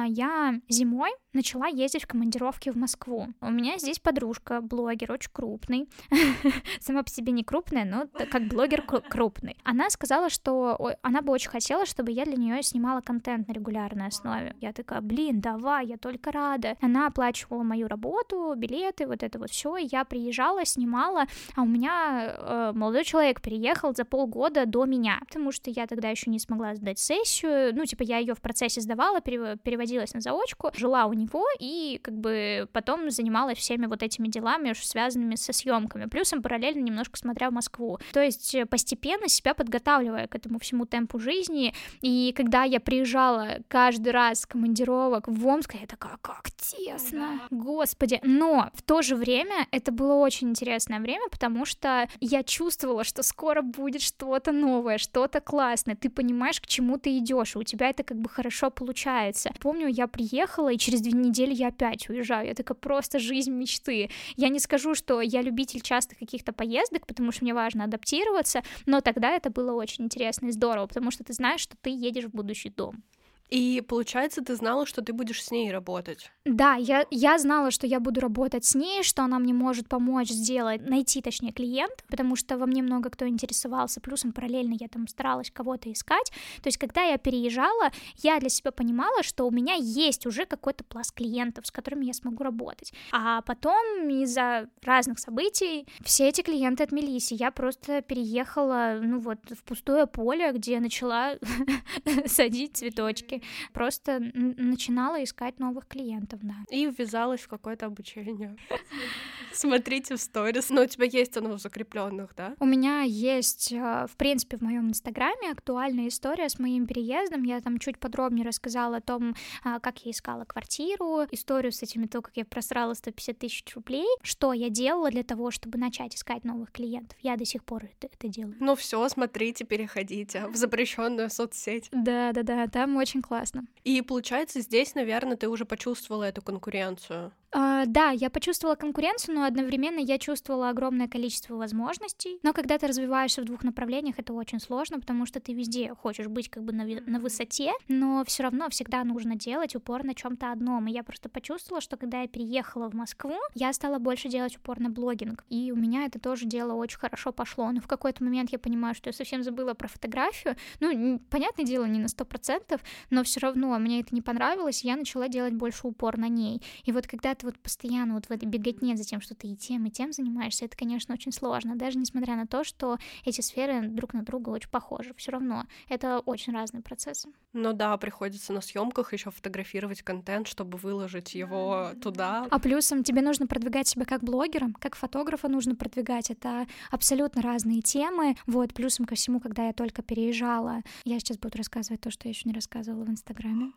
я 0.08 0.60
зимой 0.70 1.12
начала 1.36 1.68
ездить 1.68 2.04
в 2.04 2.08
командировки 2.08 2.70
в 2.70 2.78
Москву. 2.78 3.28
У 3.42 3.52
меня 3.52 3.78
здесь 3.78 4.00
подружка, 4.00 4.62
блогер, 4.62 5.12
очень 5.12 5.30
крупный. 5.32 5.88
Сама 6.80 7.04
по 7.04 7.10
себе 7.10 7.32
не 7.34 7.44
крупная, 7.44 7.86
но 7.86 8.08
как 8.32 8.48
блогер 8.48 8.82
крупный. 8.82 9.58
Она 9.64 9.90
сказала, 9.90 10.30
что 10.30 10.96
она 11.02 11.22
бы 11.22 11.34
очень 11.34 11.50
хотела, 11.50 11.86
чтобы 11.86 12.12
я 12.12 12.26
для 12.26 12.36
нее 12.36 12.64
снимала 12.64 13.02
контент 13.02 13.48
на 13.48 13.54
регулярной 13.54 14.08
основе. 14.08 14.56
Я 14.62 14.72
такая, 14.72 15.02
блин, 15.02 15.42
давай, 15.42 15.88
я 15.88 15.98
только 15.98 16.32
рада. 16.32 16.78
Она 16.82 17.08
оплачивала 17.08 17.64
мою 17.64 17.88
работу, 17.88 18.54
билеты, 18.56 19.06
вот 19.06 19.22
это 19.22 19.38
вот 19.38 19.52
все. 19.52 19.76
Я 19.78 20.06
приезжала, 20.06 20.66
снимала, 20.66 21.26
а 21.56 21.62
у 21.62 21.66
меня 21.66 22.36
э, 22.38 22.72
молодой 22.74 23.04
человек 23.04 23.42
переехал 23.42 23.94
за 23.94 24.06
полгода 24.06 24.66
до 24.66 24.86
меня, 24.86 25.20
потому 25.28 25.52
что 25.52 25.70
я 25.70 25.86
тогда 25.86 26.10
еще 26.10 26.32
не 26.32 26.40
смогла 26.40 26.76
сдать 26.76 27.00
сессию. 27.00 27.76
Ну, 27.76 27.86
типа, 27.86 28.04
я 28.04 28.20
ее 28.20 28.34
в 28.34 28.42
процессе 28.42 28.80
сдавала, 28.80 29.20
переводилась 29.66 30.14
на 30.14 30.22
заочку, 30.22 30.72
жила 30.76 31.06
у 31.08 31.14
него 31.14 31.46
и 31.60 32.00
как 32.02 32.16
бы 32.16 32.70
потом 32.72 33.10
занималась 33.10 33.58
всеми 33.58 33.88
вот 33.88 34.04
этими 34.04 34.28
делами, 34.28 34.74
связанными 34.74 35.36
со 35.36 35.52
съемками. 35.52 36.06
Плюсом 36.06 36.42
параллельно 36.42 36.82
немножко 36.82 37.18
смотря 37.18 37.50
в 37.50 37.54
Москву. 37.54 38.00
То 38.14 38.22
есть 38.22 38.54
э, 38.56 38.66
постепенно 38.66 39.28
себя 39.28 39.54
подготавливая 39.54 40.28
к 40.28 40.36
этому 40.36 40.60
всему 40.60 40.86
темпу 40.86 41.20
жизни. 41.20 41.74
И 42.02 42.34
когда 42.38 42.64
я 42.64 42.80
приезжала 42.80 43.58
каждый 43.68 44.12
раз 44.12 44.42
с 44.42 44.46
командировок 44.46 45.28
в 45.28 45.48
Омск, 45.48 45.76
я 45.76 45.88
такая, 45.88 46.18
как 46.22 46.52
тесно, 46.52 47.42
господи. 47.50 48.20
Но 48.24 48.70
в 48.74 48.82
то 48.84 49.02
же 49.02 49.16
время 49.16 49.68
это 49.72 49.92
было 49.92 50.14
очень 50.14 50.50
интересное 50.50 51.00
время, 51.00 51.28
потому 51.32 51.66
что 51.66 52.08
я 52.20 52.44
чувствовала, 52.44 53.04
что 53.04 53.24
скоро 53.24 53.62
будет 53.62 54.02
что-то 54.02 54.52
новое, 54.52 54.98
что-то 54.98 55.42
классное. 55.42 55.96
Ты 55.96 56.10
понимаешь, 56.10 56.62
к 56.62 56.68
чему 56.68 56.98
ты 56.98 57.18
идешь, 57.18 57.56
и 57.56 57.60
у 57.60 57.64
тебя 57.64 57.90
это 57.90 58.04
как 58.04 58.18
бы 58.18 58.30
хорошо 58.30 58.70
получается. 58.70 59.52
Помню, 59.60 59.88
я 59.88 60.08
приехала, 60.08 60.72
и 60.72 60.78
через 60.78 61.02
две 61.02 61.12
недели 61.12 61.54
я 61.54 61.68
опять 61.68 62.10
уезжаю. 62.10 62.48
Я 62.48 62.54
такая 62.54 62.76
просто 62.76 63.20
жизнь 63.20 63.52
мечты. 63.52 64.10
Я 64.36 64.50
не 64.50 64.60
скажу, 64.60 64.96
что 64.96 65.22
я 65.22 65.42
любитель 65.42 65.82
частых 65.82 66.20
каких-то 66.20 66.54
поездок, 66.54 67.08
потому 67.08 67.32
что 67.32 67.44
мне 67.44 67.54
важно 67.54 67.84
адаптироваться, 67.86 68.64
но 68.86 69.02
тогда 69.02 69.32
это 69.32 69.50
было 69.50 69.74
очень 69.74 70.06
интересно 70.06 70.48
и 70.48 70.52
здорово, 70.52 70.88
потому 70.88 71.12
что 71.12 71.24
ты 71.24 71.34
знаешь, 71.34 71.62
что 71.62 71.76
ты 71.82 71.90
едешь 71.90 72.26
в 72.26 72.32
будущий 72.32 72.70
дом. 72.70 73.04
И 73.50 73.84
получается, 73.88 74.42
ты 74.42 74.56
знала, 74.56 74.86
что 74.86 75.02
ты 75.02 75.14
будешь 75.14 75.44
с 75.44 75.52
ней 75.52 75.72
работать? 75.72 76.32
Да, 76.46 76.76
я, 76.76 77.06
я 77.12 77.38
знала, 77.38 77.72
что 77.72 77.86
я 77.86 78.00
буду 78.00 78.20
работать 78.20 78.66
с 78.66 78.76
ней, 78.76 79.04
что 79.04 79.24
она 79.24 79.40
мне 79.40 79.54
может 79.54 79.88
помочь 79.88 80.30
сделать, 80.30 80.88
найти, 80.88 81.22
точнее, 81.22 81.52
клиент, 81.52 82.04
потому 82.08 82.36
что 82.36 82.58
во 82.58 82.66
мне 82.66 82.82
много 82.82 83.10
кто 83.10 83.28
интересовался, 83.28 84.02
плюсом 84.02 84.32
параллельно 84.32 84.76
я 84.80 84.88
там 84.88 85.08
старалась 85.08 85.52
кого-то 85.52 85.92
искать. 85.92 86.32
То 86.62 86.68
есть, 86.68 86.78
когда 86.78 87.04
я 87.04 87.18
переезжала, 87.18 87.92
я 88.18 88.40
для 88.40 88.50
себя 88.50 88.72
понимала, 88.72 89.22
что 89.22 89.46
у 89.46 89.52
меня 89.52 89.76
есть 89.76 90.26
уже 90.26 90.46
какой-то 90.46 90.84
пласт 90.84 91.14
клиентов, 91.14 91.68
с 91.68 91.72
которыми 91.72 92.06
я 92.06 92.14
смогу 92.14 92.44
работать. 92.44 92.94
А 93.12 93.42
потом 93.42 94.10
из-за 94.10 94.70
разных 94.84 95.20
событий 95.20 95.88
все 96.04 96.30
эти 96.30 96.42
клиенты 96.42 96.84
отмелись, 96.84 97.32
и 97.32 97.36
я 97.36 97.52
просто 97.52 98.02
переехала, 98.02 99.00
ну 99.02 99.20
вот, 99.20 99.40
в 99.52 99.64
пустое 99.64 100.08
поле, 100.08 100.52
где 100.52 100.80
начала 100.80 101.38
садить 102.26 102.78
цветочки 102.78 103.35
практически 103.40 103.74
просто 103.74 104.20
начинала 104.20 105.24
искать 105.24 105.60
новых 105.60 105.88
клиентов, 105.88 106.40
да. 106.44 106.56
И 106.70 106.86
ввязалась 106.86 107.42
в 107.42 107.48
какое-то 107.48 107.86
обучение. 107.86 108.56
Смотрите 109.56 110.16
в 110.16 110.20
сторис. 110.20 110.70
Но 110.70 110.84
у 110.84 110.86
тебя 110.86 111.06
есть 111.06 111.38
оно 111.38 111.54
в 111.58 111.60
закрепленных, 111.60 112.36
да? 112.36 112.56
У 112.60 112.66
меня 112.66 113.02
есть, 113.02 113.74
а, 113.74 114.06
в 114.08 114.16
принципе, 114.18 114.58
в 114.58 114.62
моем 114.62 114.90
инстаграме 114.90 115.52
актуальная 115.52 116.10
история 116.10 116.50
с 116.50 116.60
моим 116.60 116.86
переездом. 116.86 117.44
Я 117.44 117.62
там 117.62 117.80
чуть 117.80 117.98
подробнее 117.98 118.46
рассказала 118.46 118.98
о 118.98 119.02
том, 119.02 119.36
а, 119.64 119.80
как 119.80 120.06
я 120.06 120.12
искала 120.12 120.44
квартиру, 120.44 121.26
историю 121.32 121.72
с 121.72 121.82
этими, 121.82 122.06
то, 122.08 122.22
как 122.22 122.36
я 122.36 122.46
просрала 122.46 122.94
150 122.94 123.38
тысяч 123.38 123.76
рублей, 123.76 124.08
что 124.22 124.54
я 124.54 124.70
делала 124.70 125.10
для 125.10 125.24
того, 125.24 125.52
чтобы 125.52 125.78
начать 125.78 126.16
искать 126.16 126.44
новых 126.44 126.72
клиентов. 126.72 127.18
Я 127.22 127.38
до 127.38 127.46
сих 127.46 127.64
пор 127.64 127.86
это, 127.86 128.08
это 128.14 128.28
делаю. 128.28 128.56
Ну 128.60 128.76
все, 128.76 129.08
смотрите, 129.10 129.64
переходите 129.64 130.48
в 130.48 130.56
запрещенную 130.56 131.30
соцсеть. 131.30 131.90
Да, 131.92 132.32
да, 132.34 132.44
да, 132.44 132.68
там 132.68 132.96
очень 132.98 133.22
классно. 133.22 133.66
И 133.84 134.02
получается, 134.02 134.62
здесь, 134.62 134.96
наверное, 134.96 135.38
ты 135.38 135.48
уже 135.48 135.66
почувствовала 135.66 136.24
эту 136.24 136.42
конкуренцию. 136.42 137.32
Uh, 137.56 137.86
да, 137.86 138.10
я 138.10 138.30
почувствовала 138.30 138.76
конкуренцию, 138.76 139.36
но 139.36 139.46
одновременно 139.46 140.00
я 140.00 140.18
чувствовала 140.18 140.70
огромное 140.70 141.08
количество 141.08 141.56
возможностей. 141.56 142.38
Но 142.44 142.52
когда 142.52 142.78
ты 142.78 142.88
развиваешься 142.88 143.42
в 143.42 143.46
двух 143.46 143.64
направлениях, 143.64 144.16
это 144.18 144.34
очень 144.34 144.60
сложно, 144.60 145.00
потому 145.00 145.26
что 145.26 145.40
ты 145.40 145.54
везде 145.54 145.94
хочешь 145.94 146.28
быть 146.28 146.50
как 146.50 146.64
бы 146.64 146.74
на, 146.74 146.84
на 146.84 147.20
высоте, 147.20 147.72
но 147.88 148.24
все 148.26 148.44
равно 148.44 148.70
всегда 148.70 149.04
нужно 149.06 149.36
делать 149.36 149.74
упор 149.74 150.04
на 150.04 150.14
чем-то 150.14 150.52
одном. 150.52 150.88
И 150.88 150.92
я 150.92 151.04
просто 151.04 151.30
почувствовала, 151.30 151.80
что 151.80 151.96
когда 151.96 152.22
я 152.22 152.28
переехала 152.28 152.90
в 152.90 152.94
Москву, 152.94 153.36
я 153.54 153.72
стала 153.72 154.00
больше 154.00 154.28
делать 154.28 154.58
упор 154.58 154.82
на 154.82 154.90
блогинг. 154.90 155.46
И 155.50 155.72
у 155.72 155.78
меня 155.78 156.06
это 156.06 156.20
тоже 156.20 156.46
дело 156.46 156.74
очень 156.74 157.00
хорошо 157.00 157.32
пошло. 157.32 157.72
Но 157.72 157.80
в 157.80 157.88
какой-то 157.88 158.22
момент 158.22 158.52
я 158.52 158.60
понимаю, 158.60 158.96
что 158.96 159.10
я 159.10 159.14
совсем 159.14 159.44
забыла 159.44 159.74
про 159.76 159.88
фотографию. 159.88 160.58
Ну, 160.82 161.20
понятное 161.30 161.66
дело, 161.66 161.86
не 161.86 162.00
на 162.00 162.10
сто 162.10 162.26
процентов, 162.26 162.82
но 163.10 163.24
все 163.24 163.40
равно 163.40 163.78
мне 163.80 164.02
это 164.02 164.14
не 164.14 164.22
понравилось, 164.22 164.84
и 164.84 164.88
я 164.88 164.98
начала 164.98 165.30
делать 165.30 165.54
больше 165.54 165.88
упор 165.88 166.18
на 166.18 166.28
ней. 166.28 166.62
И 166.84 166.92
вот 166.92 167.08
когда 167.08 167.34
ты 167.34 167.45
вот 167.46 167.58
постоянно 167.60 168.16
вот 168.16 168.26
в 168.26 168.32
этой 168.32 168.46
беготне 168.46 168.98
за 168.98 169.04
тем, 169.04 169.22
что 169.22 169.36
ты 169.36 169.48
и 169.48 169.56
тем, 169.56 169.86
и 169.86 169.92
тем 169.92 170.12
занимаешься, 170.12 170.66
это, 170.66 170.76
конечно, 170.76 171.14
очень 171.14 171.32
сложно, 171.32 171.76
даже 171.76 171.98
несмотря 171.98 172.36
на 172.36 172.48
то, 172.48 172.64
что 172.64 172.98
эти 173.24 173.42
сферы 173.42 173.88
друг 173.88 174.14
на 174.14 174.24
друга 174.24 174.50
очень 174.50 174.70
похожи, 174.70 175.14
все 175.16 175.32
равно 175.32 175.66
это 175.88 176.20
очень 176.20 176.54
разные 176.54 176.82
процессы. 176.82 177.30
Ну 177.54 177.74
да, 177.74 177.96
приходится 177.98 178.54
на 178.54 178.62
съемках 178.62 179.14
еще 179.14 179.32
фотографировать 179.32 180.02
контент, 180.02 180.48
чтобы 180.48 180.78
выложить 180.78 181.36
его 181.36 181.92
туда. 182.02 182.48
А 182.50 182.60
плюсом 182.60 183.04
тебе 183.04 183.22
нужно 183.22 183.48
продвигать 183.48 183.88
себя 183.88 184.06
как 184.06 184.24
блогера, 184.24 184.70
как 184.80 184.96
фотографа 184.96 185.48
нужно 185.48 185.76
продвигать. 185.76 186.30
Это 186.30 186.68
абсолютно 186.92 187.42
разные 187.42 187.82
темы. 187.82 188.36
Вот, 188.46 188.74
плюсом 188.74 189.06
ко 189.06 189.16
всему, 189.16 189.40
когда 189.40 189.68
я 189.68 189.74
только 189.74 190.02
переезжала, 190.02 190.82
я 191.06 191.20
сейчас 191.20 191.38
буду 191.38 191.58
рассказывать 191.58 192.02
то, 192.02 192.12
что 192.12 192.28
я 192.28 192.32
еще 192.32 192.50
не 192.50 192.54
рассказывала 192.54 193.04
в 193.04 193.10
Инстаграме. 193.10 193.72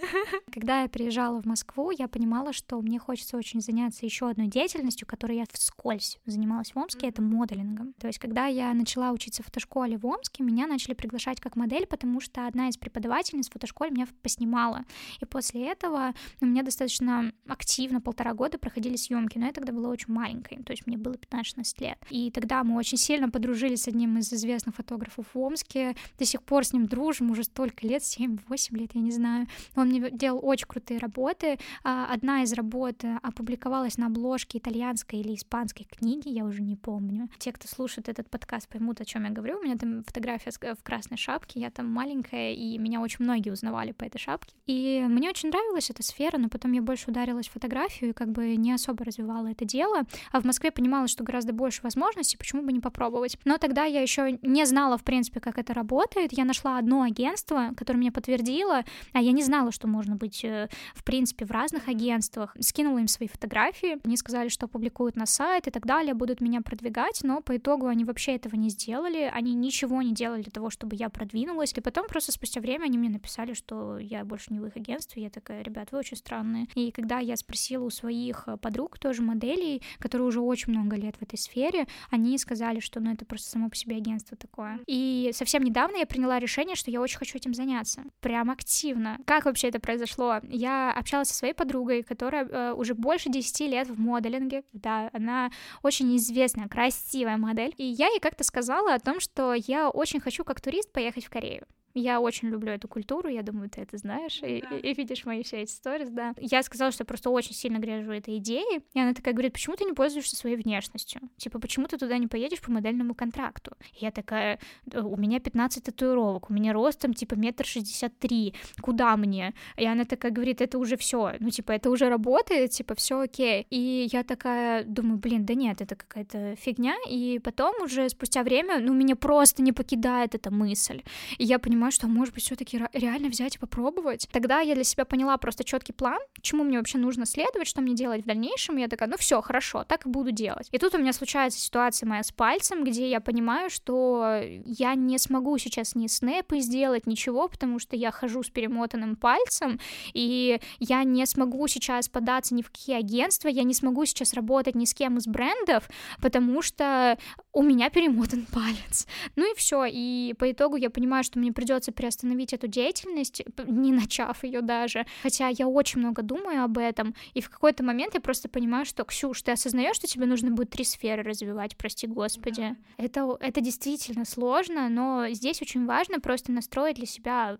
Да. 0.00 0.38
Когда 0.52 0.82
я 0.82 0.88
приезжала 0.88 1.40
в 1.40 1.46
Москву, 1.46 1.90
я 1.90 2.08
понимала, 2.08 2.52
что 2.52 2.80
мне 2.80 2.98
хочется 2.98 3.36
очень 3.36 3.60
заняться 3.60 4.04
еще 4.04 4.28
одной 4.28 4.46
деятельностью, 4.46 5.06
которой 5.06 5.38
я 5.38 5.44
вскользь 5.52 6.18
занималась 6.26 6.72
в 6.72 6.78
Омске, 6.78 7.08
это 7.08 7.22
моделингом. 7.22 7.92
То 7.94 8.06
есть, 8.06 8.18
когда 8.18 8.46
я 8.46 8.72
начала 8.74 9.12
учиться 9.12 9.42
в 9.42 9.46
фотошколе 9.46 9.96
в 9.96 10.06
Омске, 10.06 10.42
меня 10.42 10.66
начали 10.66 10.94
приглашать 10.94 11.40
как 11.40 11.56
модель, 11.56 11.86
потому 11.86 12.20
что 12.20 12.46
одна 12.46 12.68
из 12.68 12.76
преподавательниц 12.76 13.48
в 13.48 13.52
фотошколе 13.52 13.90
меня 13.90 14.06
поснимала. 14.22 14.84
И 15.20 15.24
после 15.24 15.68
этого 15.68 16.14
у 16.40 16.46
меня 16.46 16.62
достаточно 16.62 17.32
активно 17.46 18.00
полтора 18.00 18.34
года 18.34 18.58
проходили 18.58 18.96
съемки, 18.96 19.38
но 19.38 19.46
я 19.46 19.52
тогда 19.52 19.72
была 19.72 19.88
очень 19.88 20.12
маленькой, 20.12 20.62
то 20.62 20.72
есть 20.72 20.86
мне 20.86 20.96
было 20.96 21.14
15-16 21.14 21.64
лет. 21.80 21.98
И 22.10 22.30
тогда 22.30 22.64
мы 22.64 22.76
очень 22.76 22.98
сильно 22.98 23.28
подружились 23.28 23.82
с 23.82 23.88
одним 23.88 24.18
из 24.18 24.32
известных 24.32 24.74
фотографов 24.76 25.26
в 25.32 25.38
Омске, 25.38 25.94
до 26.18 26.24
сих 26.24 26.42
пор 26.42 26.64
с 26.64 26.72
ним 26.72 26.86
дружим, 26.86 27.30
уже 27.30 27.44
столько 27.44 27.86
лет, 27.86 28.02
7-8 28.02 28.76
лет, 28.76 28.90
я 28.94 29.00
не 29.00 29.10
знаю. 29.10 29.46
Он 29.76 29.88
мне 29.88 30.10
делал 30.10 30.40
очень 30.42 30.66
крутые 30.66 30.98
работы. 30.98 31.58
А, 31.82 32.06
одна 32.12 32.42
из 32.42 32.52
работ 32.52 33.04
э, 33.04 33.18
опубликовалась 33.22 33.98
на 33.98 34.06
обложке 34.06 34.58
итальянской 34.58 35.20
или 35.20 35.34
испанской 35.34 35.86
книги, 35.86 36.28
я 36.28 36.44
уже 36.44 36.62
не 36.62 36.76
помню. 36.76 37.28
Те, 37.38 37.52
кто 37.52 37.68
слушает 37.68 38.08
этот 38.08 38.30
подкаст, 38.30 38.68
поймут, 38.68 39.00
о 39.00 39.04
чем 39.04 39.24
я 39.24 39.30
говорю. 39.30 39.58
У 39.58 39.62
меня 39.62 39.76
там 39.76 40.04
фотография 40.04 40.50
в 40.50 40.82
красной 40.82 41.16
шапке, 41.16 41.60
я 41.60 41.70
там 41.70 41.86
маленькая, 41.90 42.52
и 42.52 42.78
меня 42.78 43.00
очень 43.00 43.24
многие 43.24 43.50
узнавали 43.50 43.92
по 43.92 44.04
этой 44.04 44.18
шапке. 44.18 44.54
И 44.66 45.04
мне 45.08 45.30
очень 45.30 45.50
нравилась 45.50 45.90
эта 45.90 46.02
сфера, 46.02 46.38
но 46.38 46.48
потом 46.48 46.72
я 46.72 46.82
больше 46.82 47.10
ударилась 47.10 47.48
в 47.48 47.52
фотографию 47.52 48.10
и 48.10 48.12
как 48.12 48.30
бы 48.30 48.56
не 48.56 48.72
особо 48.72 49.04
развивала 49.04 49.48
это 49.48 49.64
дело. 49.64 50.02
А 50.32 50.40
в 50.40 50.44
Москве 50.44 50.70
понимала, 50.70 51.08
что 51.08 51.24
гораздо 51.24 51.52
больше 51.52 51.82
возможностей, 51.82 52.36
почему 52.36 52.62
бы 52.62 52.72
не 52.72 52.80
попробовать. 52.80 53.38
Но 53.44 53.58
тогда 53.58 53.84
я 53.84 54.00
еще 54.00 54.38
не 54.42 54.64
знала, 54.66 54.98
в 54.98 55.04
принципе, 55.04 55.40
как 55.40 55.58
это 55.58 55.74
работает. 55.74 56.32
Я 56.32 56.44
нашла 56.44 56.78
одно 56.78 57.02
агентство, 57.02 57.70
которое 57.76 57.98
мне 57.98 58.12
подтвердило, 58.12 58.84
а 59.12 59.20
я 59.20 59.32
не 59.32 59.42
знала, 59.44 59.72
что 59.72 59.86
можно 59.86 60.16
быть, 60.16 60.44
э, 60.44 60.68
в 60.94 61.04
принципе, 61.04 61.44
в 61.44 61.50
разных 61.50 61.88
агентствах. 61.88 62.56
Скинула 62.60 62.98
им 62.98 63.08
свои 63.08 63.28
фотографии, 63.28 63.98
они 64.04 64.16
сказали, 64.16 64.48
что 64.48 64.68
публикуют 64.68 65.16
на 65.16 65.26
сайт 65.26 65.66
и 65.66 65.70
так 65.70 65.86
далее, 65.86 66.14
будут 66.14 66.40
меня 66.40 66.60
продвигать, 66.60 67.20
но 67.22 67.40
по 67.40 67.56
итогу 67.56 67.86
они 67.86 68.04
вообще 68.04 68.34
этого 68.34 68.56
не 68.56 68.70
сделали, 68.70 69.30
они 69.32 69.54
ничего 69.54 70.02
не 70.02 70.12
делали 70.12 70.42
для 70.42 70.52
того, 70.52 70.70
чтобы 70.70 70.96
я 70.96 71.08
продвинулась, 71.08 71.72
и 71.72 71.80
потом 71.80 72.06
просто 72.08 72.32
спустя 72.32 72.60
время 72.60 72.84
они 72.84 72.98
мне 72.98 73.10
написали, 73.10 73.54
что 73.54 73.98
я 73.98 74.24
больше 74.24 74.52
не 74.52 74.60
в 74.60 74.66
их 74.66 74.76
агентстве, 74.76 75.22
я 75.22 75.30
такая, 75.30 75.62
ребят, 75.62 75.92
вы 75.92 75.98
очень 75.98 76.16
странные. 76.16 76.66
И 76.74 76.90
когда 76.90 77.18
я 77.18 77.36
спросила 77.36 77.84
у 77.84 77.90
своих 77.90 78.44
э, 78.46 78.56
подруг, 78.56 78.98
тоже 78.98 79.22
моделей, 79.22 79.82
которые 79.98 80.28
уже 80.28 80.40
очень 80.40 80.72
много 80.72 80.96
лет 80.96 81.16
в 81.16 81.22
этой 81.22 81.38
сфере, 81.38 81.86
они 82.10 82.38
сказали, 82.38 82.80
что 82.80 83.00
ну 83.00 83.12
это 83.12 83.24
просто 83.24 83.50
само 83.50 83.68
по 83.68 83.76
себе 83.76 83.96
агентство 83.96 84.36
такое. 84.36 84.80
И 84.86 85.30
совсем 85.32 85.62
недавно 85.62 85.96
я 85.96 86.06
приняла 86.06 86.38
решение, 86.38 86.76
что 86.76 86.90
я 86.90 87.00
очень 87.00 87.18
хочу 87.18 87.36
этим 87.36 87.54
заняться. 87.54 88.02
Прям 88.20 88.50
активно. 88.50 89.18
Как 89.34 89.46
вообще 89.46 89.66
это 89.66 89.80
произошло? 89.80 90.36
Я 90.44 90.92
общалась 90.92 91.26
со 91.26 91.34
своей 91.34 91.54
подругой, 91.54 92.04
которая 92.04 92.46
э, 92.46 92.72
уже 92.72 92.94
больше 92.94 93.30
10 93.30 93.60
лет 93.68 93.88
в 93.88 93.98
моделинге. 93.98 94.62
Да, 94.72 95.10
она 95.12 95.50
очень 95.82 96.16
известная, 96.16 96.68
красивая 96.68 97.36
модель. 97.36 97.74
И 97.76 97.84
я 97.84 98.06
ей 98.06 98.20
как-то 98.20 98.44
сказала 98.44 98.94
о 98.94 99.00
том, 99.00 99.18
что 99.18 99.52
я 99.52 99.90
очень 99.90 100.20
хочу 100.20 100.44
как 100.44 100.60
турист 100.60 100.92
поехать 100.92 101.24
в 101.24 101.30
Корею. 101.30 101.66
Я 101.94 102.20
очень 102.20 102.48
люблю 102.48 102.72
эту 102.72 102.88
культуру, 102.88 103.28
я 103.28 103.42
думаю, 103.42 103.70
ты 103.70 103.80
это 103.80 103.96
знаешь, 103.96 104.40
и, 104.42 104.58
и, 104.58 104.90
и 104.90 104.94
видишь 104.94 105.24
мои 105.24 105.44
все 105.44 105.62
эти 105.62 105.70
сторис, 105.70 106.10
да. 106.10 106.34
Я 106.38 106.62
сказала, 106.64 106.90
что 106.90 107.02
я 107.02 107.06
просто 107.06 107.30
очень 107.30 107.54
сильно 107.54 107.78
грежу 107.78 108.10
этой 108.10 108.38
идеей, 108.38 108.82
и 108.92 109.00
она 109.00 109.14
такая 109.14 109.32
говорит, 109.32 109.52
почему 109.52 109.76
ты 109.76 109.84
не 109.84 109.92
пользуешься 109.92 110.34
своей 110.34 110.56
внешностью? 110.56 111.20
Типа, 111.36 111.60
почему 111.60 111.86
ты 111.86 111.96
туда 111.96 112.18
не 112.18 112.26
поедешь 112.26 112.60
по 112.60 112.72
модельному 112.72 113.14
контракту? 113.14 113.76
И 113.92 114.04
я 114.04 114.10
такая, 114.10 114.58
у 114.92 115.16
меня 115.16 115.38
15 115.38 115.84
татуировок, 115.84 116.50
у 116.50 116.52
меня 116.52 116.72
ростом, 116.72 117.14
типа, 117.14 117.34
метр 117.34 117.64
шестьдесят 117.64 118.18
три, 118.18 118.54
куда 118.80 119.16
мне? 119.16 119.54
И 119.76 119.86
она 119.86 120.04
такая 120.04 120.32
говорит, 120.32 120.60
это 120.60 120.78
уже 120.78 120.96
все, 120.96 121.34
ну, 121.38 121.50
типа, 121.50 121.72
это 121.72 121.90
уже 121.90 122.08
работает, 122.08 122.72
типа, 122.72 122.96
все 122.96 123.20
окей. 123.20 123.68
И 123.70 124.08
я 124.12 124.24
такая 124.24 124.82
думаю, 124.84 125.18
блин, 125.18 125.46
да 125.46 125.54
нет, 125.54 125.80
это 125.80 125.94
какая-то 125.94 126.56
фигня, 126.56 126.96
и 127.08 127.38
потом 127.38 127.82
уже 127.82 128.08
спустя 128.08 128.42
время, 128.42 128.80
ну, 128.80 128.92
меня 128.94 129.14
просто 129.14 129.62
не 129.62 129.72
покидает 129.72 130.34
эта 130.34 130.50
мысль, 130.50 131.02
и 131.38 131.44
я 131.44 131.60
понимаю, 131.60 131.83
понимаю, 131.84 131.92
что, 131.92 132.08
может 132.08 132.34
быть, 132.34 132.44
все-таки 132.44 132.80
реально 132.94 133.28
взять 133.28 133.56
и 133.56 133.58
попробовать. 133.58 134.26
Тогда 134.32 134.60
я 134.60 134.74
для 134.74 134.84
себя 134.84 135.04
поняла 135.04 135.36
просто 135.36 135.64
четкий 135.64 135.92
план, 135.92 136.18
чему 136.40 136.64
мне 136.64 136.78
вообще 136.78 136.96
нужно 136.98 137.26
следовать, 137.26 137.68
что 137.68 137.82
мне 137.82 137.94
делать 137.94 138.22
в 138.22 138.26
дальнейшем. 138.26 138.78
И 138.78 138.80
я 138.80 138.88
такая, 138.88 139.08
ну 139.08 139.16
все, 139.18 139.42
хорошо, 139.42 139.84
так 139.84 140.06
и 140.06 140.08
буду 140.08 140.30
делать. 140.30 140.68
И 140.72 140.78
тут 140.78 140.94
у 140.94 140.98
меня 140.98 141.12
случается 141.12 141.60
ситуация 141.60 142.08
моя 142.08 142.22
с 142.22 142.32
пальцем, 142.32 142.84
где 142.84 143.10
я 143.10 143.20
понимаю, 143.20 143.68
что 143.68 144.40
я 144.64 144.94
не 144.94 145.18
смогу 145.18 145.58
сейчас 145.58 145.94
ни 145.94 146.06
снэпы 146.06 146.60
сделать, 146.60 147.06
ничего, 147.06 147.48
потому 147.48 147.78
что 147.78 147.96
я 147.96 148.10
хожу 148.10 148.42
с 148.42 148.48
перемотанным 148.48 149.16
пальцем, 149.16 149.78
и 150.14 150.60
я 150.78 151.04
не 151.04 151.26
смогу 151.26 151.68
сейчас 151.68 152.08
податься 152.08 152.54
ни 152.54 152.62
в 152.62 152.70
какие 152.70 152.96
агентства, 152.96 153.48
я 153.48 153.62
не 153.62 153.74
смогу 153.74 154.06
сейчас 154.06 154.32
работать 154.32 154.74
ни 154.74 154.86
с 154.86 154.94
кем 154.94 155.18
из 155.18 155.26
брендов, 155.26 155.90
потому 156.22 156.62
что 156.62 157.18
у 157.52 157.62
меня 157.62 157.90
перемотан 157.90 158.46
палец. 158.52 159.06
Ну 159.36 159.52
и 159.52 159.54
все. 159.54 159.84
И 159.86 160.34
по 160.38 160.50
итогу 160.50 160.76
я 160.76 160.88
понимаю, 160.88 161.24
что 161.24 161.38
мне 161.38 161.52
придется 161.52 161.73
придется 161.84 161.92
приостановить 161.92 162.52
эту 162.52 162.66
деятельность, 162.68 163.42
не 163.66 163.92
начав 163.92 164.44
ее 164.44 164.60
даже. 164.60 165.06
Хотя 165.22 165.48
я 165.48 165.66
очень 165.66 166.00
много 166.00 166.22
думаю 166.22 166.64
об 166.64 166.78
этом, 166.78 167.14
и 167.34 167.40
в 167.40 167.50
какой-то 167.50 167.82
момент 167.82 168.14
я 168.14 168.20
просто 168.20 168.48
понимаю, 168.48 168.84
что, 168.84 169.04
Ксюш, 169.04 169.42
ты 169.42 169.52
осознаешь, 169.52 169.96
что 169.96 170.06
тебе 170.06 170.26
нужно 170.26 170.50
будет 170.50 170.70
три 170.70 170.84
сферы 170.84 171.22
развивать, 171.22 171.76
прости 171.76 172.06
господи. 172.06 172.76
Это, 172.96 173.36
это 173.40 173.60
действительно 173.60 174.24
сложно, 174.24 174.88
но 174.88 175.26
здесь 175.30 175.62
очень 175.62 175.86
важно 175.86 176.20
просто 176.20 176.52
настроить 176.52 176.96
для 176.96 177.06
себя 177.06 177.56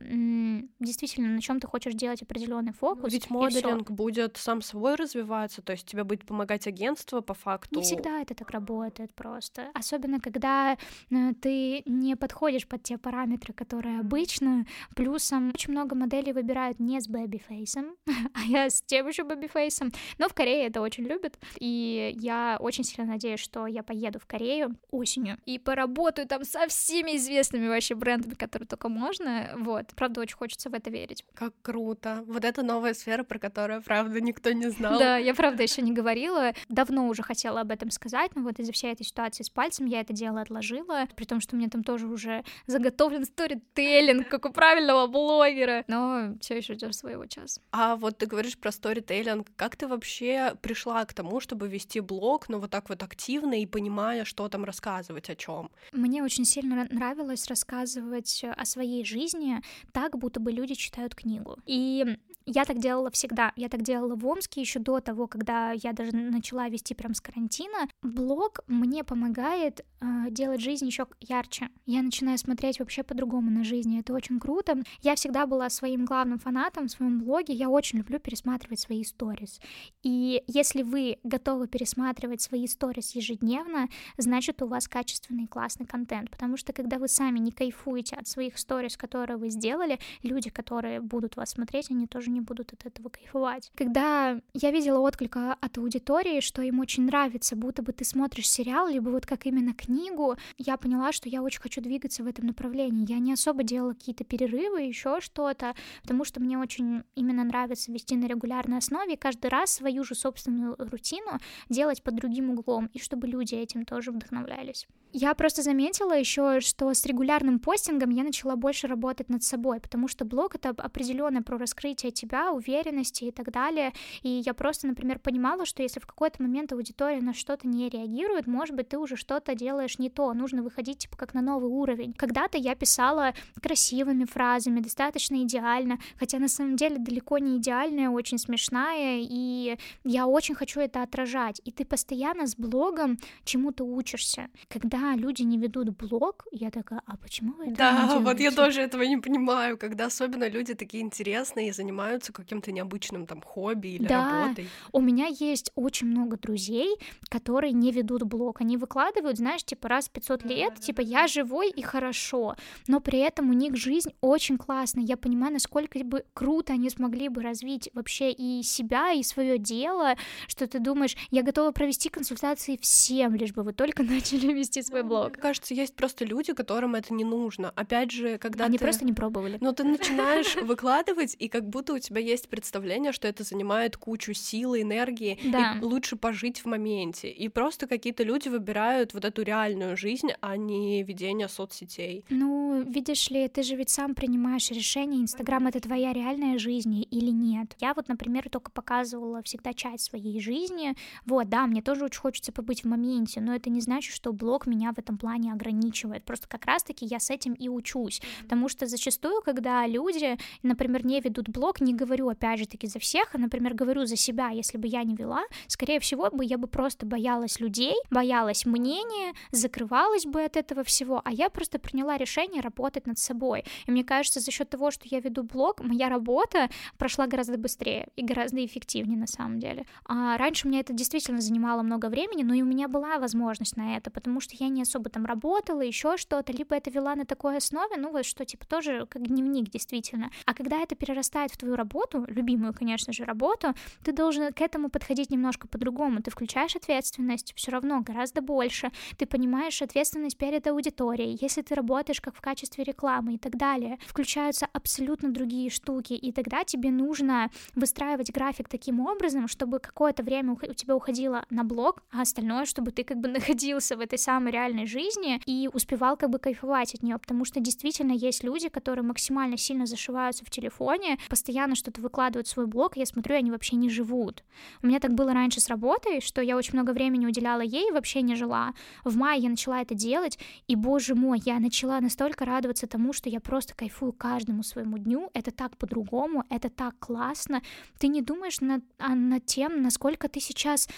действительно, 0.80 1.28
на 1.28 1.40
чем 1.40 1.60
ты 1.60 1.66
хочешь 1.66 1.94
делать 1.94 2.22
определенный 2.22 2.72
фокус. 2.72 3.12
Ведь 3.12 3.30
моделинг 3.30 3.90
будет 3.90 4.36
сам 4.36 4.62
собой 4.62 4.94
развиваться, 4.94 5.62
то 5.62 5.72
есть 5.72 5.86
тебе 5.86 6.04
будет 6.04 6.26
помогать 6.26 6.66
агентство 6.66 7.20
по 7.20 7.34
факту. 7.34 7.76
Не 7.76 7.82
всегда 7.82 8.20
это 8.20 8.34
так 8.34 8.50
работает 8.50 9.14
просто. 9.14 9.70
Особенно, 9.74 10.20
когда 10.20 10.76
э, 11.10 11.32
ты 11.40 11.82
не 11.86 12.16
подходишь 12.16 12.66
под 12.66 12.82
те 12.82 12.98
параметры, 12.98 13.52
которые 13.52 14.03
обычно. 14.04 14.66
Плюсом 14.94 15.50
очень 15.54 15.72
много 15.72 15.94
моделей 15.94 16.32
выбирают 16.32 16.78
не 16.78 17.00
с 17.00 17.08
baby 17.08 17.40
face 17.40 17.72
ом, 17.72 17.96
а 18.34 18.40
я 18.46 18.68
с 18.68 18.82
тем 18.82 19.08
еще 19.08 19.24
baby 19.24 19.49
face 19.49 19.74
ом. 19.74 19.92
Но 20.18 20.28
в 20.28 20.34
Корее 20.34 20.66
это 20.66 20.80
очень 20.80 21.04
любят. 21.04 21.38
И 21.58 22.14
я 22.18 22.58
очень 22.60 22.84
сильно 22.84 23.10
надеюсь, 23.10 23.40
что 23.40 23.66
я 23.66 23.82
поеду 23.82 24.18
в 24.18 24.26
Корею 24.26 24.76
осенью 24.90 25.38
и 25.46 25.58
поработаю 25.58 26.28
там 26.28 26.44
со 26.44 26.66
всеми 26.68 27.16
известными 27.16 27.68
вообще 27.68 27.94
брендами, 27.94 28.34
которые 28.34 28.66
только 28.66 28.88
можно. 28.88 29.50
Вот. 29.56 29.86
Правда, 29.96 30.20
очень 30.20 30.36
хочется 30.36 30.70
в 30.70 30.74
это 30.74 30.90
верить. 30.90 31.24
Как 31.34 31.54
круто. 31.62 32.24
Вот 32.26 32.44
это 32.44 32.62
новая 32.62 32.94
сфера, 32.94 33.24
про 33.24 33.38
которую, 33.38 33.82
правда, 33.82 34.20
никто 34.20 34.52
не 34.52 34.70
знал. 34.70 34.98
Да, 34.98 35.16
я, 35.16 35.34
правда, 35.34 35.62
еще 35.62 35.82
не 35.82 35.92
говорила. 35.92 36.52
Давно 36.68 37.08
уже 37.08 37.22
хотела 37.22 37.60
об 37.60 37.70
этом 37.70 37.90
сказать, 37.90 38.34
но 38.34 38.42
вот 38.42 38.58
из-за 38.58 38.72
всей 38.72 38.92
этой 38.92 39.04
ситуации 39.04 39.42
с 39.42 39.50
пальцем 39.50 39.86
я 39.86 40.00
это 40.00 40.12
дело 40.12 40.40
отложила, 40.40 41.06
при 41.16 41.24
том, 41.24 41.40
что 41.40 41.56
у 41.56 41.58
меня 41.58 41.70
там 41.70 41.82
тоже 41.82 42.06
уже 42.06 42.44
заготовлен 42.66 43.24
сторителлинг, 43.24 43.64
сторителлинг, 43.94 44.28
как 44.28 44.46
у 44.46 44.52
правильного 44.52 45.06
блогера, 45.06 45.84
но 45.88 46.34
все 46.40 46.56
еще 46.56 46.74
ждешь 46.74 46.96
своего 46.96 47.26
часа. 47.26 47.60
А 47.72 47.96
вот 47.96 48.18
ты 48.18 48.26
говоришь 48.26 48.58
про 48.58 48.72
сторителлинг, 48.72 49.48
как 49.56 49.76
ты 49.76 49.86
вообще 49.86 50.54
пришла 50.60 51.04
к 51.04 51.12
тому, 51.14 51.40
чтобы 51.40 51.68
вести 51.68 52.00
блог, 52.00 52.48
но 52.48 52.56
ну, 52.56 52.62
вот 52.62 52.70
так 52.70 52.88
вот 52.88 53.02
активно 53.02 53.60
и 53.60 53.66
понимая, 53.66 54.24
что 54.24 54.48
там 54.48 54.64
рассказывать, 54.64 55.30
о 55.30 55.36
чем? 55.36 55.70
Мне 55.92 56.22
очень 56.22 56.44
сильно 56.44 56.86
нравилось 56.90 57.46
рассказывать 57.48 58.44
о 58.44 58.64
своей 58.64 59.04
жизни 59.04 59.60
так, 59.92 60.18
будто 60.18 60.40
бы 60.40 60.52
люди 60.52 60.74
читают 60.74 61.14
книгу. 61.14 61.56
И 61.66 62.16
я 62.46 62.64
так 62.64 62.78
делала 62.78 63.10
всегда. 63.10 63.52
Я 63.56 63.68
так 63.68 63.82
делала 63.82 64.16
в 64.16 64.26
Омске 64.26 64.60
еще 64.60 64.78
до 64.78 65.00
того, 65.00 65.26
когда 65.26 65.72
я 65.72 65.92
даже 65.92 66.12
начала 66.12 66.68
вести 66.68 66.94
прям 66.94 67.14
с 67.14 67.20
карантина. 67.20 67.88
Блог 68.04 68.60
мне 68.66 69.02
помогает 69.02 69.80
э, 70.02 70.30
делать 70.30 70.60
жизнь 70.60 70.84
еще 70.84 71.06
ярче. 71.20 71.70
Я 71.86 72.02
начинаю 72.02 72.36
смотреть 72.36 72.78
вообще 72.78 73.02
по-другому 73.02 73.50
на 73.50 73.64
жизнь. 73.64 73.98
Это 73.98 74.12
очень 74.12 74.38
круто. 74.38 74.82
Я 75.00 75.14
всегда 75.14 75.46
была 75.46 75.70
своим 75.70 76.04
главным 76.04 76.38
фанатом 76.38 76.88
в 76.88 76.90
своем 76.90 77.18
блоге. 77.18 77.54
Я 77.54 77.70
очень 77.70 78.00
люблю 78.00 78.18
пересматривать 78.18 78.80
свои 78.80 79.04
сторис. 79.04 79.58
И 80.02 80.42
если 80.46 80.82
вы 80.82 81.16
готовы 81.24 81.66
пересматривать 81.66 82.42
свои 82.42 82.66
сторис 82.66 83.12
ежедневно, 83.12 83.88
значит 84.18 84.60
у 84.60 84.66
вас 84.66 84.86
качественный 84.86 85.46
классный 85.46 85.86
контент. 85.86 86.30
Потому 86.30 86.58
что 86.58 86.74
когда 86.74 86.98
вы 86.98 87.08
сами 87.08 87.38
не 87.38 87.52
кайфуете 87.52 88.16
от 88.16 88.28
своих 88.28 88.58
сторис, 88.58 88.98
которые 88.98 89.38
вы 89.38 89.48
сделали, 89.48 89.98
люди, 90.22 90.50
которые 90.50 91.00
будут 91.00 91.36
вас 91.36 91.52
смотреть, 91.52 91.90
они 91.90 92.06
тоже 92.06 92.30
не 92.30 92.42
будут 92.42 92.74
от 92.74 92.84
этого 92.84 93.08
кайфовать. 93.08 93.72
Когда 93.74 94.38
я 94.52 94.70
видела 94.70 94.98
отклик 94.98 95.38
от 95.38 95.78
аудитории, 95.78 96.40
что 96.40 96.60
им 96.60 96.80
очень 96.80 97.06
нравится, 97.06 97.56
будто 97.56 97.82
бы 97.82 97.93
ты 97.94 98.04
смотришь 98.04 98.50
сериал, 98.50 98.88
либо 98.88 99.08
вот 99.08 99.26
как 99.26 99.46
именно 99.46 99.72
книгу, 99.72 100.36
я 100.58 100.76
поняла, 100.76 101.12
что 101.12 101.28
я 101.28 101.42
очень 101.42 101.60
хочу 101.60 101.80
двигаться 101.80 102.22
в 102.22 102.26
этом 102.26 102.46
направлении. 102.46 103.10
Я 103.10 103.18
не 103.18 103.32
особо 103.32 103.62
делала 103.62 103.92
какие-то 103.92 104.24
перерывы, 104.24 104.82
еще 104.82 105.20
что-то, 105.20 105.74
потому 106.02 106.24
что 106.24 106.40
мне 106.40 106.58
очень 106.58 107.04
именно 107.14 107.44
нравится 107.44 107.92
вести 107.92 108.16
на 108.16 108.26
регулярной 108.26 108.78
основе, 108.78 109.16
каждый 109.16 109.48
раз 109.48 109.70
свою 109.70 110.04
же 110.04 110.14
собственную 110.14 110.76
рутину 110.78 111.38
делать 111.68 112.02
под 112.02 112.16
другим 112.16 112.50
углом, 112.50 112.90
и 112.92 112.98
чтобы 112.98 113.26
люди 113.26 113.54
этим 113.54 113.84
тоже 113.84 114.10
вдохновлялись. 114.10 114.86
Я 115.16 115.32
просто 115.34 115.62
заметила 115.62 116.12
еще, 116.18 116.58
что 116.58 116.92
с 116.92 117.06
регулярным 117.06 117.60
постингом 117.60 118.10
я 118.10 118.24
начала 118.24 118.56
больше 118.56 118.88
работать 118.88 119.28
над 119.28 119.44
собой, 119.44 119.78
потому 119.78 120.08
что 120.08 120.24
блог— 120.24 120.54
это 120.56 120.70
определенно 120.70 121.40
про 121.40 121.56
раскрытие 121.56 122.10
тебя, 122.10 122.50
уверенности 122.50 123.22
и 123.22 123.30
так 123.30 123.52
далее. 123.52 123.92
И 124.22 124.28
я 124.28 124.54
просто, 124.54 124.88
например, 124.88 125.20
понимала, 125.20 125.66
что 125.66 125.84
если 125.84 126.00
в 126.00 126.06
какой-то 126.08 126.42
момент 126.42 126.72
аудитория 126.72 127.20
на 127.20 127.32
что-то 127.32 127.68
не 127.68 127.83
реагирует, 127.88 128.46
может 128.46 128.74
быть, 128.74 128.88
ты 128.88 128.98
уже 128.98 129.16
что-то 129.16 129.54
делаешь 129.54 129.98
не 129.98 130.10
то, 130.10 130.32
нужно 130.34 130.62
выходить 130.62 130.98
типа 130.98 131.16
как 131.16 131.34
на 131.34 131.42
новый 131.42 131.70
уровень. 131.70 132.12
Когда-то 132.14 132.58
я 132.58 132.74
писала 132.74 133.34
красивыми 133.60 134.24
фразами, 134.24 134.80
достаточно 134.80 135.42
идеально, 135.42 135.98
хотя 136.18 136.38
на 136.38 136.48
самом 136.48 136.76
деле 136.76 136.98
далеко 136.98 137.38
не 137.38 137.58
идеальная, 137.58 138.10
очень 138.10 138.38
смешная, 138.38 139.18
и 139.20 139.76
я 140.04 140.26
очень 140.26 140.54
хочу 140.54 140.80
это 140.80 141.02
отражать. 141.02 141.60
И 141.64 141.70
ты 141.70 141.84
постоянно 141.84 142.46
с 142.46 142.56
блогом 142.56 143.18
чему-то 143.44 143.84
учишься. 143.84 144.48
Когда 144.68 145.14
люди 145.14 145.42
не 145.42 145.58
ведут 145.58 145.90
блог, 145.90 146.46
я 146.52 146.70
такая, 146.70 147.02
а 147.06 147.16
почему 147.16 147.52
вы 147.54 147.66
это 147.66 147.76
Да, 147.76 148.18
вот 148.20 148.40
я 148.40 148.50
тоже 148.50 148.80
этого 148.80 149.02
не 149.02 149.16
понимаю, 149.16 149.78
когда 149.78 150.06
особенно 150.06 150.48
люди 150.48 150.74
такие 150.74 151.02
интересные 151.02 151.68
и 151.68 151.72
занимаются 151.72 152.32
каким-то 152.32 152.72
необычным 152.72 153.26
там 153.26 153.42
хобби 153.42 153.88
или 153.88 154.06
да. 154.06 154.42
работой. 154.42 154.68
У 154.92 155.00
меня 155.00 155.26
есть 155.26 155.70
очень 155.74 156.08
много 156.08 156.36
друзей, 156.36 156.96
которые 157.28 157.63
не 157.72 157.90
ведут 157.92 158.22
блог. 158.24 158.60
Они 158.60 158.76
выкладывают, 158.76 159.38
знаешь, 159.38 159.64
типа 159.64 159.88
раз 159.88 160.08
в 160.08 160.10
500 160.10 160.44
лет, 160.44 160.80
типа 160.80 161.00
я 161.00 161.26
живой 161.26 161.70
и 161.70 161.82
хорошо, 161.82 162.56
но 162.86 163.00
при 163.00 163.18
этом 163.20 163.50
у 163.50 163.52
них 163.52 163.76
жизнь 163.76 164.12
очень 164.20 164.58
классная. 164.58 165.04
Я 165.04 165.16
понимаю, 165.16 165.52
насколько 165.54 165.98
бы 166.04 166.24
круто 166.34 166.72
они 166.72 166.90
смогли 166.90 167.28
бы 167.28 167.42
развить 167.42 167.88
вообще 167.94 168.30
и 168.32 168.62
себя, 168.62 169.12
и 169.12 169.22
свое 169.22 169.58
дело, 169.58 170.14
что 170.48 170.66
ты 170.66 170.78
думаешь, 170.78 171.16
я 171.30 171.42
готова 171.42 171.70
провести 171.72 172.08
консультации 172.08 172.78
всем, 172.80 173.34
лишь 173.34 173.52
бы 173.52 173.62
вы 173.62 173.72
только 173.72 174.02
начали 174.04 174.52
вести 174.52 174.82
свой 174.82 175.02
блог. 175.02 175.30
Мне 175.34 175.42
кажется, 175.42 175.74
есть 175.74 175.94
просто 175.94 176.24
люди, 176.24 176.52
которым 176.52 176.94
это 176.94 177.14
не 177.14 177.24
нужно. 177.24 177.70
Опять 177.74 178.10
же, 178.10 178.38
когда 178.38 178.64
Они 178.66 178.78
ты... 178.78 178.84
просто 178.84 179.04
не 179.04 179.12
пробовали. 179.12 179.58
Но 179.60 179.72
ты 179.72 179.84
начинаешь 179.84 180.56
выкладывать, 180.56 181.36
и 181.38 181.48
как 181.48 181.68
будто 181.68 181.94
у 181.94 181.98
тебя 181.98 182.20
есть 182.20 182.48
представление, 182.48 183.12
что 183.12 183.28
это 183.28 183.42
занимает 183.44 183.96
кучу 183.96 184.34
силы, 184.34 184.82
энергии, 184.82 185.38
Да. 185.44 185.78
и 185.80 185.84
лучше 185.84 186.16
пожить 186.16 186.60
в 186.60 186.66
моменте. 186.66 187.30
И 187.30 187.48
просто 187.54 187.86
какие-то 187.86 188.24
люди 188.24 188.48
выбирают 188.48 189.14
вот 189.14 189.24
эту 189.24 189.42
реальную 189.42 189.96
жизнь, 189.96 190.28
а 190.40 190.56
не 190.56 191.02
ведение 191.02 191.48
соцсетей. 191.48 192.24
Ну, 192.28 192.82
видишь 192.82 193.30
ли, 193.30 193.48
ты 193.48 193.62
же 193.62 193.76
ведь 193.76 193.90
сам 193.90 194.14
принимаешь 194.14 194.70
решение, 194.70 195.22
Инстаграм— 195.22 195.66
это 195.68 195.80
твоя 195.80 196.12
реальная 196.12 196.58
жизнь 196.58 197.06
или 197.10 197.30
нет. 197.30 197.76
Я 197.80 197.94
вот, 197.94 198.08
например, 198.08 198.50
только 198.50 198.70
показывала 198.70 199.42
всегда 199.42 199.72
часть 199.72 200.04
своей 200.04 200.40
жизни. 200.40 200.94
Вот, 201.24 201.48
да, 201.48 201.66
мне 201.66 201.80
тоже 201.80 202.04
очень 202.04 202.20
хочется 202.20 202.52
побыть 202.52 202.82
в 202.82 202.88
моменте, 202.88 203.40
но 203.40 203.54
это 203.54 203.70
не 203.70 203.80
значит, 203.80 204.14
что 204.14 204.32
блог 204.32 204.66
меня 204.66 204.92
в 204.92 204.98
этом 204.98 205.16
плане 205.16 205.52
ограничивает. 205.52 206.24
Просто 206.24 206.48
как 206.48 206.66
раз-таки 206.66 207.06
я 207.06 207.20
с 207.20 207.30
этим 207.30 207.54
и 207.54 207.68
учусь. 207.68 208.20
Потому 208.42 208.68
что 208.68 208.86
зачастую, 208.86 209.42
когда 209.42 209.86
люди, 209.86 210.36
например, 210.62 211.06
не 211.06 211.20
ведут 211.20 211.48
блог, 211.48 211.80
не 211.80 211.94
говорю, 211.94 212.28
опять 212.28 212.58
же 212.58 212.66
таки, 212.66 212.88
за 212.88 212.98
всех, 212.98 213.34
а, 213.34 213.38
например, 213.38 213.74
говорю 213.74 214.06
за 214.06 214.16
себя, 214.16 214.48
если 214.48 214.76
бы 214.76 214.88
я 214.88 215.04
не 215.04 215.14
вела, 215.14 215.44
скорее 215.68 216.00
всего, 216.00 216.30
бы 216.30 216.44
я 216.44 216.58
бы 216.58 216.66
просто 216.66 217.06
боялась 217.06 217.43
людей, 217.60 217.94
боялась 218.10 218.66
мнения, 218.66 219.34
закрывалась 219.50 220.26
бы 220.26 220.42
от 220.42 220.56
этого 220.56 220.84
всего, 220.84 221.20
а 221.24 221.32
я 221.32 221.50
просто 221.50 221.78
приняла 221.78 222.16
решение 222.16 222.60
работать 222.60 223.06
над 223.06 223.18
собой. 223.18 223.64
И 223.86 223.90
мне 223.90 224.04
кажется, 224.04 224.40
за 224.40 224.50
счет 224.50 224.68
того, 224.70 224.90
что 224.90 225.06
я 225.08 225.20
веду 225.20 225.42
блог, 225.42 225.80
моя 225.80 226.08
работа 226.08 226.68
прошла 226.98 227.26
гораздо 227.26 227.58
быстрее 227.58 228.08
и 228.16 228.24
гораздо 228.24 228.64
эффективнее 228.64 229.18
на 229.18 229.26
самом 229.26 229.58
деле. 229.58 229.86
А 230.06 230.36
раньше 230.36 230.68
мне 230.68 230.80
это 230.80 230.92
действительно 230.92 231.40
занимало 231.40 231.82
много 231.82 232.06
времени, 232.06 232.42
но 232.42 232.54
и 232.54 232.62
у 232.62 232.66
меня 232.66 232.88
была 232.88 233.18
возможность 233.18 233.76
на 233.76 233.96
это, 233.96 234.10
потому 234.10 234.40
что 234.40 234.54
я 234.58 234.68
не 234.68 234.82
особо 234.82 235.10
там 235.10 235.26
работала, 235.26 235.80
еще 235.80 236.16
что-то, 236.16 236.52
либо 236.52 236.74
это 236.74 236.90
вела 236.90 237.14
на 237.14 237.24
такой 237.24 237.56
основе, 237.56 237.96
ну 237.96 238.10
вот 238.10 238.24
что, 238.24 238.44
типа, 238.44 238.66
тоже 238.66 239.06
как 239.06 239.26
дневник, 239.26 239.70
действительно. 239.70 240.30
А 240.46 240.54
когда 240.54 240.80
это 240.80 240.94
перерастает 240.94 241.50
в 241.50 241.56
твою 241.56 241.76
работу, 241.76 242.24
любимую, 242.28 242.74
конечно 242.74 243.12
же, 243.12 243.24
работу, 243.24 243.74
ты 244.02 244.12
должен 244.12 244.52
к 244.52 244.60
этому 244.60 244.88
подходить 244.88 245.30
немножко 245.30 245.68
по-другому. 245.68 246.22
Ты 246.22 246.30
включаешь 246.30 246.76
ответственность 246.76 247.33
все 247.36 247.70
равно 247.70 248.00
гораздо 248.00 248.40
больше, 248.40 248.90
ты 249.16 249.26
понимаешь 249.26 249.82
ответственность 249.82 250.36
перед 250.36 250.66
аудиторией, 250.66 251.38
если 251.40 251.62
ты 251.62 251.74
работаешь 251.74 252.20
как 252.20 252.36
в 252.36 252.40
качестве 252.40 252.84
рекламы 252.84 253.34
и 253.34 253.38
так 253.38 253.56
далее. 253.56 253.98
Включаются 254.06 254.66
абсолютно 254.72 255.30
другие 255.30 255.70
штуки, 255.70 256.12
и 256.12 256.32
тогда 256.32 256.64
тебе 256.64 256.90
нужно 256.90 257.50
выстраивать 257.74 258.32
график 258.32 258.68
таким 258.68 259.00
образом, 259.00 259.48
чтобы 259.48 259.78
какое-то 259.78 260.22
время 260.22 260.52
у 260.52 260.74
тебя 260.74 260.96
уходило 260.96 261.44
на 261.50 261.64
блог, 261.64 262.02
а 262.12 262.22
остальное, 262.22 262.64
чтобы 262.64 262.90
ты 262.90 263.04
как 263.04 263.18
бы 263.18 263.28
находился 263.28 263.96
в 263.96 264.00
этой 264.00 264.18
самой 264.18 264.52
реальной 264.52 264.86
жизни 264.86 265.40
и 265.46 265.68
успевал 265.72 266.16
как 266.16 266.30
бы 266.30 266.38
кайфовать 266.38 266.94
от 266.94 267.02
нее, 267.02 267.18
потому 267.18 267.44
что 267.44 267.60
действительно 267.60 268.12
есть 268.12 268.44
люди, 268.44 268.68
которые 268.68 269.04
максимально 269.04 269.56
сильно 269.56 269.86
зашиваются 269.86 270.44
в 270.44 270.50
телефоне, 270.50 271.18
постоянно 271.28 271.74
что-то 271.74 272.00
выкладывают 272.00 272.46
в 272.46 272.50
свой 272.50 272.66
блог, 272.66 272.96
и 272.96 273.00
я 273.00 273.06
смотрю, 273.06 273.36
они 273.36 273.50
вообще 273.50 273.76
не 273.76 273.88
живут. 273.88 274.44
У 274.82 274.86
меня 274.86 275.00
так 275.00 275.14
было 275.14 275.32
раньше 275.32 275.60
с 275.60 275.68
работой, 275.68 276.20
что 276.20 276.42
я 276.42 276.56
очень 276.56 276.74
много 276.74 276.90
времени 276.92 277.23
уделяла 277.26 277.60
ей 277.60 277.90
вообще 277.92 278.22
не 278.22 278.34
жила. 278.34 278.74
В 279.04 279.16
мае 279.16 279.42
я 279.42 279.48
начала 279.48 279.80
это 279.80 279.94
делать, 279.94 280.38
и, 280.66 280.76
боже 280.76 281.14
мой, 281.14 281.40
я 281.44 281.58
начала 281.58 282.00
настолько 282.00 282.44
радоваться 282.44 282.86
тому, 282.86 283.12
что 283.12 283.28
я 283.28 283.40
просто 283.40 283.74
кайфую 283.74 284.12
каждому 284.12 284.62
своему 284.62 284.98
дню, 284.98 285.30
это 285.34 285.50
так 285.50 285.76
по-другому, 285.76 286.44
это 286.50 286.70
так 286.70 286.98
классно. 286.98 287.62
Ты 287.98 288.08
не 288.08 288.22
думаешь 288.22 288.60
над, 288.60 288.84
а 288.98 289.14
над 289.14 289.46
тем, 289.46 289.82
насколько 289.82 290.28
ты 290.28 290.40
сейчас 290.40 290.88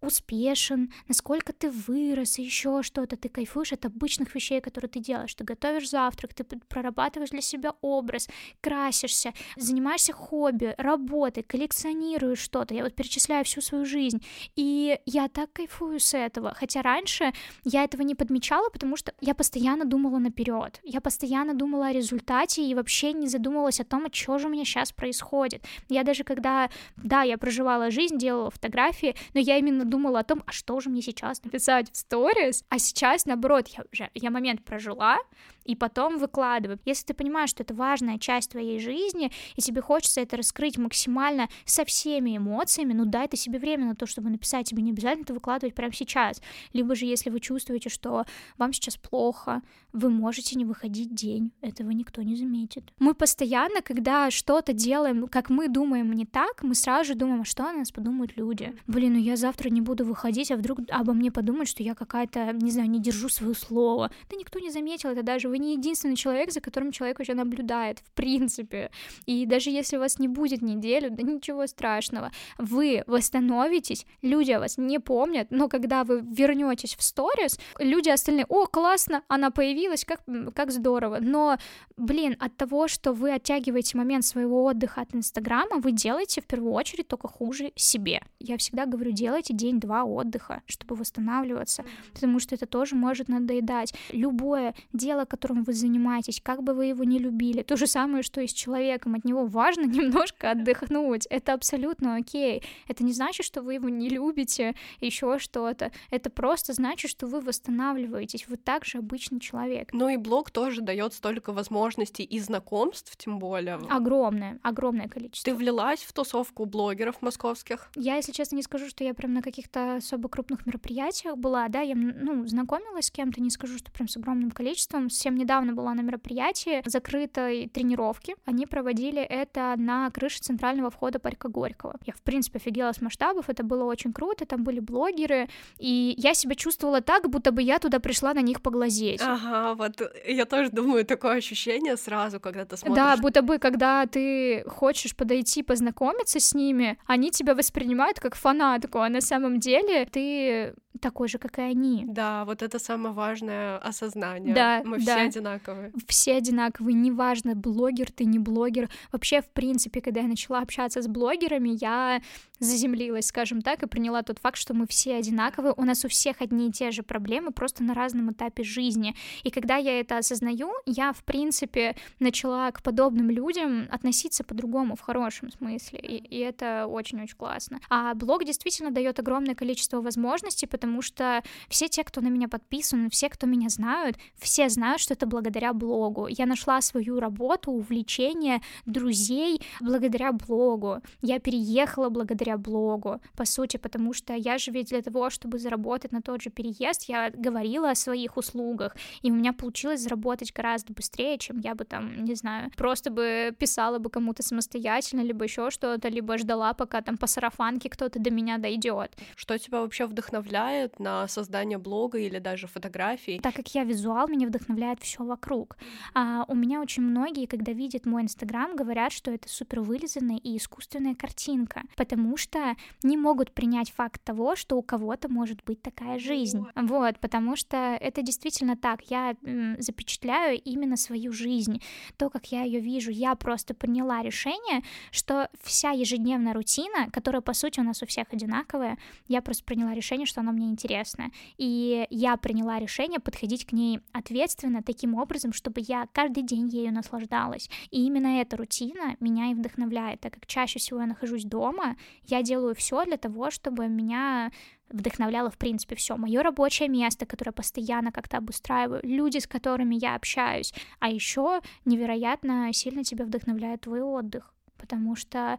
успешен, 0.00 0.92
насколько 1.08 1.52
ты 1.52 1.70
вырос 1.70 2.38
и 2.38 2.42
еще 2.42 2.82
что-то. 2.82 3.16
Ты 3.16 3.28
кайфуешь 3.28 3.72
от 3.72 3.84
обычных 3.84 4.34
вещей, 4.34 4.60
которые 4.60 4.88
ты 4.88 5.00
делаешь. 5.00 5.34
Ты 5.34 5.44
готовишь 5.44 5.90
завтрак, 5.90 6.34
ты 6.34 6.44
прорабатываешь 6.44 7.30
для 7.30 7.40
себя 7.40 7.74
образ, 7.80 8.28
красишься, 8.60 9.32
занимаешься 9.56 10.12
хобби, 10.12 10.74
работой, 10.78 11.42
коллекционируешь 11.42 12.38
что-то. 12.38 12.74
Я 12.74 12.84
вот 12.84 12.94
перечисляю 12.94 13.44
всю 13.44 13.60
свою 13.60 13.84
жизнь. 13.84 14.24
И 14.54 14.98
я 15.06 15.28
так 15.28 15.52
кайфую 15.52 15.75
с 15.98 16.14
этого. 16.14 16.54
Хотя 16.54 16.82
раньше 16.82 17.32
я 17.64 17.84
этого 17.84 18.02
не 18.02 18.14
подмечала, 18.14 18.68
потому 18.70 18.96
что 18.96 19.12
я 19.20 19.34
постоянно 19.34 19.84
думала 19.84 20.18
наперед. 20.18 20.80
Я 20.82 21.00
постоянно 21.00 21.54
думала 21.54 21.86
о 21.88 21.92
результате 21.92 22.62
и 22.62 22.74
вообще 22.74 23.12
не 23.12 23.28
задумывалась 23.28 23.80
о 23.80 23.84
том, 23.84 24.06
что 24.12 24.38
же 24.38 24.48
у 24.48 24.50
меня 24.50 24.64
сейчас 24.64 24.92
происходит. 24.92 25.64
Я 25.88 26.02
даже 26.02 26.24
когда, 26.24 26.70
да, 26.96 27.22
я 27.22 27.38
проживала 27.38 27.90
жизнь, 27.90 28.18
делала 28.18 28.50
фотографии, 28.50 29.14
но 29.34 29.40
я 29.40 29.56
именно 29.58 29.84
думала 29.84 30.20
о 30.20 30.24
том, 30.24 30.42
а 30.46 30.52
что 30.52 30.80
же 30.80 30.90
мне 30.90 31.02
сейчас 31.02 31.42
написать 31.44 31.90
в 31.92 31.96
сторис, 31.96 32.64
а 32.68 32.78
сейчас, 32.78 33.26
наоборот, 33.26 33.68
я 33.68 33.84
уже, 33.92 34.10
я 34.14 34.30
момент 34.30 34.64
прожила, 34.64 35.18
и 35.66 35.74
потом 35.74 36.18
выкладываю. 36.18 36.78
Если 36.84 37.06
ты 37.06 37.14
понимаешь, 37.14 37.50
что 37.50 37.62
это 37.62 37.74
важная 37.74 38.18
часть 38.18 38.52
твоей 38.52 38.78
жизни, 38.78 39.32
и 39.56 39.60
тебе 39.60 39.80
хочется 39.80 40.20
это 40.20 40.36
раскрыть 40.36 40.78
максимально 40.78 41.48
со 41.64 41.84
всеми 41.84 42.36
эмоциями, 42.36 42.92
ну 42.92 43.04
дай 43.04 43.28
ты 43.28 43.36
себе 43.36 43.58
время 43.58 43.86
на 43.86 43.96
то, 43.96 44.06
чтобы 44.06 44.30
написать, 44.30 44.68
тебе 44.68 44.82
не 44.82 44.92
обязательно 44.92 45.24
это 45.24 45.34
выкладывать 45.34 45.65
прямо 45.74 45.92
сейчас. 45.92 46.40
Либо 46.72 46.94
же, 46.94 47.06
если 47.06 47.30
вы 47.30 47.40
чувствуете, 47.40 47.88
что 47.88 48.24
вам 48.58 48.72
сейчас 48.72 48.96
плохо, 48.96 49.62
вы 49.92 50.10
можете 50.10 50.56
не 50.56 50.64
выходить 50.64 51.14
день, 51.14 51.52
этого 51.62 51.90
никто 51.90 52.22
не 52.22 52.36
заметит. 52.36 52.92
Мы 52.98 53.14
постоянно, 53.14 53.80
когда 53.82 54.30
что-то 54.30 54.72
делаем, 54.72 55.26
как 55.28 55.50
мы 55.50 55.68
думаем 55.68 56.12
не 56.12 56.26
так, 56.26 56.62
мы 56.62 56.74
сразу 56.74 57.08
же 57.08 57.14
думаем, 57.14 57.40
а 57.40 57.44
что 57.44 57.64
о 57.64 57.72
нас 57.72 57.90
подумают 57.90 58.36
люди. 58.36 58.74
Блин, 58.86 59.14
ну 59.14 59.18
я 59.18 59.36
завтра 59.36 59.70
не 59.70 59.80
буду 59.80 60.04
выходить, 60.04 60.50
а 60.50 60.56
вдруг 60.56 60.80
обо 60.90 61.12
мне 61.14 61.32
подумают, 61.32 61.68
что 61.68 61.82
я 61.82 61.94
какая-то, 61.94 62.52
не 62.52 62.70
знаю, 62.70 62.90
не 62.90 63.00
держу 63.00 63.28
свое 63.28 63.54
слово. 63.54 64.10
Да 64.30 64.36
никто 64.36 64.58
не 64.58 64.70
заметил 64.70 65.10
это 65.10 65.22
даже, 65.22 65.48
вы 65.48 65.58
не 65.58 65.74
единственный 65.74 66.16
человек, 66.16 66.52
за 66.52 66.60
которым 66.60 66.92
человек 66.92 67.18
вообще 67.18 67.34
наблюдает, 67.34 68.00
в 68.00 68.10
принципе. 68.12 68.90
И 69.24 69.46
даже 69.46 69.70
если 69.70 69.96
у 69.96 70.00
вас 70.00 70.18
не 70.18 70.28
будет 70.28 70.62
неделю, 70.62 71.10
да 71.10 71.22
ничего 71.22 71.66
страшного. 71.66 72.32
Вы 72.58 73.02
восстановитесь, 73.06 74.06
люди 74.22 74.52
о 74.52 74.60
вас 74.60 74.76
не 74.76 74.98
помнят, 74.98 75.50
но 75.56 75.68
когда 75.68 76.04
вы 76.04 76.20
вернетесь 76.20 76.94
в 76.96 77.02
сторис, 77.02 77.58
люди 77.78 78.10
остальные, 78.10 78.46
о, 78.48 78.66
классно, 78.66 79.22
она 79.28 79.50
появилась, 79.50 80.04
как, 80.04 80.20
как 80.54 80.70
здорово. 80.70 81.18
Но, 81.20 81.56
блин, 81.96 82.36
от 82.38 82.56
того, 82.56 82.88
что 82.88 83.12
вы 83.12 83.32
оттягиваете 83.32 83.96
момент 83.96 84.24
своего 84.24 84.64
отдыха 84.64 85.00
от 85.00 85.14
Инстаграма, 85.14 85.76
вы 85.76 85.92
делаете 85.92 86.42
в 86.42 86.46
первую 86.46 86.72
очередь 86.72 87.08
только 87.08 87.28
хуже 87.28 87.72
себе. 87.74 88.22
Я 88.38 88.58
всегда 88.58 88.84
говорю, 88.84 89.12
делайте 89.12 89.54
день-два 89.54 90.04
отдыха, 90.04 90.62
чтобы 90.66 90.94
восстанавливаться, 90.94 91.84
потому 92.12 92.38
что 92.38 92.54
это 92.54 92.66
тоже 92.66 92.94
может 92.94 93.28
надоедать. 93.28 93.94
Любое 94.12 94.74
дело, 94.92 95.24
которым 95.24 95.64
вы 95.64 95.72
занимаетесь, 95.72 96.40
как 96.42 96.62
бы 96.62 96.74
вы 96.74 96.86
его 96.86 97.04
не 97.04 97.18
любили, 97.18 97.62
то 97.62 97.76
же 97.76 97.86
самое, 97.86 98.22
что 98.22 98.40
и 98.42 98.46
с 98.46 98.52
человеком, 98.52 99.14
от 99.14 99.24
него 99.24 99.46
важно 99.46 99.82
немножко 99.86 100.50
отдохнуть, 100.50 101.26
это 101.30 101.54
абсолютно 101.54 102.16
окей. 102.16 102.62
Это 102.88 103.04
не 103.04 103.12
значит, 103.12 103.46
что 103.46 103.62
вы 103.62 103.74
его 103.74 103.88
не 103.88 104.10
любите, 104.10 104.74
еще 105.00 105.38
что-то. 105.46 105.92
Это 106.10 106.28
просто 106.28 106.72
значит, 106.72 107.10
что 107.10 107.26
вы 107.26 107.40
восстанавливаетесь, 107.40 108.48
вы 108.48 108.56
также 108.56 108.98
обычный 108.98 109.40
человек. 109.40 109.90
Ну 109.92 110.08
и 110.08 110.16
блог 110.16 110.50
тоже 110.50 110.82
дает 110.82 111.14
столько 111.14 111.52
возможностей 111.52 112.24
и 112.24 112.38
знакомств, 112.38 113.16
тем 113.16 113.38
более. 113.38 113.76
Огромное, 113.88 114.58
огромное 114.62 115.08
количество. 115.08 115.52
Ты 115.52 115.56
влилась 115.56 116.00
в 116.02 116.12
тусовку 116.12 116.64
блогеров 116.64 117.22
московских? 117.22 117.90
Я, 117.94 118.16
если 118.16 118.32
честно, 118.32 118.56
не 118.56 118.62
скажу, 118.62 118.88
что 118.88 119.04
я 119.04 119.14
прям 119.14 119.32
на 119.34 119.42
каких-то 119.42 119.96
особо 119.96 120.28
крупных 120.28 120.66
мероприятиях 120.66 121.36
была, 121.36 121.68
да, 121.68 121.80
я, 121.80 121.94
ну, 121.94 122.46
знакомилась 122.46 123.06
с 123.06 123.10
кем-то, 123.10 123.40
не 123.40 123.50
скажу, 123.50 123.78
что 123.78 123.92
прям 123.92 124.08
с 124.08 124.16
огромным 124.16 124.50
количеством. 124.50 125.10
Совсем 125.10 125.36
недавно 125.36 125.72
была 125.72 125.94
на 125.94 126.00
мероприятии 126.00 126.82
закрытой 126.84 127.68
тренировки. 127.68 128.34
Они 128.44 128.66
проводили 128.66 129.22
это 129.22 129.74
на 129.76 130.10
крыше 130.10 130.40
центрального 130.40 130.90
входа 130.90 131.18
парка 131.18 131.48
Горького. 131.48 131.94
Я, 132.04 132.12
в 132.12 132.22
принципе, 132.22 132.58
офигела 132.58 132.92
с 132.92 133.00
масштабов, 133.00 133.48
это 133.48 133.62
было 133.62 133.84
очень 133.84 134.12
круто, 134.12 134.44
там 134.44 134.64
были 134.64 134.80
блогеры, 135.26 135.48
и 135.78 136.14
я 136.18 136.34
себя 136.34 136.54
чувствовала 136.54 137.00
так, 137.00 137.28
будто 137.28 137.52
бы 137.52 137.62
я 137.62 137.78
туда 137.78 138.00
пришла 138.00 138.34
на 138.34 138.40
них 138.42 138.60
поглазеть. 138.62 139.20
Ага, 139.22 139.74
вот 139.74 140.00
я 140.26 140.44
тоже 140.44 140.70
думаю, 140.70 141.04
такое 141.04 141.36
ощущение 141.36 141.96
сразу, 141.96 142.40
когда 142.40 142.64
ты 142.64 142.76
смотришь. 142.76 142.96
Да, 142.96 143.16
будто 143.16 143.42
бы, 143.42 143.58
когда 143.58 144.06
ты 144.06 144.64
хочешь 144.66 145.14
подойти, 145.14 145.62
познакомиться 145.62 146.40
с 146.40 146.54
ними, 146.54 146.98
они 147.06 147.30
тебя 147.30 147.54
воспринимают 147.54 148.20
как 148.20 148.34
фанатку, 148.34 148.98
а 148.98 149.08
на 149.08 149.20
самом 149.20 149.60
деле 149.60 150.06
ты 150.06 150.74
такой 150.98 151.28
же, 151.28 151.38
как 151.38 151.58
и 151.58 151.62
они. 151.62 152.04
Да, 152.06 152.44
вот 152.44 152.62
это 152.62 152.78
самое 152.78 153.14
важное 153.14 153.78
осознание. 153.78 154.54
Да, 154.54 154.82
Мы 154.84 154.98
да. 154.98 155.02
все 155.02 155.26
одинаковые. 155.26 155.92
Все 156.06 156.36
одинаковые, 156.36 156.94
неважно, 156.94 157.54
блогер 157.54 158.10
ты, 158.12 158.24
не 158.24 158.38
блогер. 158.38 158.88
Вообще, 159.12 159.42
в 159.42 159.48
принципе, 159.48 160.00
когда 160.00 160.20
я 160.20 160.28
начала 160.28 160.60
общаться 160.60 161.02
с 161.02 161.08
блогерами, 161.08 161.70
я 161.80 162.20
заземлилась, 162.58 163.26
скажем 163.26 163.62
так, 163.62 163.82
и 163.82 163.86
приняла 163.86 164.22
тот 164.22 164.38
факт, 164.38 164.56
что 164.56 164.74
мы 164.74 164.86
все 164.86 165.16
одинаковые, 165.16 165.74
у 165.76 165.84
нас 165.84 166.04
у 166.04 166.08
всех 166.08 166.40
одни 166.40 166.68
и 166.68 166.72
те 166.72 166.90
же 166.90 167.02
проблемы, 167.02 167.50
просто 167.50 167.82
на 167.82 167.94
разном 167.94 168.32
этапе 168.32 168.62
жизни. 168.64 169.14
И 169.42 169.50
когда 169.50 169.76
я 169.76 170.00
это 170.00 170.18
осознаю, 170.18 170.72
я, 170.86 171.12
в 171.12 171.22
принципе, 171.24 171.96
начала 172.18 172.70
к 172.70 172.82
подобным 172.82 173.30
людям 173.30 173.88
относиться 173.90 174.44
по-другому, 174.44 174.96
в 174.96 175.00
хорошем 175.00 175.50
смысле, 175.50 175.98
и, 175.98 176.16
и 176.16 176.38
это 176.38 176.86
очень-очень 176.86 177.36
классно. 177.36 177.80
А 177.90 178.14
блог 178.14 178.44
действительно 178.44 178.90
дает 178.90 179.18
огромное 179.18 179.54
количество 179.54 180.00
возможностей, 180.00 180.66
потому 180.66 180.85
что 181.02 181.42
все 181.68 181.88
те, 181.88 182.04
кто 182.04 182.20
на 182.20 182.28
меня 182.28 182.48
подписан, 182.48 183.10
все, 183.10 183.28
кто 183.28 183.46
меня 183.46 183.68
знают, 183.68 184.16
все 184.38 184.68
знают, 184.68 185.00
что 185.00 185.14
это 185.14 185.26
благодаря 185.26 185.72
блогу. 185.72 186.26
Я 186.26 186.46
нашла 186.46 186.80
свою 186.80 187.20
работу, 187.20 187.70
увлечение, 187.70 188.60
друзей 188.86 189.60
благодаря 189.80 190.32
блогу. 190.32 191.00
Я 191.22 191.38
переехала 191.38 192.08
благодаря 192.08 192.56
блогу, 192.56 193.20
по 193.36 193.44
сути, 193.44 193.76
потому 193.76 194.12
что 194.12 194.34
я 194.34 194.58
же 194.58 194.70
ведь 194.70 194.88
для 194.88 195.02
того, 195.02 195.30
чтобы 195.30 195.58
заработать 195.58 196.12
на 196.12 196.22
тот 196.22 196.42
же 196.42 196.50
переезд, 196.50 197.04
я 197.08 197.30
говорила 197.30 197.90
о 197.90 197.94
своих 197.94 198.36
услугах, 198.36 198.96
и 199.22 199.30
у 199.30 199.34
меня 199.34 199.52
получилось 199.52 200.00
заработать 200.00 200.52
гораздо 200.52 200.92
быстрее, 200.92 201.38
чем 201.38 201.58
я 201.58 201.74
бы 201.74 201.84
там, 201.84 202.24
не 202.24 202.34
знаю, 202.34 202.70
просто 202.76 203.10
бы 203.10 203.54
писала 203.58 203.98
бы 203.98 204.10
кому-то 204.10 204.42
самостоятельно, 204.42 205.22
либо 205.22 205.44
еще 205.44 205.70
что-то, 205.70 206.08
либо 206.08 206.38
ждала, 206.38 206.72
пока 206.74 207.00
там 207.00 207.16
по 207.16 207.26
сарафанке 207.26 207.88
кто-то 207.88 208.18
до 208.18 208.30
меня 208.30 208.58
дойдет. 208.58 209.16
Что 209.36 209.58
тебя 209.58 209.80
вообще 209.80 210.06
вдохновляет 210.06 210.75
на 210.98 211.28
создание 211.28 211.78
блога 211.78 212.18
или 212.18 212.38
даже 212.38 212.66
фотографий? 212.66 213.38
Так 213.40 213.54
как 213.54 213.74
я 213.74 213.84
визуал, 213.84 214.28
меня 214.28 214.46
вдохновляет 214.46 215.00
все 215.00 215.24
вокруг. 215.24 215.76
А 216.14 216.44
у 216.48 216.54
меня 216.54 216.80
очень 216.80 217.02
многие, 217.02 217.46
когда 217.46 217.72
видят 217.72 218.06
мой 218.06 218.22
инстаграм, 218.22 218.76
говорят, 218.76 219.12
что 219.12 219.30
это 219.30 219.48
супер 219.48 219.80
вылизанная 219.80 220.38
и 220.38 220.56
искусственная 220.56 221.14
картинка, 221.14 221.82
потому 221.96 222.36
что 222.36 222.74
не 223.02 223.16
могут 223.16 223.52
принять 223.52 223.90
факт 223.90 224.22
того, 224.22 224.56
что 224.56 224.76
у 224.76 224.82
кого-то 224.82 225.28
может 225.28 225.62
быть 225.64 225.82
такая 225.82 226.18
жизнь. 226.18 226.64
Вот, 226.74 227.18
потому 227.20 227.56
что 227.56 227.76
это 227.76 228.22
действительно 228.22 228.76
так. 228.76 229.02
Я 229.10 229.36
м, 229.42 229.76
запечатляю 229.80 230.60
именно 230.62 230.96
свою 230.96 231.32
жизнь, 231.32 231.82
то, 232.16 232.30
как 232.30 232.46
я 232.52 232.62
ее 232.62 232.80
вижу. 232.80 233.10
Я 233.10 233.34
просто 233.34 233.74
приняла 233.74 234.22
решение, 234.22 234.82
что 235.10 235.48
вся 235.62 235.90
ежедневная 235.90 236.52
рутина, 236.52 237.10
которая, 237.10 237.42
по 237.42 237.52
сути, 237.52 237.80
у 237.80 237.82
нас 237.82 238.02
у 238.02 238.06
всех 238.06 238.26
одинаковая, 238.32 238.98
я 239.28 239.42
просто 239.42 239.64
приняла 239.64 239.94
решение, 239.94 240.26
что 240.26 240.40
она 240.40 240.52
мне 240.52 240.65
интересна. 240.70 241.30
И 241.58 242.06
я 242.10 242.36
приняла 242.36 242.78
решение 242.78 243.20
подходить 243.20 243.66
к 243.66 243.72
ней 243.72 244.00
ответственно, 244.12 244.82
таким 244.82 245.14
образом, 245.14 245.52
чтобы 245.52 245.80
я 245.86 246.06
каждый 246.12 246.42
день 246.42 246.68
ею 246.68 246.92
наслаждалась. 246.92 247.70
И 247.90 248.04
именно 248.06 248.40
эта 248.40 248.56
рутина 248.56 249.16
меня 249.20 249.50
и 249.50 249.54
вдохновляет, 249.54 250.20
так 250.20 250.34
как 250.34 250.46
чаще 250.46 250.78
всего 250.78 251.00
я 251.00 251.06
нахожусь 251.06 251.44
дома, 251.44 251.96
я 252.24 252.42
делаю 252.42 252.74
все 252.74 253.04
для 253.04 253.16
того, 253.16 253.50
чтобы 253.50 253.88
меня 253.88 254.50
вдохновляло, 254.88 255.50
в 255.50 255.58
принципе, 255.58 255.96
все. 255.96 256.16
Мое 256.16 256.42
рабочее 256.42 256.88
место, 256.88 257.26
которое 257.26 257.52
постоянно 257.52 258.12
как-то 258.12 258.38
обустраиваю, 258.38 259.00
люди, 259.02 259.38
с 259.38 259.46
которыми 259.46 259.96
я 259.96 260.14
общаюсь. 260.14 260.72
А 261.00 261.08
еще 261.08 261.60
невероятно 261.84 262.72
сильно 262.72 263.02
тебя 263.02 263.24
вдохновляет 263.24 263.82
твой 263.82 264.02
отдых 264.02 264.52
потому 264.78 265.16
что 265.16 265.58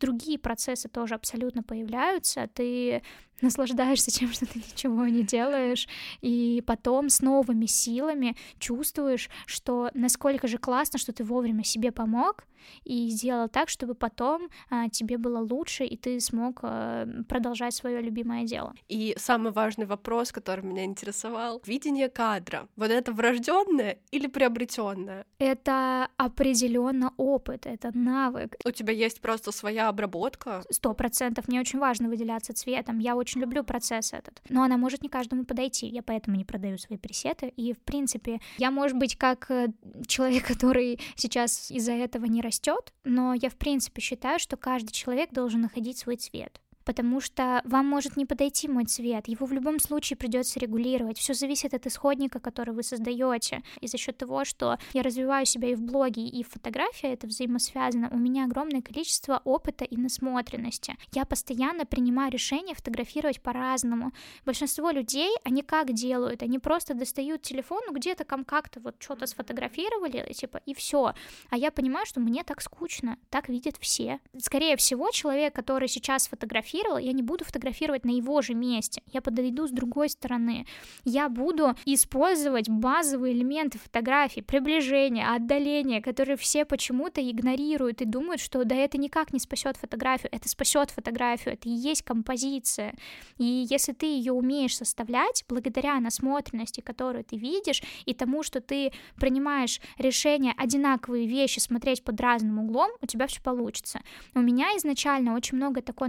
другие 0.00 0.38
процессы 0.38 0.88
тоже 0.88 1.14
абсолютно 1.14 1.62
появляются, 1.62 2.48
ты 2.52 3.02
наслаждаешься 3.40 4.10
тем, 4.10 4.32
что 4.32 4.46
ты 4.46 4.58
ничего 4.58 5.06
не 5.06 5.22
делаешь, 5.22 5.88
и 6.20 6.62
потом 6.66 7.08
с 7.08 7.20
новыми 7.20 7.66
силами 7.66 8.36
чувствуешь, 8.58 9.30
что 9.46 9.90
насколько 9.94 10.48
же 10.48 10.58
классно, 10.58 10.98
что 10.98 11.12
ты 11.12 11.24
вовремя 11.24 11.64
себе 11.64 11.92
помог 11.92 12.46
и 12.84 13.08
сделал 13.10 13.48
так, 13.48 13.68
чтобы 13.68 13.94
потом 13.94 14.48
а, 14.70 14.88
тебе 14.88 15.18
было 15.18 15.38
лучше, 15.38 15.84
и 15.84 15.96
ты 15.96 16.20
смог 16.20 16.60
а, 16.62 17.06
продолжать 17.28 17.74
свое 17.74 18.00
любимое 18.00 18.44
дело. 18.44 18.74
И 18.88 19.14
самый 19.18 19.52
важный 19.52 19.86
вопрос, 19.86 20.32
который 20.32 20.64
меня 20.64 20.84
интересовал, 20.84 21.62
видение 21.66 22.08
кадра. 22.08 22.68
Вот 22.76 22.90
это 22.90 23.12
врожденное 23.12 23.98
или 24.10 24.26
приобретенное? 24.26 25.26
Это 25.38 26.08
определенно 26.16 27.12
опыт, 27.16 27.66
это 27.66 27.96
навык. 27.96 28.56
У 28.64 28.70
тебя 28.70 28.92
есть 28.92 29.20
просто 29.20 29.52
своя 29.52 29.88
обработка? 29.88 30.62
Сто 30.70 30.94
процентов. 30.94 31.48
Мне 31.48 31.60
очень 31.60 31.78
важно 31.78 32.08
выделяться 32.08 32.52
цветом. 32.52 32.98
Я 32.98 33.16
очень 33.26 33.40
люблю 33.40 33.64
процесс 33.64 34.12
этот. 34.12 34.40
Но 34.48 34.62
она 34.62 34.76
может 34.76 35.02
не 35.02 35.08
каждому 35.08 35.44
подойти. 35.44 35.88
Я 35.88 36.02
поэтому 36.02 36.36
не 36.36 36.44
продаю 36.44 36.78
свои 36.78 36.96
пресеты. 36.96 37.48
И, 37.56 37.72
в 37.72 37.78
принципе, 37.78 38.40
я, 38.56 38.70
может 38.70 38.96
быть, 38.96 39.16
как 39.16 39.50
э, 39.50 39.68
человек, 40.06 40.46
который 40.52 41.00
сейчас 41.16 41.70
из-за 41.72 41.92
этого 41.92 42.26
не 42.26 42.40
растет, 42.40 42.92
но 43.04 43.34
я, 43.34 43.50
в 43.50 43.56
принципе, 43.56 44.00
считаю, 44.00 44.38
что 44.38 44.56
каждый 44.56 44.92
человек 44.92 45.32
должен 45.32 45.60
находить 45.60 45.98
свой 45.98 46.16
цвет 46.16 46.60
потому 46.86 47.20
что 47.20 47.60
вам 47.64 47.86
может 47.86 48.16
не 48.16 48.24
подойти 48.24 48.68
мой 48.68 48.84
цвет, 48.84 49.28
его 49.28 49.44
в 49.44 49.52
любом 49.52 49.80
случае 49.80 50.16
придется 50.16 50.60
регулировать. 50.60 51.18
Все 51.18 51.34
зависит 51.34 51.74
от 51.74 51.84
исходника, 51.86 52.38
который 52.38 52.72
вы 52.72 52.84
создаете. 52.84 53.62
И 53.80 53.88
за 53.88 53.98
счет 53.98 54.16
того, 54.16 54.44
что 54.44 54.78
я 54.92 55.02
развиваю 55.02 55.44
себя 55.46 55.68
и 55.68 55.74
в 55.74 55.82
блоге, 55.82 56.22
и 56.22 56.44
в 56.44 56.48
фотографии, 56.48 57.10
это 57.10 57.26
взаимосвязано, 57.26 58.08
у 58.12 58.16
меня 58.16 58.44
огромное 58.44 58.82
количество 58.82 59.42
опыта 59.44 59.84
и 59.84 59.96
насмотренности. 59.96 60.96
Я 61.12 61.24
постоянно 61.24 61.84
принимаю 61.86 62.30
решение 62.30 62.76
фотографировать 62.76 63.42
по-разному. 63.42 64.12
Большинство 64.44 64.90
людей, 64.90 65.34
они 65.42 65.62
как 65.62 65.92
делают? 65.92 66.42
Они 66.42 66.60
просто 66.60 66.94
достают 66.94 67.42
телефон, 67.42 67.82
ну 67.88 67.94
где-то 67.94 68.24
там 68.24 68.44
как-то 68.44 68.78
вот 68.78 68.94
что-то 69.00 69.26
сфотографировали, 69.26 70.32
типа, 70.32 70.60
и 70.64 70.72
все. 70.72 71.14
А 71.50 71.56
я 71.56 71.72
понимаю, 71.72 72.06
что 72.06 72.20
мне 72.20 72.44
так 72.44 72.62
скучно, 72.62 73.18
так 73.28 73.48
видят 73.48 73.76
все. 73.80 74.20
Скорее 74.38 74.76
всего, 74.76 75.10
человек, 75.10 75.52
который 75.52 75.88
сейчас 75.88 76.28
фотографирует, 76.28 76.75
фотографировала, 76.76 76.98
я 76.98 77.12
не 77.12 77.22
буду 77.22 77.44
фотографировать 77.44 78.04
на 78.04 78.10
его 78.10 78.42
же 78.42 78.54
месте. 78.54 79.02
Я 79.12 79.20
подойду 79.20 79.66
с 79.66 79.70
другой 79.70 80.08
стороны. 80.08 80.66
Я 81.04 81.28
буду 81.28 81.74
использовать 81.86 82.68
базовые 82.68 83.34
элементы 83.34 83.78
фотографии, 83.78 84.40
приближение, 84.40 85.26
отдаление, 85.26 86.02
которые 86.02 86.36
все 86.36 86.64
почему-то 86.64 87.20
игнорируют 87.20 88.02
и 88.02 88.04
думают, 88.04 88.40
что 88.40 88.64
да 88.64 88.74
это 88.74 88.98
никак 88.98 89.32
не 89.32 89.38
спасет 89.38 89.76
фотографию. 89.76 90.28
Это 90.32 90.48
спасет 90.48 90.90
фотографию, 90.90 91.54
это 91.54 91.68
и 91.68 91.72
есть 91.72 92.02
композиция. 92.02 92.94
И 93.38 93.66
если 93.70 93.92
ты 93.92 94.06
ее 94.06 94.32
умеешь 94.32 94.76
составлять, 94.76 95.44
благодаря 95.48 96.00
насмотренности, 96.00 96.80
которую 96.80 97.24
ты 97.24 97.36
видишь, 97.36 97.82
и 98.06 98.14
тому, 98.14 98.42
что 98.42 98.60
ты 98.60 98.92
принимаешь 99.16 99.80
решение 99.98 100.52
одинаковые 100.56 101.26
вещи 101.26 101.60
смотреть 101.60 102.02
под 102.04 102.20
разным 102.20 102.58
углом, 102.58 102.90
у 103.00 103.06
тебя 103.06 103.26
все 103.26 103.40
получится. 103.40 104.00
У 104.34 104.40
меня 104.40 104.76
изначально 104.76 105.34
очень 105.34 105.56
много 105.56 105.80
такое 105.80 106.08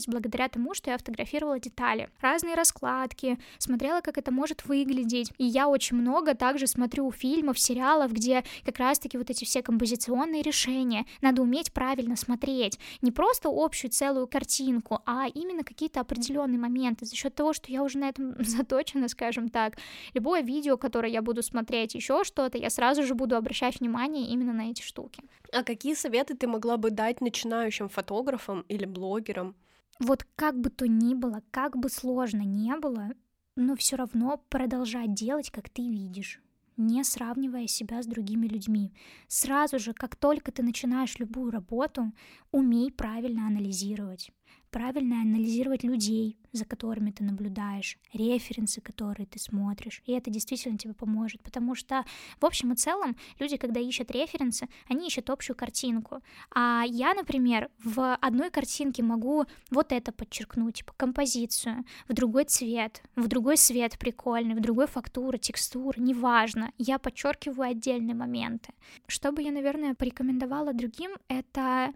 наработалось 0.00 0.06
благодаря 0.06 0.48
тому, 0.48 0.74
что 0.74 0.90
я 0.90 0.98
фотографировала 0.98 1.58
детали, 1.58 2.08
разные 2.20 2.54
раскладки, 2.54 3.38
смотрела, 3.58 4.00
как 4.00 4.18
это 4.18 4.32
может 4.32 4.64
выглядеть. 4.66 5.32
И 5.38 5.44
я 5.44 5.68
очень 5.68 5.96
много 5.96 6.34
также 6.34 6.66
смотрю 6.66 7.10
фильмов, 7.12 7.58
сериалов, 7.58 8.12
где 8.12 8.44
как 8.64 8.78
раз-таки 8.78 9.18
вот 9.18 9.30
эти 9.30 9.44
все 9.44 9.62
композиционные 9.62 10.42
решения 10.42 11.04
надо 11.22 11.42
уметь 11.42 11.72
правильно 11.72 12.16
смотреть. 12.16 12.78
Не 13.02 13.12
просто 13.12 13.48
общую 13.52 13.90
целую 13.90 14.26
картинку, 14.26 15.00
а 15.06 15.26
именно 15.34 15.62
какие-то 15.62 16.00
определенные 16.00 16.58
моменты. 16.58 17.06
За 17.06 17.14
счет 17.14 17.34
того, 17.34 17.52
что 17.52 17.72
я 17.72 17.82
уже 17.82 17.98
на 17.98 18.08
этом 18.08 18.34
заточена, 18.44 19.08
скажем 19.08 19.48
так, 19.48 19.78
любое 20.14 20.42
видео, 20.42 20.76
которое 20.76 21.12
я 21.12 21.22
буду 21.22 21.42
смотреть, 21.42 21.94
еще 21.94 22.24
что-то, 22.24 22.58
я 22.58 22.70
сразу 22.70 23.02
же 23.02 23.14
буду 23.14 23.36
обращать 23.36 23.80
внимание 23.80 24.26
именно 24.26 24.52
на 24.52 24.70
эти 24.70 24.82
штуки. 24.82 25.22
А 25.52 25.62
какие 25.62 25.94
советы 25.94 26.34
ты 26.34 26.46
могла 26.46 26.76
бы 26.76 26.90
дать 26.90 27.20
начинающим 27.20 27.88
фотографам 27.88 28.64
или 28.68 28.86
блогерам? 28.86 29.54
Вот 30.00 30.26
как 30.34 30.60
бы 30.60 30.70
то 30.70 30.88
ни 30.88 31.14
было, 31.14 31.42
как 31.52 31.76
бы 31.76 31.88
сложно 31.88 32.42
не 32.42 32.74
было, 32.76 33.12
но 33.54 33.76
все 33.76 33.96
равно 33.96 34.42
продолжать 34.48 35.14
делать, 35.14 35.50
как 35.50 35.68
ты 35.68 35.82
видишь 35.82 36.40
не 36.80 37.04
сравнивая 37.04 37.66
себя 37.66 38.02
с 38.02 38.06
другими 38.06 38.46
людьми. 38.46 38.92
Сразу 39.28 39.78
же, 39.78 39.92
как 39.92 40.16
только 40.16 40.50
ты 40.50 40.62
начинаешь 40.62 41.18
любую 41.18 41.50
работу, 41.50 42.12
умей 42.52 42.90
правильно 42.90 43.46
анализировать 43.46 44.32
правильно 44.70 45.20
анализировать 45.20 45.82
людей, 45.82 46.36
за 46.52 46.64
которыми 46.64 47.10
ты 47.10 47.24
наблюдаешь, 47.24 47.98
референсы, 48.12 48.80
которые 48.80 49.26
ты 49.26 49.38
смотришь, 49.38 50.02
и 50.06 50.12
это 50.12 50.30
действительно 50.30 50.78
тебе 50.78 50.94
поможет, 50.94 51.42
потому 51.42 51.74
что 51.74 52.04
в 52.40 52.46
общем 52.46 52.72
и 52.72 52.76
целом 52.76 53.16
люди, 53.38 53.56
когда 53.56 53.80
ищут 53.80 54.10
референсы, 54.10 54.68
они 54.88 55.08
ищут 55.08 55.30
общую 55.30 55.56
картинку, 55.56 56.20
а 56.54 56.84
я, 56.86 57.14
например, 57.14 57.68
в 57.82 58.14
одной 58.16 58.50
картинке 58.50 59.02
могу 59.02 59.44
вот 59.70 59.92
это 59.92 60.12
подчеркнуть, 60.12 60.76
типа 60.76 60.92
композицию, 60.96 61.84
в 62.08 62.12
другой 62.12 62.44
цвет, 62.44 63.02
в 63.16 63.26
другой 63.28 63.56
свет 63.56 63.98
прикольный, 63.98 64.54
в 64.54 64.60
другой 64.60 64.86
фактура, 64.86 65.36
текстура, 65.36 66.00
неважно, 66.00 66.72
я 66.78 66.98
подчеркиваю 66.98 67.70
отдельные 67.70 68.14
моменты. 68.14 68.72
Что 69.06 69.32
бы 69.32 69.42
я, 69.42 69.52
наверное, 69.52 69.94
порекомендовала 69.94 70.72
другим, 70.72 71.10
это 71.28 71.92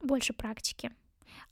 больше 0.00 0.32
практики 0.32 0.90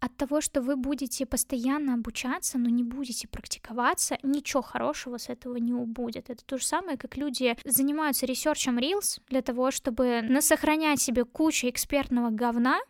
от 0.02 0.16
того, 0.16 0.40
что 0.40 0.62
вы 0.62 0.74
будете 0.74 1.26
постоянно 1.26 1.94
обучаться, 1.94 2.58
но 2.58 2.68
не 2.68 2.82
будете 2.82 3.28
практиковаться, 3.28 4.18
ничего 4.24 4.60
хорошего 4.60 5.16
с 5.16 5.28
этого 5.28 5.58
не 5.58 5.72
убудет. 5.72 6.28
Это 6.28 6.44
то 6.44 6.58
же 6.58 6.66
самое, 6.66 6.98
как 6.98 7.16
люди 7.16 7.56
занимаются 7.64 8.26
ресерчем 8.26 8.78
Reels 8.78 9.20
для 9.28 9.42
того, 9.42 9.70
чтобы 9.70 10.22
насохранять 10.22 11.00
себе 11.00 11.24
кучу 11.24 11.68
экспертного 11.68 12.30
говна, 12.30 12.80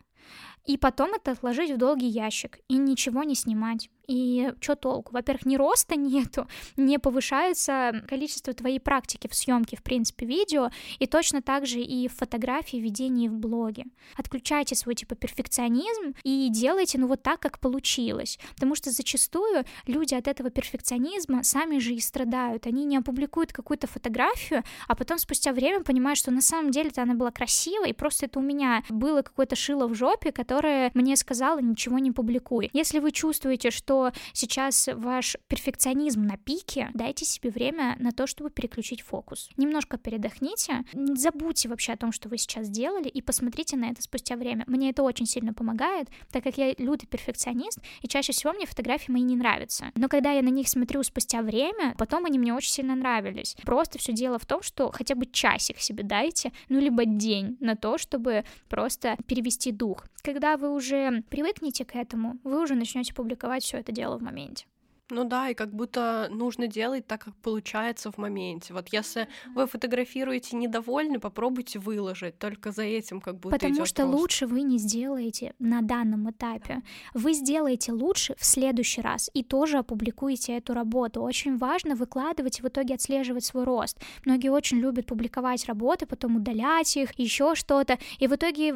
и 0.65 0.75
потом 0.75 1.13
это 1.13 1.33
отложить 1.33 1.69
в 1.69 1.77
долгий 1.77 2.07
ящик 2.07 2.57
и 2.67 2.77
ничего 2.77 3.21
не 3.21 3.35
снимать. 3.35 3.91
И 4.07 4.51
что 4.59 4.75
толку? 4.75 5.13
Во-первых, 5.13 5.45
ни 5.45 5.55
роста 5.55 5.95
нету, 5.97 6.47
не 6.77 6.99
повышается 6.99 8.03
количество 8.07 8.53
твоей 8.53 8.79
практики 8.79 9.27
в 9.27 9.35
съемке, 9.35 9.77
в 9.77 9.83
принципе, 9.83 10.25
видео, 10.25 10.69
и 10.99 11.07
точно 11.07 11.41
так 11.41 11.65
же 11.65 11.79
и 11.79 12.07
в 12.07 12.13
фотографии, 12.13 12.77
ведении 12.77 13.27
в 13.27 13.37
блоге. 13.37 13.85
Отключайте 14.17 14.75
свой, 14.75 14.95
типа, 14.95 15.15
перфекционизм 15.15 16.13
и 16.23 16.49
делайте, 16.51 16.97
ну, 16.97 17.07
вот 17.07 17.23
так, 17.23 17.39
как 17.39 17.59
получилось. 17.59 18.39
Потому 18.55 18.75
что 18.75 18.91
зачастую 18.91 19.63
люди 19.87 20.13
от 20.13 20.27
этого 20.27 20.49
перфекционизма 20.49 21.43
сами 21.43 21.79
же 21.79 21.93
и 21.93 21.99
страдают. 21.99 22.67
Они 22.67 22.85
не 22.85 22.97
опубликуют 22.97 23.53
какую-то 23.53 23.87
фотографию, 23.87 24.63
а 24.87 24.95
потом 24.95 25.17
спустя 25.17 25.53
время 25.53 25.81
понимают, 25.81 26.19
что 26.19 26.31
на 26.31 26.41
самом 26.41 26.71
деле-то 26.71 27.01
она 27.01 27.13
была 27.13 27.31
красивая, 27.31 27.89
и 27.89 27.93
просто 27.93 28.25
это 28.25 28.39
у 28.39 28.41
меня 28.41 28.83
было 28.89 29.21
какое-то 29.21 29.55
шило 29.55 29.87
в 29.87 29.95
жопе, 29.95 30.31
которое 30.31 30.91
мне 30.93 31.15
сказала, 31.15 31.59
ничего 31.59 31.99
не 31.99 32.11
публикуй. 32.11 32.69
Если 32.73 32.99
вы 32.99 33.11
чувствуете, 33.11 33.71
что 33.71 33.92
что 33.93 34.11
сейчас 34.33 34.89
ваш 34.91 35.37
перфекционизм 35.47 36.23
на 36.23 36.37
пике, 36.37 36.89
дайте 36.95 37.25
себе 37.25 37.51
время 37.51 37.95
на 37.99 38.11
то, 38.11 38.25
чтобы 38.25 38.49
переключить 38.49 39.01
фокус. 39.01 39.49
Немножко 39.55 39.97
передохните, 39.97 40.83
забудьте 40.93 41.69
вообще 41.69 41.93
о 41.93 41.97
том, 41.97 42.11
что 42.11 42.27
вы 42.27 42.39
сейчас 42.39 42.69
делали, 42.69 43.07
и 43.07 43.21
посмотрите 43.21 43.77
на 43.77 43.91
это 43.91 44.01
спустя 44.01 44.35
время. 44.35 44.63
Мне 44.65 44.89
это 44.89 45.03
очень 45.03 45.27
сильно 45.27 45.53
помогает, 45.53 46.07
так 46.31 46.43
как 46.43 46.57
я 46.57 46.73
лютый 46.77 47.05
перфекционист, 47.05 47.79
и 48.01 48.07
чаще 48.07 48.33
всего 48.33 48.51
мне 48.53 48.65
фотографии 48.65 49.11
мои 49.11 49.21
не 49.21 49.35
нравятся. 49.35 49.91
Но 49.95 50.09
когда 50.09 50.31
я 50.31 50.41
на 50.41 50.49
них 50.49 50.67
смотрю 50.67 51.03
спустя 51.03 51.43
время, 51.43 51.93
потом 51.97 52.25
они 52.25 52.39
мне 52.39 52.53
очень 52.53 52.71
сильно 52.71 52.95
нравились. 52.95 53.55
Просто 53.63 53.99
все 53.99 54.11
дело 54.11 54.39
в 54.39 54.45
том, 54.47 54.63
что 54.63 54.91
хотя 54.91 55.13
бы 55.13 55.27
часик 55.27 55.77
себе 55.77 56.03
дайте, 56.03 56.51
ну 56.69 56.79
либо 56.79 57.05
день 57.05 57.57
на 57.59 57.75
то, 57.75 57.99
чтобы 57.99 58.43
просто 58.69 59.17
перевести 59.27 59.71
дух. 59.71 60.05
Когда 60.23 60.57
вы 60.57 60.73
уже 60.73 61.21
привыкнете 61.29 61.85
к 61.85 61.95
этому, 61.95 62.39
вы 62.43 62.63
уже 62.63 62.75
начнете 62.75 63.13
публиковать 63.13 63.63
все 63.63 63.82
это 63.83 63.91
дело 63.91 64.17
в 64.17 64.23
моменте. 64.23 64.65
Ну 65.13 65.25
да, 65.25 65.49
и 65.49 65.53
как 65.53 65.71
будто 65.71 66.27
нужно 66.31 66.67
делать 66.67 67.05
так, 67.05 67.25
как 67.25 67.35
получается 67.35 68.11
в 68.11 68.17
моменте. 68.17 68.73
Вот 68.73 68.87
если 68.91 69.27
вы 69.53 69.67
фотографируете 69.67 70.55
недовольны, 70.55 71.19
попробуйте 71.19 71.77
выложить. 71.77 72.39
Только 72.39 72.71
за 72.71 72.81
этим 72.81 73.21
как 73.21 73.39
будто 73.39 73.55
Потому 73.55 73.85
что 73.85 74.03
просто. 74.03 74.17
лучше 74.17 74.47
вы 74.47 74.63
не 74.63 74.79
сделаете 74.79 75.53
на 75.59 75.81
данном 75.81 76.31
этапе. 76.31 76.81
Вы 77.13 77.33
сделаете 77.33 77.91
лучше 77.91 78.35
в 78.39 78.45
следующий 78.45 79.01
раз 79.01 79.29
и 79.35 79.43
тоже 79.43 79.77
опубликуете 79.77 80.57
эту 80.57 80.73
работу. 80.73 81.21
Очень 81.21 81.57
важно 81.57 81.95
выкладывать 81.95 82.59
и 82.59 82.63
в 82.63 82.65
итоге 82.65 82.95
отслеживать 82.95 83.45
свой 83.45 83.65
рост. 83.65 83.99
Многие 84.25 84.49
очень 84.49 84.79
любят 84.79 85.05
публиковать 85.05 85.65
работы, 85.67 86.07
потом 86.07 86.37
удалять 86.37 86.97
их, 86.97 87.11
еще 87.19 87.53
что-то. 87.53 87.99
И 88.17 88.25
в 88.25 88.33
итоге 88.33 88.73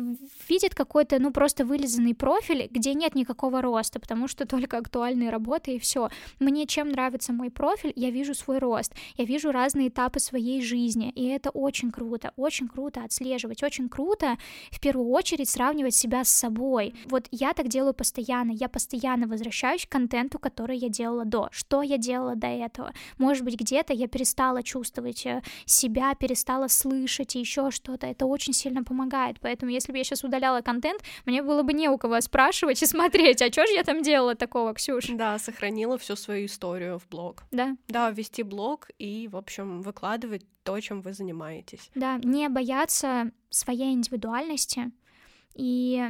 видят 0.48 0.76
какой-то, 0.76 1.18
ну, 1.18 1.32
просто 1.32 1.66
вылизанный 1.66 2.14
профиль, 2.14 2.68
где 2.70 2.94
нет 2.94 3.16
никакого 3.16 3.62
роста, 3.62 4.00
потому 4.00 4.28
что 4.28 4.46
только 4.48 4.78
актуальные 4.78 5.32
работы 5.32 5.76
и 5.76 5.80
все. 5.80 6.10
Мне 6.40 6.66
чем 6.66 6.90
нравится 6.90 7.34
мой 7.34 7.50
профиль, 7.50 7.94
я 7.96 8.10
вижу 8.10 8.34
свой 8.34 8.60
рост, 8.60 8.94
я 9.16 9.26
вижу 9.26 9.52
разные 9.52 9.90
этапы 9.90 10.20
своей 10.20 10.62
жизни, 10.62 11.10
и 11.10 11.26
это 11.26 11.50
очень 11.50 11.92
круто, 11.92 12.34
очень 12.36 12.68
круто 12.68 13.04
отслеживать, 13.04 13.64
очень 13.64 13.90
круто 13.90 14.38
в 14.72 14.80
первую 14.80 15.10
очередь 15.10 15.50
сравнивать 15.50 15.96
себя 15.96 16.24
с 16.24 16.30
собой. 16.30 16.94
Вот 17.06 17.28
я 17.32 17.54
так 17.54 17.68
делаю 17.68 17.94
постоянно, 17.94 18.52
я 18.52 18.70
постоянно 18.70 19.28
возвращаюсь 19.28 19.86
к 19.86 19.90
контенту, 19.90 20.40
который 20.40 20.78
я 20.78 20.90
делала 20.90 21.26
до, 21.26 21.50
что 21.52 21.82
я 21.82 21.98
делала 21.98 22.36
до 22.36 22.48
этого. 22.48 22.94
Может 23.18 23.44
быть, 23.44 23.60
где-то 23.60 23.94
я 23.94 24.08
перестала 24.08 24.64
чувствовать 24.64 25.26
э, 25.26 25.42
себя, 25.66 26.14
перестала 26.16 26.68
слышать 26.68 27.36
и 27.36 27.40
еще 27.40 27.72
что-то. 27.72 28.08
Это 28.08 28.26
очень 28.26 28.54
сильно 28.54 28.84
помогает. 28.84 29.38
Поэтому, 29.42 29.72
если 29.72 29.92
бы 29.92 29.98
я 29.98 30.04
сейчас 30.04 30.24
удаляла 30.24 30.62
контент, 30.62 31.02
мне 31.26 31.42
было 31.42 31.64
бы 31.64 31.74
не 31.74 31.90
у 31.90 31.98
кого 31.98 32.20
спрашивать 32.22 32.82
и 32.82 32.86
смотреть, 32.86 33.42
а 33.42 33.52
что 33.52 33.66
же 33.66 33.74
я 33.74 33.84
там 33.84 34.02
делала 34.02 34.36
такого, 34.36 34.74
Ксюш? 34.74 35.08
Да, 35.10 35.40
сохранила 35.40 35.98
всю 36.08 36.16
свою 36.16 36.46
историю 36.46 37.00
в 37.00 37.08
блог. 37.10 37.44
Да. 37.52 37.76
Да, 37.90 38.10
вести 38.12 38.42
блог 38.44 38.90
и, 38.98 39.28
в 39.28 39.36
общем, 39.36 39.82
выкладывать 39.82 40.46
то, 40.64 40.80
чем 40.80 41.02
вы 41.02 41.12
занимаетесь. 41.12 41.92
Да, 41.96 42.18
не 42.24 42.48
бояться 42.48 43.32
своей 43.50 43.94
индивидуальности 43.94 44.92
и 45.54 46.02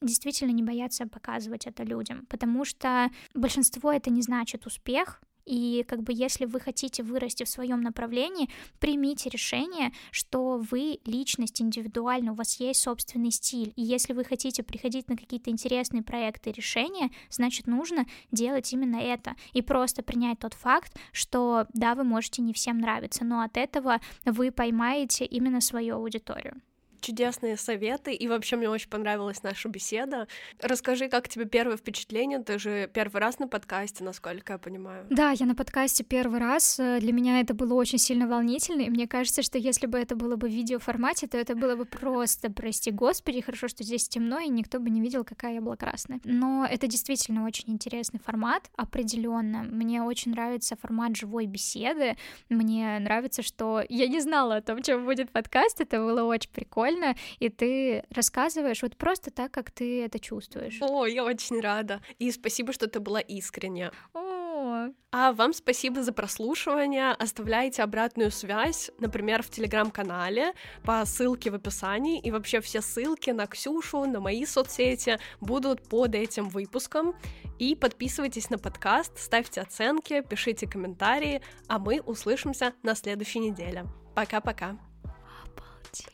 действительно 0.00 0.52
не 0.52 0.62
бояться 0.62 1.06
показывать 1.06 1.66
это 1.66 1.82
людям, 1.82 2.24
потому 2.26 2.64
что 2.64 3.10
большинство 3.34 3.92
это 3.92 4.10
не 4.10 4.22
значит 4.22 4.66
успех, 4.66 5.20
и 5.48 5.82
как 5.84 6.02
бы 6.02 6.12
если 6.14 6.44
вы 6.44 6.60
хотите 6.60 7.02
вырасти 7.02 7.44
в 7.44 7.48
своем 7.48 7.80
направлении, 7.80 8.50
примите 8.78 9.30
решение, 9.30 9.92
что 10.10 10.58
вы 10.70 11.00
личность 11.06 11.62
индивидуальна, 11.62 12.32
у 12.32 12.34
вас 12.34 12.60
есть 12.60 12.82
собственный 12.82 13.30
стиль. 13.30 13.72
И 13.74 13.82
если 13.82 14.12
вы 14.12 14.24
хотите 14.24 14.62
приходить 14.62 15.08
на 15.08 15.16
какие-то 15.16 15.50
интересные 15.50 16.02
проекты 16.02 16.52
решения, 16.52 17.10
значит 17.30 17.66
нужно 17.66 18.06
делать 18.30 18.72
именно 18.72 18.96
это. 18.96 19.36
И 19.54 19.62
просто 19.62 20.02
принять 20.02 20.38
тот 20.40 20.52
факт, 20.52 20.94
что 21.12 21.66
да, 21.72 21.94
вы 21.94 22.04
можете 22.04 22.42
не 22.42 22.52
всем 22.52 22.78
нравиться, 22.78 23.24
но 23.24 23.40
от 23.40 23.56
этого 23.56 24.00
вы 24.26 24.52
поймаете 24.52 25.24
именно 25.24 25.60
свою 25.60 25.96
аудиторию 25.96 26.60
чудесные 27.00 27.56
советы, 27.56 28.12
и 28.12 28.28
вообще 28.28 28.56
мне 28.56 28.68
очень 28.68 28.88
понравилась 28.88 29.42
наша 29.42 29.68
беседа. 29.68 30.26
Расскажи, 30.60 31.08
как 31.08 31.28
тебе 31.28 31.44
первое 31.44 31.76
впечатление? 31.76 32.38
Ты 32.40 32.58
же 32.58 32.90
первый 32.92 33.20
раз 33.20 33.38
на 33.38 33.48
подкасте, 33.48 34.04
насколько 34.04 34.54
я 34.54 34.58
понимаю. 34.58 35.06
Да, 35.10 35.30
я 35.30 35.46
на 35.46 35.54
подкасте 35.54 36.04
первый 36.04 36.40
раз. 36.40 36.76
Для 36.76 37.12
меня 37.12 37.40
это 37.40 37.54
было 37.54 37.74
очень 37.74 37.98
сильно 37.98 38.26
волнительно, 38.26 38.82
и 38.82 38.90
мне 38.90 39.06
кажется, 39.06 39.42
что 39.42 39.58
если 39.58 39.86
бы 39.86 39.98
это 39.98 40.16
было 40.16 40.36
бы 40.36 40.48
в 40.48 40.52
видеоформате, 40.52 41.26
то 41.26 41.38
это 41.38 41.54
было 41.54 41.76
бы 41.76 41.84
просто, 41.84 42.50
прости 42.50 42.90
господи, 42.90 43.40
хорошо, 43.40 43.68
что 43.68 43.84
здесь 43.84 44.08
темно, 44.08 44.38
и 44.40 44.48
никто 44.48 44.80
бы 44.80 44.90
не 44.90 45.00
видел, 45.00 45.24
какая 45.24 45.54
я 45.54 45.60
была 45.60 45.76
красная. 45.76 46.20
Но 46.24 46.66
это 46.68 46.86
действительно 46.86 47.44
очень 47.44 47.70
интересный 47.70 48.20
формат, 48.20 48.70
определенно. 48.76 49.62
Мне 49.62 50.02
очень 50.02 50.32
нравится 50.32 50.76
формат 50.76 51.16
живой 51.16 51.46
беседы. 51.46 52.16
Мне 52.48 52.98
нравится, 52.98 53.42
что 53.42 53.82
я 53.88 54.08
не 54.08 54.20
знала 54.20 54.56
о 54.56 54.62
том, 54.62 54.82
чем 54.82 55.04
будет 55.04 55.30
подкаст, 55.30 55.80
это 55.80 55.98
было 55.98 56.24
очень 56.24 56.50
прикольно 56.50 56.87
прикольно, 56.88 57.16
и 57.38 57.48
ты 57.48 58.04
рассказываешь 58.10 58.82
вот 58.82 58.96
просто 58.96 59.30
так, 59.30 59.52
как 59.52 59.70
ты 59.70 60.04
это 60.04 60.18
чувствуешь. 60.18 60.78
О, 60.80 61.06
я 61.06 61.24
очень 61.24 61.60
рада. 61.60 62.00
И 62.18 62.30
спасибо, 62.30 62.72
что 62.72 62.86
ты 62.88 63.00
была 63.00 63.20
искренне. 63.20 63.90
О. 64.14 64.88
А 65.10 65.32
вам 65.32 65.52
спасибо 65.52 66.02
за 66.02 66.12
прослушивание. 66.12 67.10
Оставляйте 67.12 67.82
обратную 67.82 68.30
связь, 68.30 68.90
например, 68.98 69.42
в 69.42 69.50
телеграм-канале 69.50 70.52
по 70.84 71.04
ссылке 71.04 71.50
в 71.50 71.54
описании. 71.54 72.20
И 72.20 72.30
вообще 72.30 72.60
все 72.60 72.80
ссылки 72.80 73.30
на 73.30 73.46
Ксюшу, 73.46 74.04
на 74.04 74.20
мои 74.20 74.44
соцсети 74.44 75.18
будут 75.40 75.88
под 75.88 76.14
этим 76.14 76.48
выпуском. 76.48 77.14
И 77.58 77.74
подписывайтесь 77.74 78.50
на 78.50 78.58
подкаст, 78.58 79.18
ставьте 79.18 79.60
оценки, 79.60 80.22
пишите 80.28 80.68
комментарии, 80.68 81.40
а 81.66 81.78
мы 81.78 82.00
услышимся 82.00 82.72
на 82.82 82.94
следующей 82.94 83.40
неделе. 83.40 83.86
Пока-пока. 84.14 84.78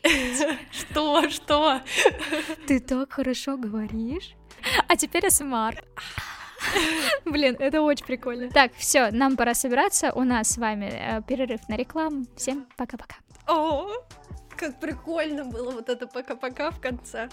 Что, 0.71 1.29
что? 1.31 1.81
Ты 2.67 2.81
так 2.81 3.13
хорошо 3.13 3.57
говоришь. 3.57 4.35
А 4.89 4.97
теперь 4.97 5.31
СМР. 5.31 5.83
Блин, 7.25 7.57
это 7.59 7.83
очень 7.83 8.07
прикольно. 8.07 8.51
Так, 8.51 8.73
все, 8.77 9.11
нам 9.11 9.37
пора 9.37 9.55
собираться. 9.55 10.13
У 10.15 10.25
нас 10.25 10.51
с 10.51 10.59
вами 10.59 10.91
э, 10.93 11.23
перерыв 11.23 11.69
на 11.69 11.77
рекламу. 11.77 12.25
Всем 12.37 12.67
пока-пока. 12.77 13.17
О, 13.47 13.91
как 14.57 14.81
прикольно 14.81 15.45
было 15.45 15.73
вот 15.73 15.89
это 15.89 16.07
пока-пока 16.07 16.71
в 16.71 16.81
конце. 16.81 17.29